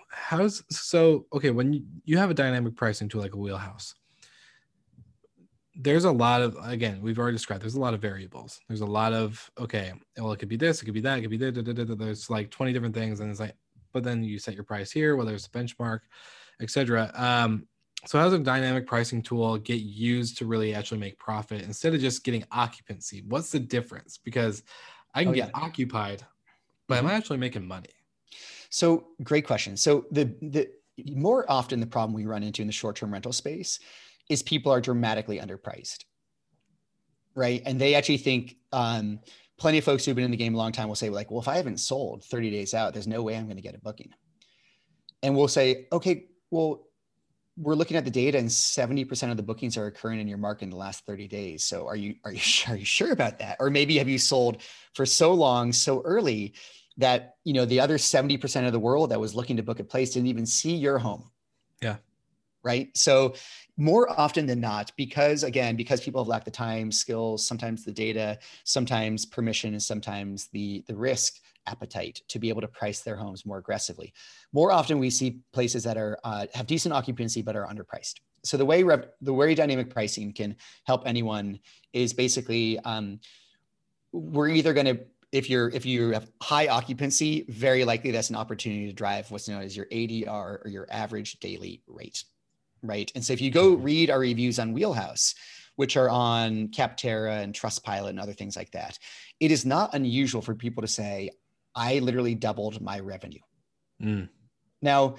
how's 0.09 0.63
so 0.69 1.25
okay 1.33 1.51
when 1.51 1.85
you, 2.05 2.17
have 2.17 2.29
a 2.29 2.33
dynamic 2.33 2.73
pricing 2.75 3.09
tool 3.09 3.21
like 3.21 3.33
a 3.33 3.37
wheelhouse 3.37 3.93
there's 5.75 6.05
a 6.05 6.11
lot 6.11 6.41
of 6.41 6.55
again 6.63 7.01
we've 7.01 7.19
already 7.19 7.35
described 7.35 7.61
there's 7.61 7.75
a 7.75 7.79
lot 7.79 7.93
of 7.93 8.01
variables. 8.01 8.61
There's 8.69 8.79
a 8.79 8.85
lot 8.85 9.11
of 9.11 9.51
okay 9.59 9.91
well 10.17 10.31
it 10.31 10.37
could 10.37 10.47
be 10.47 10.55
this 10.55 10.81
it 10.81 10.85
could 10.85 10.93
be 10.93 11.01
that 11.01 11.17
it 11.17 11.21
could 11.21 11.31
be 11.31 11.37
that 11.37 11.97
there's 11.99 12.29
like 12.29 12.49
20 12.49 12.71
different 12.71 12.95
things 12.95 13.19
and 13.19 13.29
it's 13.29 13.41
like 13.41 13.55
but 13.91 14.03
then 14.03 14.23
you 14.23 14.39
set 14.39 14.55
your 14.55 14.63
price 14.63 14.89
here 14.89 15.17
whether 15.17 15.33
it's 15.33 15.47
a 15.47 15.49
benchmark 15.49 15.99
etc 16.61 17.11
um 17.15 17.67
so 18.05 18.19
how 18.19 18.25
does 18.25 18.33
a 18.33 18.39
dynamic 18.39 18.85
pricing 18.85 19.21
tool 19.21 19.57
get 19.57 19.81
used 19.81 20.37
to 20.37 20.45
really 20.45 20.75
actually 20.75 20.99
make 20.99 21.17
profit 21.17 21.63
instead 21.63 21.93
of 21.93 22.01
just 22.01 22.23
getting 22.23 22.43
occupancy? 22.51 23.23
What's 23.27 23.51
the 23.51 23.59
difference? 23.59 24.17
Because 24.17 24.63
i 25.15 25.23
can 25.23 25.31
oh, 25.31 25.35
get 25.35 25.49
yeah. 25.49 25.61
occupied 25.61 26.23
but 26.87 26.97
mm-hmm. 26.97 27.07
am 27.07 27.11
i 27.11 27.15
actually 27.15 27.37
making 27.37 27.65
money 27.67 27.89
so 28.69 29.07
great 29.23 29.47
question 29.47 29.75
so 29.75 30.05
the 30.11 30.25
the 30.41 30.69
more 31.13 31.49
often 31.49 31.79
the 31.79 31.87
problem 31.87 32.13
we 32.13 32.25
run 32.25 32.43
into 32.43 32.61
in 32.61 32.67
the 32.67 32.73
short-term 32.73 33.11
rental 33.11 33.33
space 33.33 33.79
is 34.29 34.41
people 34.41 34.71
are 34.71 34.81
dramatically 34.81 35.39
underpriced, 35.39 36.05
right? 37.35 37.61
And 37.65 37.79
they 37.79 37.95
actually 37.95 38.17
think 38.17 38.55
um, 38.71 39.19
plenty 39.57 39.77
of 39.77 39.83
folks 39.83 40.05
who've 40.05 40.15
been 40.15 40.25
in 40.25 40.31
the 40.31 40.37
game 40.37 40.55
a 40.55 40.57
long 40.57 40.71
time 40.71 40.87
will 40.87 40.95
say 40.95 41.09
like, 41.09 41.29
well, 41.29 41.41
if 41.41 41.47
I 41.47 41.57
haven't 41.57 41.79
sold 41.79 42.23
30 42.23 42.49
days 42.49 42.73
out, 42.73 42.93
there's 42.93 43.07
no 43.07 43.21
way 43.21 43.35
I'm 43.35 43.45
going 43.45 43.57
to 43.57 43.61
get 43.61 43.75
a 43.75 43.79
booking. 43.79 44.11
And 45.21 45.35
we'll 45.35 45.47
say, 45.47 45.87
okay, 45.91 46.25
well, 46.51 46.87
we're 47.57 47.75
looking 47.75 47.97
at 47.97 48.05
the 48.05 48.11
data 48.11 48.37
and 48.37 48.49
70% 48.49 49.31
of 49.31 49.37
the 49.37 49.43
bookings 49.43 49.77
are 49.77 49.85
occurring 49.85 50.19
in 50.19 50.27
your 50.27 50.37
market 50.37 50.65
in 50.65 50.69
the 50.71 50.75
last 50.75 51.05
30 51.05 51.27
days. 51.27 51.63
So 51.63 51.87
are 51.87 51.95
you, 51.95 52.15
are 52.23 52.31
you, 52.31 52.41
are 52.67 52.75
you 52.75 52.85
sure 52.85 53.11
about 53.11 53.39
that? 53.39 53.57
Or 53.59 53.69
maybe 53.69 53.97
have 53.97 54.09
you 54.09 54.17
sold 54.17 54.61
for 54.93 55.05
so 55.05 55.33
long, 55.33 55.71
so 55.71 56.01
early 56.01 56.53
that, 56.97 57.35
you 57.43 57.53
know, 57.53 57.65
the 57.65 57.79
other 57.79 57.97
70% 57.97 58.65
of 58.65 58.71
the 58.71 58.79
world 58.79 59.11
that 59.11 59.19
was 59.19 59.35
looking 59.35 59.57
to 59.57 59.63
book 59.63 59.79
a 59.79 59.83
place 59.83 60.11
didn't 60.13 60.27
even 60.27 60.45
see 60.45 60.75
your 60.75 60.99
home. 60.99 61.29
Yeah 61.81 61.97
right? 62.65 62.89
So 62.97 63.35
more 63.77 64.09
often 64.19 64.47
than 64.47 64.59
not, 64.59 64.91
because 64.97 65.43
again, 65.43 65.77
because 65.77 66.01
people 66.01 66.21
have 66.21 66.27
lacked 66.27 66.45
the 66.45 66.51
time, 66.51 66.91
skills, 66.91 67.47
sometimes 67.47 67.85
the 67.85 67.91
data, 67.91 68.39
sometimes 68.63 69.25
permission, 69.25 69.73
and 69.73 69.81
sometimes 69.81 70.47
the 70.47 70.83
the 70.87 70.95
risk 70.95 71.39
appetite 71.67 72.21
to 72.29 72.39
be 72.39 72.49
able 72.49 72.61
to 72.61 72.67
price 72.67 73.01
their 73.01 73.15
homes 73.15 73.45
more 73.45 73.57
aggressively. 73.57 74.13
More 74.53 74.71
often, 74.71 74.99
we 74.99 75.09
see 75.09 75.39
places 75.53 75.83
that 75.83 75.97
are 75.97 76.17
uh, 76.23 76.47
have 76.53 76.67
decent 76.67 76.93
occupancy 76.93 77.41
but 77.41 77.55
are 77.55 77.67
underpriced. 77.67 78.15
So 78.43 78.57
the 78.57 78.65
way 78.65 78.83
rev- 78.83 79.09
the 79.21 79.33
way 79.33 79.55
dynamic 79.55 79.89
pricing 79.89 80.33
can 80.33 80.55
help 80.85 81.03
anyone 81.05 81.59
is 81.93 82.13
basically 82.13 82.79
um, 82.79 83.19
we're 84.11 84.49
either 84.49 84.73
going 84.73 84.85
to 84.85 84.99
if 85.31 85.49
you're 85.49 85.69
if 85.69 85.85
you 85.85 86.11
have 86.11 86.29
high 86.41 86.67
occupancy, 86.67 87.45
very 87.49 87.83
likely 87.83 88.11
that's 88.11 88.29
an 88.29 88.35
opportunity 88.35 88.87
to 88.87 88.93
drive 88.93 89.29
what's 89.31 89.49
known 89.49 89.63
as 89.63 89.75
your 89.75 89.87
ADR 89.87 90.63
or 90.63 90.67
your 90.67 90.87
average 90.89 91.39
daily 91.39 91.81
rate 91.87 92.23
right? 92.85 93.11
And 93.15 93.23
so 93.23 93.33
if 93.33 93.41
you 93.41 93.51
go 93.51 93.73
read 93.73 94.09
our 94.09 94.19
reviews 94.19 94.59
on 94.59 94.73
Wheelhouse, 94.73 95.35
which 95.75 95.97
are 95.97 96.09
on 96.09 96.69
Capterra 96.69 97.43
and 97.43 97.53
Trustpilot 97.53 98.09
and 98.09 98.19
other 98.19 98.33
things 98.33 98.55
like 98.55 98.71
that, 98.71 98.97
it 99.39 99.51
is 99.51 99.65
not 99.65 99.93
unusual 99.93 100.41
for 100.41 100.55
people 100.55 100.81
to 100.81 100.87
say, 100.87 101.31
I 101.75 101.99
literally 101.99 102.35
doubled 102.35 102.81
my 102.81 102.99
revenue. 102.99 103.39
Mm. 104.01 104.29
Now, 104.81 105.15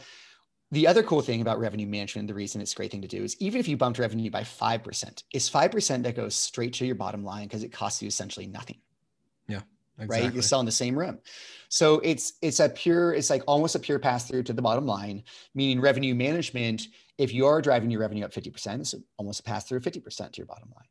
the 0.70 0.86
other 0.86 1.02
cool 1.02 1.22
thing 1.22 1.40
about 1.40 1.58
revenue 1.58 1.86
management, 1.86 2.28
the 2.28 2.34
reason 2.34 2.60
it's 2.60 2.72
a 2.72 2.76
great 2.76 2.90
thing 2.90 3.02
to 3.02 3.08
do 3.08 3.22
is 3.22 3.36
even 3.40 3.60
if 3.60 3.68
you 3.68 3.76
bumped 3.76 3.98
revenue 3.98 4.30
by 4.30 4.42
5%, 4.42 5.22
it's 5.32 5.48
5% 5.48 6.02
that 6.02 6.16
goes 6.16 6.34
straight 6.34 6.74
to 6.74 6.86
your 6.86 6.96
bottom 6.96 7.24
line 7.24 7.44
because 7.44 7.62
it 7.62 7.72
costs 7.72 8.02
you 8.02 8.08
essentially 8.08 8.46
nothing. 8.46 8.80
Yeah. 9.48 9.60
Exactly. 9.98 10.26
Right. 10.26 10.34
You're 10.34 10.42
selling 10.42 10.66
the 10.66 10.72
same 10.72 10.98
room. 10.98 11.18
So 11.70 12.00
it's 12.00 12.34
it's 12.42 12.60
a 12.60 12.68
pure, 12.68 13.14
it's 13.14 13.30
like 13.30 13.42
almost 13.46 13.76
a 13.76 13.78
pure 13.78 13.98
pass 13.98 14.28
through 14.28 14.42
to 14.42 14.52
the 14.52 14.60
bottom 14.60 14.86
line, 14.86 15.22
meaning 15.54 15.80
revenue 15.80 16.14
management 16.14 16.88
if 17.18 17.32
you 17.32 17.46
are 17.46 17.62
driving 17.62 17.90
your 17.90 18.00
revenue 18.00 18.24
up 18.24 18.32
50%, 18.32 18.80
it's 18.80 18.94
almost 19.16 19.40
a 19.40 19.42
pass 19.42 19.64
through 19.64 19.80
50% 19.80 20.32
to 20.32 20.38
your 20.38 20.46
bottom 20.46 20.70
line, 20.74 20.86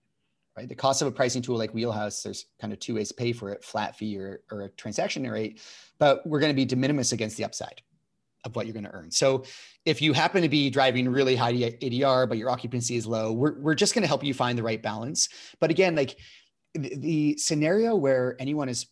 right? 0.57 0.69
The 0.69 0.75
cost 0.75 1.01
of 1.01 1.07
a 1.07 1.11
pricing 1.11 1.41
tool 1.41 1.57
like 1.57 1.73
Wheelhouse, 1.73 2.23
there's 2.23 2.45
kind 2.59 2.71
of 2.71 2.79
two 2.79 2.95
ways 2.95 3.09
to 3.09 3.13
pay 3.13 3.33
for 3.33 3.49
it, 3.49 3.63
flat 3.63 3.97
fee 3.97 4.17
or, 4.17 4.41
or 4.51 4.61
a 4.61 4.69
transaction 4.69 5.29
rate, 5.29 5.61
but 5.99 6.25
we're 6.25 6.39
going 6.39 6.51
to 6.51 6.55
be 6.55 6.65
de 6.65 6.75
minimis 6.75 7.11
against 7.11 7.37
the 7.37 7.43
upside 7.43 7.81
of 8.45 8.55
what 8.55 8.65
you're 8.65 8.73
going 8.73 8.85
to 8.85 8.91
earn. 8.91 9.11
So 9.11 9.43
if 9.85 10.01
you 10.01 10.13
happen 10.13 10.41
to 10.43 10.49
be 10.49 10.69
driving 10.69 11.09
really 11.09 11.35
high 11.35 11.53
ADR, 11.53 12.29
but 12.29 12.37
your 12.37 12.49
occupancy 12.49 12.95
is 12.95 13.05
low, 13.05 13.31
we're, 13.31 13.59
we're 13.59 13.75
just 13.75 13.93
going 13.93 14.03
to 14.03 14.07
help 14.07 14.23
you 14.23 14.33
find 14.33 14.57
the 14.57 14.63
right 14.63 14.81
balance. 14.81 15.29
But 15.59 15.71
again, 15.71 15.95
like 15.95 16.17
the, 16.73 16.95
the 16.95 17.37
scenario 17.37 17.95
where 17.95 18.35
anyone 18.39 18.69
is 18.69 18.87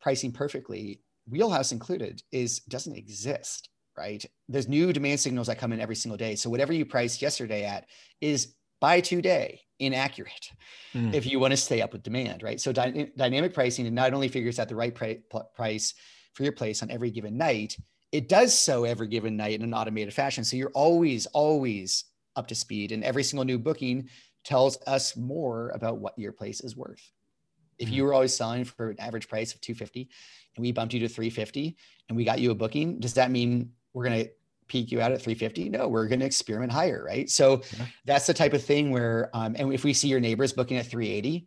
pricing 0.00 0.32
perfectly, 0.32 1.00
Wheelhouse 1.28 1.72
included, 1.72 2.22
is 2.32 2.60
doesn't 2.60 2.96
exist 2.96 3.68
right? 3.96 4.24
There's 4.48 4.68
new 4.68 4.92
demand 4.92 5.20
signals 5.20 5.46
that 5.46 5.58
come 5.58 5.72
in 5.72 5.80
every 5.80 5.94
single 5.94 6.16
day. 6.16 6.34
So 6.34 6.50
whatever 6.50 6.72
you 6.72 6.84
priced 6.84 7.22
yesterday 7.22 7.64
at 7.64 7.86
is 8.20 8.56
by 8.80 9.00
today 9.00 9.60
inaccurate 9.78 10.50
mm. 10.94 11.12
if 11.12 11.26
you 11.26 11.38
want 11.38 11.52
to 11.52 11.56
stay 11.56 11.82
up 11.82 11.92
with 11.92 12.02
demand, 12.02 12.42
right? 12.42 12.60
So 12.60 12.72
dy- 12.72 13.10
dynamic 13.16 13.54
pricing 13.54 13.92
not 13.92 14.14
only 14.14 14.28
figures 14.28 14.58
out 14.58 14.68
the 14.68 14.76
right 14.76 14.94
price 14.94 15.94
for 16.32 16.42
your 16.42 16.52
place 16.52 16.82
on 16.82 16.90
every 16.90 17.10
given 17.10 17.36
night, 17.36 17.76
it 18.12 18.28
does 18.28 18.56
so 18.56 18.84
every 18.84 19.08
given 19.08 19.36
night 19.36 19.54
in 19.54 19.62
an 19.62 19.74
automated 19.74 20.14
fashion. 20.14 20.44
So 20.44 20.56
you're 20.56 20.70
always, 20.70 21.26
always 21.26 22.04
up 22.36 22.46
to 22.48 22.54
speed, 22.54 22.92
and 22.92 23.02
every 23.04 23.24
single 23.24 23.44
new 23.44 23.58
booking 23.58 24.08
tells 24.44 24.78
us 24.86 25.16
more 25.16 25.70
about 25.70 25.98
what 25.98 26.18
your 26.18 26.32
place 26.32 26.60
is 26.60 26.76
worth. 26.76 27.10
If 27.78 27.90
you 27.90 28.02
mm. 28.02 28.06
were 28.06 28.14
always 28.14 28.34
selling 28.34 28.64
for 28.64 28.90
an 28.90 29.00
average 29.00 29.28
price 29.28 29.52
of 29.54 29.60
250 29.60 30.08
and 30.54 30.62
we 30.62 30.70
bumped 30.70 30.94
you 30.94 31.00
to 31.00 31.08
350 31.08 31.76
and 32.08 32.16
we 32.16 32.24
got 32.24 32.38
you 32.38 32.50
a 32.52 32.54
booking, 32.54 33.00
does 33.00 33.14
that 33.14 33.30
mean 33.30 33.72
we're 33.92 34.04
going 34.04 34.24
to 34.24 34.30
peak 34.68 34.90
you 34.90 35.00
out 35.00 35.12
at 35.12 35.20
350 35.20 35.68
no 35.68 35.88
we're 35.88 36.06
going 36.06 36.20
to 36.20 36.26
experiment 36.26 36.72
higher 36.72 37.04
right 37.04 37.30
so 37.30 37.62
yeah. 37.76 37.86
that's 38.04 38.26
the 38.26 38.34
type 38.34 38.52
of 38.52 38.62
thing 38.62 38.90
where 38.90 39.30
um, 39.34 39.54
and 39.58 39.72
if 39.72 39.84
we 39.84 39.92
see 39.92 40.08
your 40.08 40.20
neighbors 40.20 40.52
booking 40.52 40.76
at 40.76 40.86
380 40.86 41.46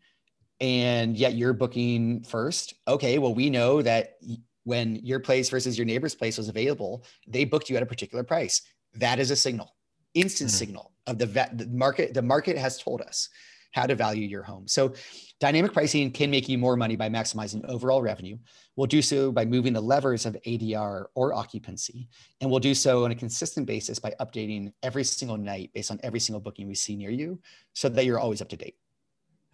and 0.59 1.17
yet 1.17 1.35
you're 1.35 1.53
booking 1.53 2.23
first 2.23 2.75
okay 2.87 3.17
well 3.17 3.33
we 3.33 3.49
know 3.49 3.81
that 3.81 4.17
when 4.63 4.97
your 4.97 5.19
place 5.19 5.49
versus 5.49 5.77
your 5.77 5.85
neighbor's 5.85 6.15
place 6.15 6.37
was 6.37 6.49
available 6.49 7.03
they 7.27 7.45
booked 7.45 7.69
you 7.69 7.77
at 7.77 7.83
a 7.83 7.87
particular 7.87 8.23
price 8.23 8.61
that 8.93 9.19
is 9.19 9.31
a 9.31 9.35
signal 9.35 9.75
instant 10.13 10.49
mm-hmm. 10.49 10.57
signal 10.57 10.91
of 11.05 11.17
the, 11.17 11.25
the 11.25 11.67
market 11.67 12.13
the 12.13 12.21
market 12.21 12.57
has 12.57 12.77
told 12.77 13.01
us 13.01 13.29
how 13.71 13.85
to 13.85 13.95
value 13.95 14.27
your 14.27 14.43
home. 14.43 14.67
So 14.67 14.93
dynamic 15.39 15.73
pricing 15.73 16.11
can 16.11 16.31
make 16.31 16.49
you 16.49 16.57
more 16.57 16.75
money 16.75 16.95
by 16.95 17.09
maximizing 17.09 17.67
overall 17.69 18.01
revenue. 18.01 18.37
We'll 18.75 18.87
do 18.87 19.01
so 19.01 19.31
by 19.31 19.45
moving 19.45 19.73
the 19.73 19.81
levers 19.81 20.25
of 20.25 20.37
ADR 20.45 21.05
or 21.15 21.33
occupancy. 21.33 22.09
And 22.41 22.49
we'll 22.49 22.59
do 22.59 22.73
so 22.73 23.05
on 23.05 23.11
a 23.11 23.15
consistent 23.15 23.67
basis 23.67 23.99
by 23.99 24.13
updating 24.19 24.71
every 24.83 25.03
single 25.03 25.37
night 25.37 25.71
based 25.73 25.91
on 25.91 25.99
every 26.03 26.19
single 26.19 26.39
booking 26.39 26.67
we 26.67 26.75
see 26.75 26.95
near 26.95 27.11
you 27.11 27.39
so 27.73 27.89
that 27.89 28.05
you're 28.05 28.19
always 28.19 28.41
up 28.41 28.49
to 28.49 28.57
date. 28.57 28.75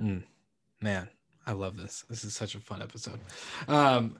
Mm, 0.01 0.23
man, 0.81 1.09
I 1.45 1.53
love 1.53 1.77
this. 1.77 2.05
This 2.09 2.23
is 2.23 2.35
such 2.35 2.55
a 2.55 2.59
fun 2.59 2.81
episode. 2.81 3.19
Um, 3.67 4.17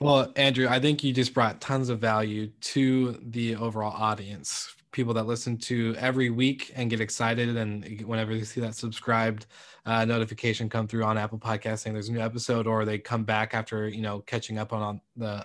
well, 0.00 0.32
Andrew, 0.34 0.66
I 0.68 0.80
think 0.80 1.04
you 1.04 1.12
just 1.12 1.32
brought 1.32 1.60
tons 1.60 1.88
of 1.88 2.00
value 2.00 2.48
to 2.60 3.20
the 3.22 3.54
overall 3.54 3.92
audience 3.92 4.74
people 4.92 5.14
that 5.14 5.26
listen 5.26 5.56
to 5.56 5.94
every 5.98 6.30
week 6.30 6.70
and 6.76 6.90
get 6.90 7.00
excited 7.00 7.56
and 7.56 8.02
whenever 8.02 8.34
they 8.34 8.44
see 8.44 8.60
that 8.60 8.74
subscribed 8.74 9.46
uh, 9.86 10.04
notification 10.04 10.68
come 10.68 10.86
through 10.86 11.02
on 11.02 11.18
apple 11.18 11.38
podcast 11.38 11.80
saying 11.80 11.94
there's 11.94 12.08
a 12.08 12.12
new 12.12 12.20
episode 12.20 12.66
or 12.66 12.84
they 12.84 12.98
come 12.98 13.24
back 13.24 13.54
after 13.54 13.88
you 13.88 14.02
know 14.02 14.20
catching 14.20 14.58
up 14.58 14.72
on, 14.72 14.82
on 14.82 15.00
the 15.16 15.44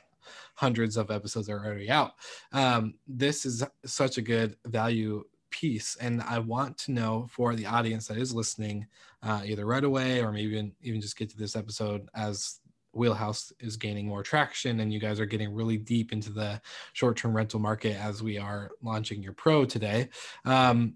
hundreds 0.55 0.97
of 0.97 1.11
episodes 1.11 1.47
that 1.47 1.53
are 1.53 1.65
already 1.65 1.89
out. 1.89 2.13
Um, 2.51 2.95
this 3.07 3.45
is 3.45 3.63
such 3.85 4.17
a 4.17 4.21
good 4.21 4.57
value 4.65 5.23
piece 5.49 5.95
and 6.01 6.21
i 6.23 6.37
want 6.37 6.77
to 6.77 6.91
know 6.91 7.25
for 7.29 7.55
the 7.55 7.65
audience 7.65 8.05
that 8.05 8.17
is 8.17 8.35
listening 8.35 8.85
uh, 9.23 9.41
either 9.45 9.65
right 9.65 9.85
away 9.85 10.21
or 10.21 10.29
maybe 10.29 10.51
even, 10.51 10.73
even 10.81 10.99
just 10.99 11.17
get 11.17 11.29
to 11.29 11.37
this 11.37 11.55
episode 11.55 12.09
as 12.13 12.59
wheelhouse 12.93 13.51
is 13.59 13.77
gaining 13.77 14.07
more 14.07 14.23
traction 14.23 14.79
and 14.79 14.91
you 14.91 14.99
guys 14.99 15.19
are 15.19 15.25
getting 15.25 15.53
really 15.53 15.77
deep 15.77 16.11
into 16.11 16.31
the 16.31 16.59
short-term 16.93 17.35
rental 17.35 17.59
market 17.59 17.95
as 18.01 18.23
we 18.23 18.37
are 18.37 18.71
launching 18.81 19.21
your 19.21 19.33
pro 19.33 19.65
today 19.65 20.09
um, 20.45 20.93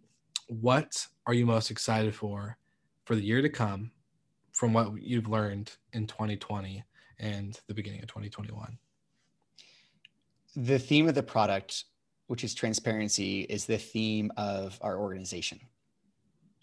what 0.47 1.05
are 1.27 1.33
you 1.33 1.45
most 1.45 1.71
excited 1.71 2.13
for 2.13 2.57
for 3.05 3.15
the 3.15 3.21
year 3.21 3.41
to 3.41 3.49
come 3.49 3.91
from 4.51 4.73
what 4.73 5.01
you've 5.01 5.27
learned 5.27 5.71
in 5.93 6.07
2020 6.07 6.83
and 7.19 7.59
the 7.67 7.73
beginning 7.73 8.01
of 8.01 8.07
2021 8.07 8.77
the 10.55 10.79
theme 10.79 11.07
of 11.07 11.15
the 11.15 11.23
product 11.23 11.85
which 12.31 12.45
is 12.45 12.53
transparency 12.53 13.41
is 13.41 13.65
the 13.65 13.77
theme 13.77 14.31
of 14.37 14.79
our 14.81 14.97
organization. 14.97 15.59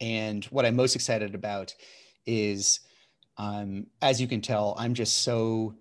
And 0.00 0.42
what 0.46 0.64
i'm 0.64 0.76
most 0.76 0.96
excited 0.96 1.34
about 1.34 1.74
is 2.24 2.80
um, 3.38 3.86
as 4.02 4.20
you 4.20 4.26
can 4.26 4.40
tell, 4.40 4.74
I'm 4.78 4.94
just 4.94 5.22
so 5.22 5.74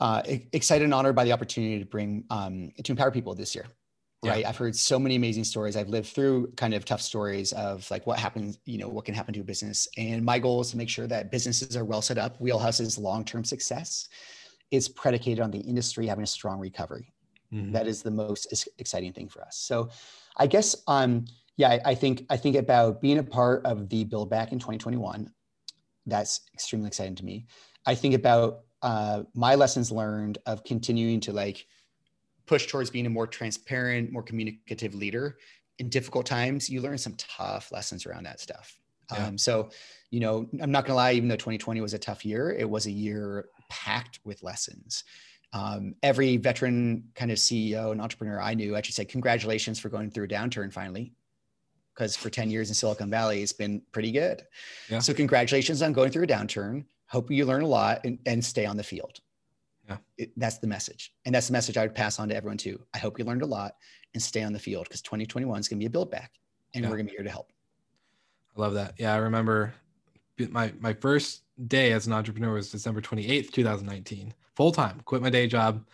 uh, 0.00 0.22
excited 0.52 0.84
and 0.84 0.94
honored 0.94 1.14
by 1.14 1.24
the 1.24 1.32
opportunity 1.32 1.78
to 1.78 1.84
bring 1.84 2.24
um, 2.30 2.72
to 2.82 2.92
empower 2.92 3.10
people 3.10 3.34
this 3.34 3.54
year. 3.54 3.66
Right. 4.24 4.40
Yeah. 4.40 4.48
I've 4.48 4.56
heard 4.56 4.74
so 4.74 4.98
many 4.98 5.16
amazing 5.16 5.44
stories. 5.44 5.76
I've 5.76 5.90
lived 5.90 6.08
through 6.08 6.52
kind 6.56 6.72
of 6.72 6.86
tough 6.86 7.02
stories 7.02 7.52
of 7.52 7.88
like 7.90 8.06
what 8.06 8.18
happens, 8.18 8.58
you 8.64 8.78
know, 8.78 8.88
what 8.88 9.04
can 9.04 9.14
happen 9.14 9.34
to 9.34 9.40
a 9.40 9.44
business. 9.44 9.86
And 9.98 10.24
my 10.24 10.38
goal 10.38 10.62
is 10.62 10.70
to 10.70 10.78
make 10.78 10.88
sure 10.88 11.06
that 11.06 11.30
businesses 11.30 11.76
are 11.76 11.84
well 11.84 12.00
set 12.00 12.16
up. 12.16 12.40
Wheelhouse's 12.40 12.96
long-term 12.96 13.44
success 13.44 14.08
is 14.70 14.88
predicated 14.88 15.40
on 15.40 15.50
the 15.50 15.58
industry 15.58 16.06
having 16.06 16.24
a 16.24 16.26
strong 16.26 16.58
recovery. 16.58 17.12
Mm-hmm. 17.52 17.72
That 17.72 17.86
is 17.86 18.02
the 18.02 18.10
most 18.10 18.66
exciting 18.78 19.12
thing 19.12 19.28
for 19.28 19.42
us. 19.42 19.58
So 19.58 19.90
I 20.38 20.46
guess 20.46 20.74
um, 20.86 21.26
Yeah, 21.56 21.68
I, 21.68 21.80
I 21.90 21.94
think 21.94 22.24
I 22.30 22.38
think 22.38 22.56
about 22.56 23.02
being 23.02 23.18
a 23.18 23.22
part 23.22 23.64
of 23.66 23.90
the 23.90 24.04
build 24.04 24.30
back 24.30 24.52
in 24.52 24.58
2021. 24.58 25.30
That's 26.06 26.40
extremely 26.52 26.88
exciting 26.88 27.14
to 27.16 27.24
me. 27.24 27.46
I 27.86 27.94
think 27.94 28.14
about 28.14 28.60
uh, 28.82 29.22
my 29.34 29.54
lessons 29.54 29.90
learned 29.90 30.38
of 30.46 30.64
continuing 30.64 31.20
to 31.20 31.32
like 31.32 31.66
push 32.46 32.66
towards 32.66 32.90
being 32.90 33.06
a 33.06 33.10
more 33.10 33.26
transparent, 33.26 34.12
more 34.12 34.22
communicative 34.22 34.94
leader 34.94 35.38
in 35.78 35.88
difficult 35.88 36.26
times. 36.26 36.68
You 36.68 36.80
learn 36.80 36.98
some 36.98 37.14
tough 37.16 37.72
lessons 37.72 38.06
around 38.06 38.24
that 38.24 38.40
stuff. 38.40 38.78
Yeah. 39.12 39.26
Um, 39.26 39.38
so, 39.38 39.70
you 40.10 40.20
know, 40.20 40.48
I'm 40.60 40.70
not 40.70 40.84
gonna 40.86 40.96
lie. 40.96 41.12
Even 41.12 41.28
though 41.28 41.36
2020 41.36 41.80
was 41.80 41.94
a 41.94 41.98
tough 41.98 42.24
year, 42.24 42.50
it 42.50 42.68
was 42.68 42.86
a 42.86 42.90
year 42.90 43.48
packed 43.70 44.20
with 44.24 44.42
lessons. 44.42 45.04
Um, 45.52 45.94
every 46.02 46.36
veteran 46.36 47.04
kind 47.14 47.30
of 47.30 47.38
CEO 47.38 47.92
and 47.92 48.00
entrepreneur 48.00 48.40
I 48.40 48.54
knew, 48.54 48.76
I 48.76 48.82
should 48.82 48.94
say, 48.94 49.04
congratulations 49.04 49.78
for 49.78 49.88
going 49.88 50.10
through 50.10 50.24
a 50.24 50.28
downturn 50.28 50.72
finally 50.72 51.12
because 51.94 52.16
for 52.16 52.30
10 52.30 52.50
years 52.50 52.68
in 52.68 52.74
Silicon 52.74 53.10
Valley, 53.10 53.42
it's 53.42 53.52
been 53.52 53.82
pretty 53.92 54.10
good. 54.10 54.42
Yeah. 54.90 54.98
So 54.98 55.14
congratulations 55.14 55.82
on 55.82 55.92
going 55.92 56.10
through 56.10 56.24
a 56.24 56.26
downturn. 56.26 56.84
Hope 57.06 57.30
you 57.30 57.44
learn 57.44 57.62
a 57.62 57.66
lot 57.66 58.00
and, 58.04 58.18
and 58.26 58.44
stay 58.44 58.66
on 58.66 58.76
the 58.76 58.82
field. 58.82 59.20
Yeah. 59.88 59.98
It, 60.18 60.32
that's 60.36 60.58
the 60.58 60.66
message. 60.66 61.12
And 61.24 61.34
that's 61.34 61.46
the 61.48 61.52
message 61.52 61.76
I 61.76 61.82
would 61.82 61.94
pass 61.94 62.18
on 62.18 62.28
to 62.30 62.36
everyone 62.36 62.56
too. 62.56 62.80
I 62.94 62.98
hope 62.98 63.18
you 63.18 63.24
learned 63.24 63.42
a 63.42 63.46
lot 63.46 63.76
and 64.14 64.22
stay 64.22 64.42
on 64.42 64.52
the 64.52 64.58
field 64.58 64.84
because 64.84 65.02
2021 65.02 65.60
is 65.60 65.68
going 65.68 65.78
to 65.78 65.82
be 65.82 65.86
a 65.86 65.90
build 65.90 66.10
back 66.10 66.32
and 66.74 66.82
yeah. 66.82 66.90
we're 66.90 66.96
going 66.96 67.06
to 67.06 67.10
be 67.10 67.16
here 67.16 67.24
to 67.24 67.30
help. 67.30 67.52
I 68.56 68.60
love 68.60 68.74
that. 68.74 68.94
Yeah. 68.98 69.14
I 69.14 69.18
remember 69.18 69.74
my, 70.50 70.72
my 70.80 70.94
first 70.94 71.42
day 71.68 71.92
as 71.92 72.06
an 72.06 72.12
entrepreneur 72.12 72.54
was 72.54 72.70
December 72.70 73.00
28th, 73.00 73.52
2019, 73.52 74.34
full 74.56 74.72
time, 74.72 75.00
quit 75.04 75.22
my 75.22 75.30
day 75.30 75.46
job, 75.46 75.84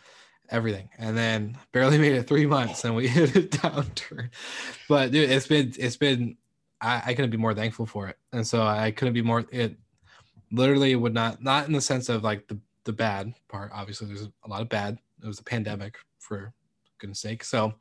everything. 0.51 0.89
And 0.99 1.17
then 1.17 1.57
barely 1.73 1.99
made 1.99 2.13
it 2.13 2.27
three 2.27 2.47
months 2.47 2.85
and 2.85 2.95
we 2.95 3.09
hit 3.09 3.37
a 3.37 3.43
downturn. 3.43 4.31
But 4.89 5.13
dude, 5.13 5.31
it's 5.31 5.47
been, 5.47 5.73
it's 5.79 5.97
been, 5.97 6.37
I, 6.81 7.03
I 7.07 7.15
couldn't 7.15 7.31
be 7.31 7.37
more 7.37 7.55
thankful 7.55 7.87
for 7.87 8.09
it. 8.09 8.17
And 8.33 8.47
so 8.47 8.63
I 8.63 8.91
couldn't 8.91 9.15
be 9.15 9.23
more, 9.23 9.45
it 9.51 9.77
literally 10.51 10.95
would 10.97 11.15
not, 11.15 11.43
not 11.43 11.67
in 11.67 11.73
the 11.73 11.81
sense 11.81 12.09
of 12.09 12.25
like 12.25 12.49
the, 12.49 12.59
the 12.85 12.93
bad 12.93 13.35
part. 13.49 13.71
Obviously 13.75 14.07
there's 14.07 14.29
a 14.45 14.49
lot 14.49 14.63
of 14.63 14.69
bad. 14.69 14.99
It 15.23 15.27
was 15.27 15.39
a 15.39 15.45
pandemic 15.45 15.99
for 16.19 16.53
goodness 16.99 17.21
sake. 17.21 17.45
So 17.45 17.75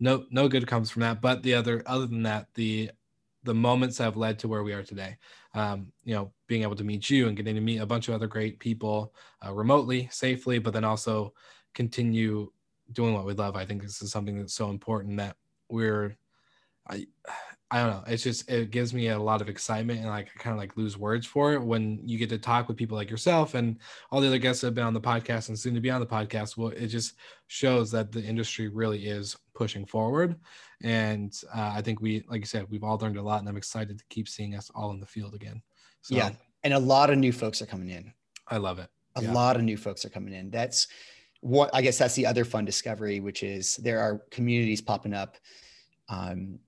no, 0.00 0.26
no 0.30 0.48
good 0.48 0.66
comes 0.66 0.90
from 0.90 1.02
that. 1.02 1.20
But 1.20 1.42
the 1.42 1.54
other, 1.54 1.82
other 1.86 2.06
than 2.06 2.22
that, 2.24 2.48
the, 2.54 2.90
the 3.46 3.54
moments 3.54 3.98
have 3.98 4.16
led 4.16 4.38
to 4.40 4.48
where 4.48 4.64
we 4.64 4.72
are 4.72 4.82
today. 4.82 5.16
Um, 5.54 5.92
you 6.04 6.14
know, 6.14 6.32
being 6.48 6.62
able 6.62 6.76
to 6.76 6.84
meet 6.84 7.08
you 7.08 7.28
and 7.28 7.36
getting 7.36 7.54
to 7.54 7.60
meet 7.60 7.78
a 7.78 7.86
bunch 7.86 8.08
of 8.08 8.14
other 8.14 8.26
great 8.26 8.58
people 8.58 9.14
uh, 9.46 9.54
remotely, 9.54 10.08
safely, 10.10 10.58
but 10.58 10.74
then 10.74 10.84
also 10.84 11.32
continue 11.76 12.50
doing 12.92 13.14
what 13.14 13.26
we 13.26 13.34
love. 13.34 13.54
I 13.54 13.64
think 13.64 13.82
this 13.82 14.02
is 14.02 14.10
something 14.10 14.38
that's 14.38 14.54
so 14.54 14.70
important 14.70 15.18
that 15.18 15.36
we're 15.68 16.16
I 16.88 17.06
I 17.68 17.80
don't 17.80 17.90
know. 17.90 18.04
It's 18.06 18.22
just 18.22 18.48
it 18.48 18.70
gives 18.70 18.94
me 18.94 19.08
a 19.08 19.18
lot 19.18 19.40
of 19.40 19.48
excitement 19.48 19.98
and 19.98 20.08
like 20.08 20.28
I 20.34 20.38
kind 20.38 20.54
of 20.54 20.58
like 20.58 20.76
lose 20.76 20.96
words 20.96 21.26
for 21.26 21.52
it 21.52 21.60
when 21.60 22.00
you 22.04 22.16
get 22.16 22.28
to 22.28 22.38
talk 22.38 22.68
with 22.68 22.76
people 22.76 22.96
like 22.96 23.10
yourself 23.10 23.54
and 23.54 23.78
all 24.10 24.20
the 24.20 24.28
other 24.28 24.38
guests 24.38 24.60
that 24.60 24.68
have 24.68 24.74
been 24.74 24.84
on 24.84 24.94
the 24.94 25.00
podcast 25.00 25.48
and 25.48 25.58
soon 25.58 25.74
to 25.74 25.80
be 25.80 25.90
on 25.90 26.00
the 26.00 26.06
podcast. 26.06 26.56
Well, 26.56 26.68
it 26.68 26.86
just 26.86 27.14
shows 27.48 27.90
that 27.90 28.12
the 28.12 28.22
industry 28.22 28.68
really 28.68 29.06
is 29.06 29.36
pushing 29.52 29.84
forward, 29.84 30.36
and 30.84 31.34
uh, 31.52 31.72
I 31.74 31.82
think 31.82 32.00
we, 32.00 32.24
like 32.28 32.40
you 32.40 32.46
said, 32.46 32.66
we've 32.70 32.84
all 32.84 32.98
learned 32.98 33.16
a 33.16 33.22
lot, 33.22 33.40
and 33.40 33.48
I'm 33.48 33.56
excited 33.56 33.98
to 33.98 34.04
keep 34.10 34.28
seeing 34.28 34.54
us 34.54 34.70
all 34.72 34.92
in 34.92 35.00
the 35.00 35.06
field 35.06 35.34
again. 35.34 35.60
So, 36.02 36.14
yeah, 36.14 36.30
and 36.62 36.72
a 36.72 36.78
lot 36.78 37.10
of 37.10 37.18
new 37.18 37.32
folks 37.32 37.60
are 37.62 37.66
coming 37.66 37.88
in. 37.88 38.12
I 38.46 38.58
love 38.58 38.78
it. 38.78 38.90
A 39.16 39.22
yeah. 39.22 39.32
lot 39.32 39.56
of 39.56 39.62
new 39.62 39.76
folks 39.76 40.04
are 40.04 40.10
coming 40.10 40.34
in. 40.34 40.50
That's 40.50 40.86
what 41.40 41.70
I 41.72 41.82
guess 41.82 41.98
that's 41.98 42.14
the 42.14 42.26
other 42.26 42.44
fun 42.44 42.64
discovery, 42.64 43.20
which 43.20 43.42
is 43.42 43.76
there 43.76 44.00
are 44.00 44.22
communities 44.30 44.80
popping 44.80 45.14
up, 45.14 45.36
um, 46.08 46.58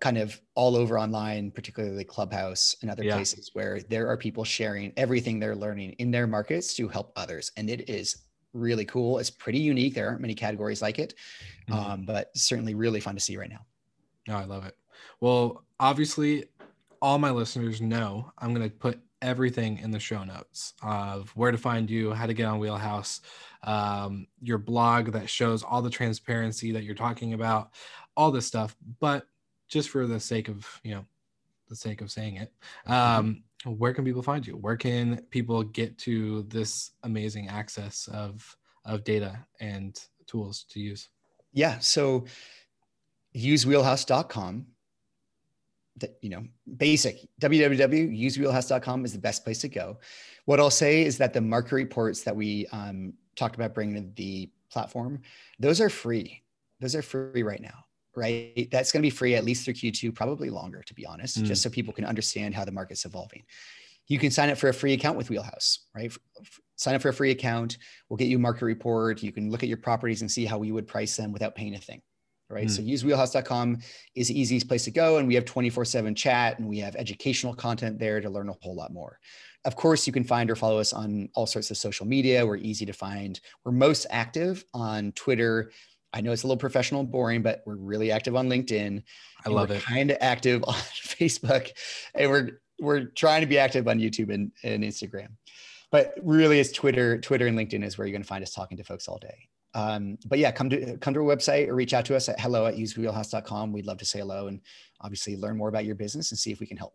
kind 0.00 0.18
of 0.18 0.40
all 0.54 0.76
over 0.76 0.98
online, 0.98 1.50
particularly 1.50 2.04
Clubhouse 2.04 2.76
and 2.82 2.90
other 2.90 3.04
yeah. 3.04 3.14
places 3.14 3.50
where 3.52 3.80
there 3.80 4.08
are 4.08 4.16
people 4.16 4.44
sharing 4.44 4.92
everything 4.96 5.38
they're 5.38 5.56
learning 5.56 5.92
in 5.98 6.10
their 6.10 6.26
markets 6.26 6.74
to 6.74 6.88
help 6.88 7.12
others, 7.16 7.50
and 7.56 7.68
it 7.68 7.88
is 7.88 8.24
really 8.52 8.84
cool. 8.84 9.18
It's 9.18 9.30
pretty 9.30 9.58
unique. 9.58 9.94
There 9.94 10.08
aren't 10.08 10.20
many 10.20 10.34
categories 10.34 10.80
like 10.80 10.98
it, 10.98 11.14
mm-hmm. 11.68 11.92
um, 11.92 12.04
but 12.06 12.30
certainly 12.36 12.74
really 12.74 13.00
fun 13.00 13.14
to 13.14 13.20
see 13.20 13.36
right 13.36 13.50
now. 13.50 13.66
No, 14.26 14.36
I 14.36 14.44
love 14.44 14.64
it. 14.64 14.76
Well, 15.20 15.64
obviously, 15.80 16.44
all 17.02 17.18
my 17.18 17.30
listeners 17.30 17.82
know 17.82 18.32
I'm 18.38 18.54
going 18.54 18.68
to 18.68 18.74
put 18.74 19.00
everything 19.24 19.78
in 19.78 19.90
the 19.90 19.98
show 19.98 20.22
notes 20.22 20.74
of 20.82 21.30
where 21.30 21.50
to 21.50 21.58
find 21.58 21.90
you, 21.90 22.12
how 22.12 22.26
to 22.26 22.34
get 22.34 22.46
on 22.46 22.58
Wheelhouse, 22.58 23.20
um, 23.62 24.26
your 24.40 24.58
blog 24.58 25.12
that 25.12 25.28
shows 25.28 25.62
all 25.62 25.82
the 25.82 25.90
transparency 25.90 26.70
that 26.72 26.84
you're 26.84 26.94
talking 26.94 27.32
about, 27.32 27.70
all 28.16 28.30
this 28.30 28.46
stuff. 28.46 28.76
But 29.00 29.26
just 29.66 29.88
for 29.88 30.06
the 30.06 30.20
sake 30.20 30.48
of, 30.48 30.68
you 30.84 30.94
know, 30.94 31.04
the 31.68 31.76
sake 31.76 32.02
of 32.02 32.10
saying 32.10 32.36
it, 32.36 32.52
um, 32.86 33.42
where 33.64 33.94
can 33.94 34.04
people 34.04 34.22
find 34.22 34.46
you? 34.46 34.56
Where 34.56 34.76
can 34.76 35.22
people 35.30 35.62
get 35.62 35.96
to 35.98 36.42
this 36.44 36.90
amazing 37.02 37.48
access 37.48 38.08
of 38.12 38.56
of 38.84 39.02
data 39.02 39.46
and 39.60 39.98
tools 40.26 40.66
to 40.70 40.80
use? 40.80 41.08
Yeah. 41.54 41.78
So 41.78 42.26
use 43.32 43.64
wheelhouse.com 43.64 44.66
that 45.98 46.18
you 46.22 46.30
know 46.30 46.44
basic 46.76 47.18
www.usewheelhouse.com 47.40 49.04
is 49.04 49.12
the 49.12 49.18
best 49.18 49.44
place 49.44 49.60
to 49.60 49.68
go. 49.68 49.98
What 50.44 50.60
i'll 50.60 50.70
say 50.70 51.02
is 51.04 51.18
that 51.18 51.32
the 51.32 51.40
market 51.40 51.74
reports 51.74 52.22
that 52.22 52.34
we 52.34 52.66
um, 52.68 53.14
talked 53.36 53.54
about 53.54 53.74
bringing 53.74 54.02
to 54.02 54.14
the 54.14 54.50
platform 54.70 55.22
those 55.58 55.80
are 55.80 55.90
free. 55.90 56.42
Those 56.80 56.94
are 56.94 57.02
free 57.02 57.42
right 57.42 57.60
now 57.60 57.84
right? 58.16 58.68
That's 58.70 58.92
going 58.92 59.00
to 59.00 59.06
be 59.06 59.10
free 59.10 59.34
at 59.34 59.44
least 59.44 59.64
through 59.64 59.74
q2 59.74 60.14
probably 60.14 60.48
longer 60.50 60.82
to 60.82 60.94
be 60.94 61.04
honest 61.06 61.42
mm. 61.42 61.44
just 61.44 61.62
so 61.62 61.70
people 61.70 61.92
can 61.92 62.04
understand 62.04 62.54
how 62.54 62.64
the 62.64 62.72
market's 62.72 63.04
evolving. 63.04 63.42
You 64.06 64.18
can 64.18 64.30
sign 64.30 64.50
up 64.50 64.58
for 64.58 64.68
a 64.68 64.74
free 64.74 64.92
account 64.92 65.16
with 65.16 65.30
wheelhouse 65.30 65.80
right? 65.94 66.12
Sign 66.76 66.94
up 66.94 67.02
for 67.02 67.08
a 67.08 67.14
free 67.14 67.30
account. 67.30 67.78
We'll 68.08 68.16
get 68.16 68.28
you 68.28 68.36
a 68.36 68.40
market 68.40 68.64
report. 68.64 69.22
You 69.22 69.32
can 69.32 69.50
look 69.50 69.62
at 69.62 69.68
your 69.68 69.78
properties 69.78 70.22
and 70.22 70.30
see 70.30 70.44
how 70.44 70.58
we 70.58 70.72
would 70.72 70.86
price 70.86 71.16
them 71.16 71.32
without 71.32 71.54
paying 71.54 71.74
a 71.74 71.78
thing 71.78 72.02
right? 72.48 72.66
Mm. 72.66 72.70
So 72.70 72.82
usewheelhouse.com 72.82 73.78
is 74.14 74.28
the 74.28 74.38
easiest 74.38 74.68
place 74.68 74.84
to 74.84 74.90
go. 74.90 75.18
And 75.18 75.26
we 75.26 75.34
have 75.34 75.44
24 75.44 75.84
seven 75.84 76.14
chat 76.14 76.58
and 76.58 76.68
we 76.68 76.78
have 76.78 76.96
educational 76.96 77.54
content 77.54 77.98
there 77.98 78.20
to 78.20 78.30
learn 78.30 78.48
a 78.48 78.54
whole 78.60 78.74
lot 78.74 78.92
more. 78.92 79.18
Of 79.64 79.76
course, 79.76 80.06
you 80.06 80.12
can 80.12 80.24
find 80.24 80.50
or 80.50 80.56
follow 80.56 80.78
us 80.78 80.92
on 80.92 81.28
all 81.34 81.46
sorts 81.46 81.70
of 81.70 81.78
social 81.78 82.06
media. 82.06 82.44
We're 82.46 82.56
easy 82.56 82.84
to 82.84 82.92
find. 82.92 83.40
We're 83.64 83.72
most 83.72 84.06
active 84.10 84.64
on 84.74 85.12
Twitter. 85.12 85.70
I 86.12 86.20
know 86.20 86.32
it's 86.32 86.42
a 86.42 86.46
little 86.46 86.58
professional 86.58 87.00
and 87.00 87.10
boring, 87.10 87.42
but 87.42 87.62
we're 87.64 87.76
really 87.76 88.12
active 88.12 88.36
on 88.36 88.48
LinkedIn. 88.48 89.02
I 89.44 89.48
love 89.48 89.70
it. 89.70 89.82
Kind 89.82 90.10
of 90.10 90.18
active 90.20 90.62
on 90.66 90.74
Facebook, 90.74 91.70
and 92.14 92.30
we're 92.30 92.60
we're 92.78 93.04
trying 93.04 93.40
to 93.40 93.46
be 93.46 93.58
active 93.58 93.88
on 93.88 93.98
YouTube 93.98 94.32
and, 94.32 94.52
and 94.62 94.82
Instagram. 94.84 95.28
But 95.90 96.14
really, 96.22 96.60
it's 96.60 96.72
Twitter. 96.72 97.18
Twitter 97.18 97.46
and 97.46 97.58
LinkedIn 97.58 97.84
is 97.84 97.96
where 97.96 98.06
you're 98.06 98.12
going 98.12 98.22
to 98.22 98.28
find 98.28 98.42
us 98.42 98.52
talking 98.52 98.76
to 98.78 98.84
folks 98.84 99.08
all 99.08 99.18
day. 99.18 99.48
Um, 99.74 100.18
but 100.26 100.38
yeah, 100.38 100.52
come 100.52 100.70
to 100.70 100.96
come 100.98 101.14
to 101.14 101.20
our 101.20 101.36
website 101.36 101.68
or 101.68 101.74
reach 101.74 101.94
out 101.94 102.04
to 102.06 102.16
us 102.16 102.28
at 102.28 102.38
hello 102.40 102.66
at 102.66 102.76
usewheelhouse.com. 102.76 103.72
We'd 103.72 103.86
love 103.86 103.98
to 103.98 104.04
say 104.04 104.20
hello 104.20 104.46
and 104.46 104.60
obviously 105.00 105.36
learn 105.36 105.56
more 105.56 105.68
about 105.68 105.84
your 105.84 105.96
business 105.96 106.30
and 106.30 106.38
see 106.38 106.52
if 106.52 106.60
we 106.60 106.66
can 106.66 106.76
help 106.76 106.94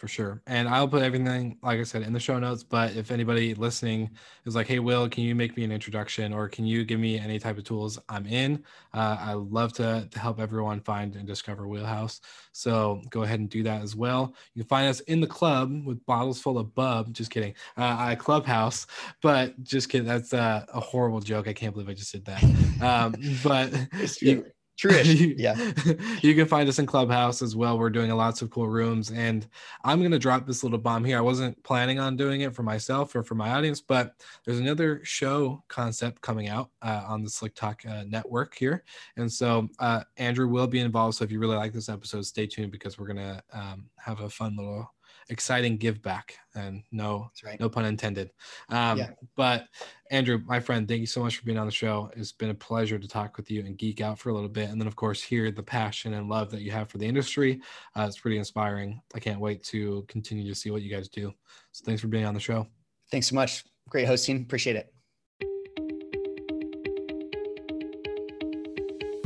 for 0.00 0.08
sure. 0.08 0.40
And 0.46 0.66
I'll 0.66 0.88
put 0.88 1.02
everything, 1.02 1.58
like 1.62 1.78
I 1.78 1.82
said, 1.82 2.00
in 2.02 2.14
the 2.14 2.18
show 2.18 2.38
notes. 2.38 2.62
But 2.62 2.96
if 2.96 3.10
anybody 3.10 3.52
listening 3.52 4.10
is 4.46 4.54
like, 4.56 4.66
hey, 4.66 4.78
Will, 4.78 5.06
can 5.10 5.24
you 5.24 5.34
make 5.34 5.58
me 5.58 5.62
an 5.62 5.70
introduction 5.70 6.32
or 6.32 6.48
can 6.48 6.64
you 6.64 6.86
give 6.86 6.98
me 6.98 7.18
any 7.18 7.38
type 7.38 7.58
of 7.58 7.64
tools? 7.64 7.98
I'm 8.08 8.26
in. 8.26 8.64
Uh, 8.94 9.18
I 9.20 9.34
love 9.34 9.74
to, 9.74 10.08
to 10.10 10.18
help 10.18 10.40
everyone 10.40 10.80
find 10.80 11.14
and 11.16 11.26
discover 11.26 11.68
Wheelhouse. 11.68 12.22
So 12.52 13.02
go 13.10 13.24
ahead 13.24 13.40
and 13.40 13.50
do 13.50 13.62
that 13.64 13.82
as 13.82 13.94
well. 13.94 14.34
You 14.54 14.62
can 14.62 14.68
find 14.68 14.88
us 14.88 15.00
in 15.00 15.20
the 15.20 15.26
club 15.26 15.70
with 15.84 16.04
bottles 16.06 16.40
full 16.40 16.56
of 16.56 16.74
bub. 16.74 17.12
Just 17.12 17.30
kidding. 17.30 17.52
Uh, 17.76 18.16
Clubhouse. 18.16 18.86
But 19.20 19.62
just 19.62 19.90
kidding. 19.90 20.06
That's 20.06 20.32
uh, 20.32 20.64
a 20.72 20.80
horrible 20.80 21.20
joke. 21.20 21.46
I 21.46 21.52
can't 21.52 21.74
believe 21.74 21.90
I 21.90 21.94
just 21.94 22.12
did 22.12 22.24
that. 22.24 22.42
Um, 22.80 23.14
but 23.44 23.70
you, 24.22 24.46
True. 24.80 24.92
yeah. 25.04 25.72
you 26.22 26.34
can 26.34 26.46
find 26.46 26.66
us 26.66 26.78
in 26.78 26.86
Clubhouse 26.86 27.42
as 27.42 27.54
well. 27.54 27.78
We're 27.78 27.90
doing 27.90 28.10
lots 28.12 28.40
of 28.40 28.48
cool 28.48 28.66
rooms. 28.66 29.10
And 29.10 29.46
I'm 29.84 29.98
going 29.98 30.10
to 30.10 30.18
drop 30.18 30.46
this 30.46 30.62
little 30.62 30.78
bomb 30.78 31.04
here. 31.04 31.18
I 31.18 31.20
wasn't 31.20 31.62
planning 31.64 31.98
on 31.98 32.16
doing 32.16 32.40
it 32.40 32.54
for 32.54 32.62
myself 32.62 33.14
or 33.14 33.22
for 33.22 33.34
my 33.34 33.50
audience, 33.50 33.82
but 33.82 34.14
there's 34.46 34.58
another 34.58 35.04
show 35.04 35.62
concept 35.68 36.22
coming 36.22 36.48
out 36.48 36.70
uh, 36.80 37.04
on 37.06 37.22
the 37.22 37.28
Slick 37.28 37.54
Talk 37.54 37.82
uh, 37.86 38.04
network 38.08 38.54
here. 38.54 38.82
And 39.18 39.30
so 39.30 39.68
uh, 39.80 40.04
Andrew 40.16 40.48
will 40.48 40.66
be 40.66 40.80
involved. 40.80 41.16
So 41.18 41.24
if 41.24 41.30
you 41.30 41.40
really 41.40 41.56
like 41.56 41.74
this 41.74 41.90
episode, 41.90 42.24
stay 42.24 42.46
tuned 42.46 42.72
because 42.72 42.98
we're 42.98 43.12
going 43.12 43.18
to 43.18 43.42
um, 43.52 43.84
have 43.98 44.20
a 44.20 44.30
fun 44.30 44.56
little 44.56 44.90
exciting 45.30 45.76
give 45.76 46.02
back 46.02 46.36
and 46.54 46.82
no 46.90 47.30
right. 47.44 47.58
no 47.58 47.68
pun 47.68 47.84
intended. 47.84 48.30
Um, 48.68 48.98
yeah. 48.98 49.10
but 49.36 49.64
andrew 50.10 50.40
my 50.46 50.60
friend 50.60 50.86
thank 50.86 51.00
you 51.00 51.06
so 51.06 51.22
much 51.22 51.36
for 51.36 51.44
being 51.44 51.58
on 51.58 51.66
the 51.66 51.72
show. 51.72 52.10
It's 52.16 52.32
been 52.32 52.50
a 52.50 52.54
pleasure 52.54 52.98
to 52.98 53.08
talk 53.08 53.36
with 53.36 53.50
you 53.50 53.64
and 53.64 53.78
geek 53.78 54.00
out 54.00 54.18
for 54.18 54.30
a 54.30 54.34
little 54.34 54.48
bit 54.48 54.68
and 54.68 54.80
then 54.80 54.88
of 54.88 54.96
course 54.96 55.22
hear 55.22 55.50
the 55.50 55.62
passion 55.62 56.14
and 56.14 56.28
love 56.28 56.50
that 56.50 56.62
you 56.62 56.70
have 56.72 56.90
for 56.90 56.98
the 56.98 57.06
industry. 57.06 57.60
Uh, 57.96 58.02
it's 58.02 58.18
pretty 58.18 58.38
inspiring. 58.38 59.00
I 59.14 59.20
can't 59.20 59.40
wait 59.40 59.62
to 59.64 60.04
continue 60.08 60.48
to 60.48 60.54
see 60.58 60.70
what 60.70 60.82
you 60.82 60.90
guys 60.90 61.08
do. 61.08 61.32
So 61.72 61.84
thanks 61.84 62.00
for 62.00 62.08
being 62.08 62.26
on 62.26 62.34
the 62.34 62.40
show. 62.40 62.66
Thanks 63.10 63.28
so 63.28 63.34
much. 63.34 63.64
Great 63.88 64.06
hosting. 64.06 64.42
Appreciate 64.42 64.76
it 64.76 64.92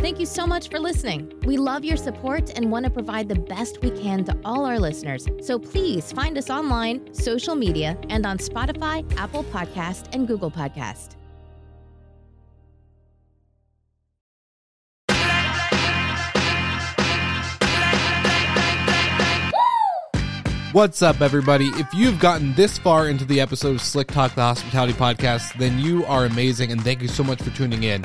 Thank 0.04 0.20
you 0.20 0.26
so 0.26 0.46
much 0.46 0.68
for 0.68 0.78
listening. 0.78 1.32
We 1.46 1.56
love 1.56 1.82
your 1.82 1.96
support 1.96 2.50
and 2.58 2.70
want 2.70 2.84
to 2.84 2.90
provide 2.90 3.26
the 3.26 3.36
best 3.36 3.80
we 3.80 3.90
can 3.90 4.22
to 4.24 4.38
all 4.44 4.66
our 4.66 4.78
listeners. 4.78 5.26
So 5.40 5.58
please 5.58 6.12
find 6.12 6.36
us 6.36 6.50
online, 6.50 7.14
social 7.14 7.54
media, 7.54 7.98
and 8.10 8.26
on 8.26 8.36
Spotify, 8.36 9.10
Apple 9.16 9.44
Podcast, 9.44 10.14
and 10.14 10.28
Google 10.28 10.50
Podcast. 10.50 11.16
What's 20.72 21.00
up, 21.00 21.22
everybody? 21.22 21.68
If 21.76 21.94
you've 21.94 22.18
gotten 22.18 22.52
this 22.52 22.76
far 22.76 23.08
into 23.08 23.24
the 23.24 23.40
episode 23.40 23.76
of 23.76 23.80
Slick 23.80 24.08
Talk, 24.08 24.34
the 24.34 24.42
Hospitality 24.42 24.92
Podcast, 24.92 25.56
then 25.56 25.78
you 25.78 26.04
are 26.04 26.26
amazing 26.26 26.72
and 26.72 26.84
thank 26.84 27.00
you 27.00 27.08
so 27.08 27.24
much 27.24 27.40
for 27.40 27.48
tuning 27.56 27.84
in. 27.84 28.04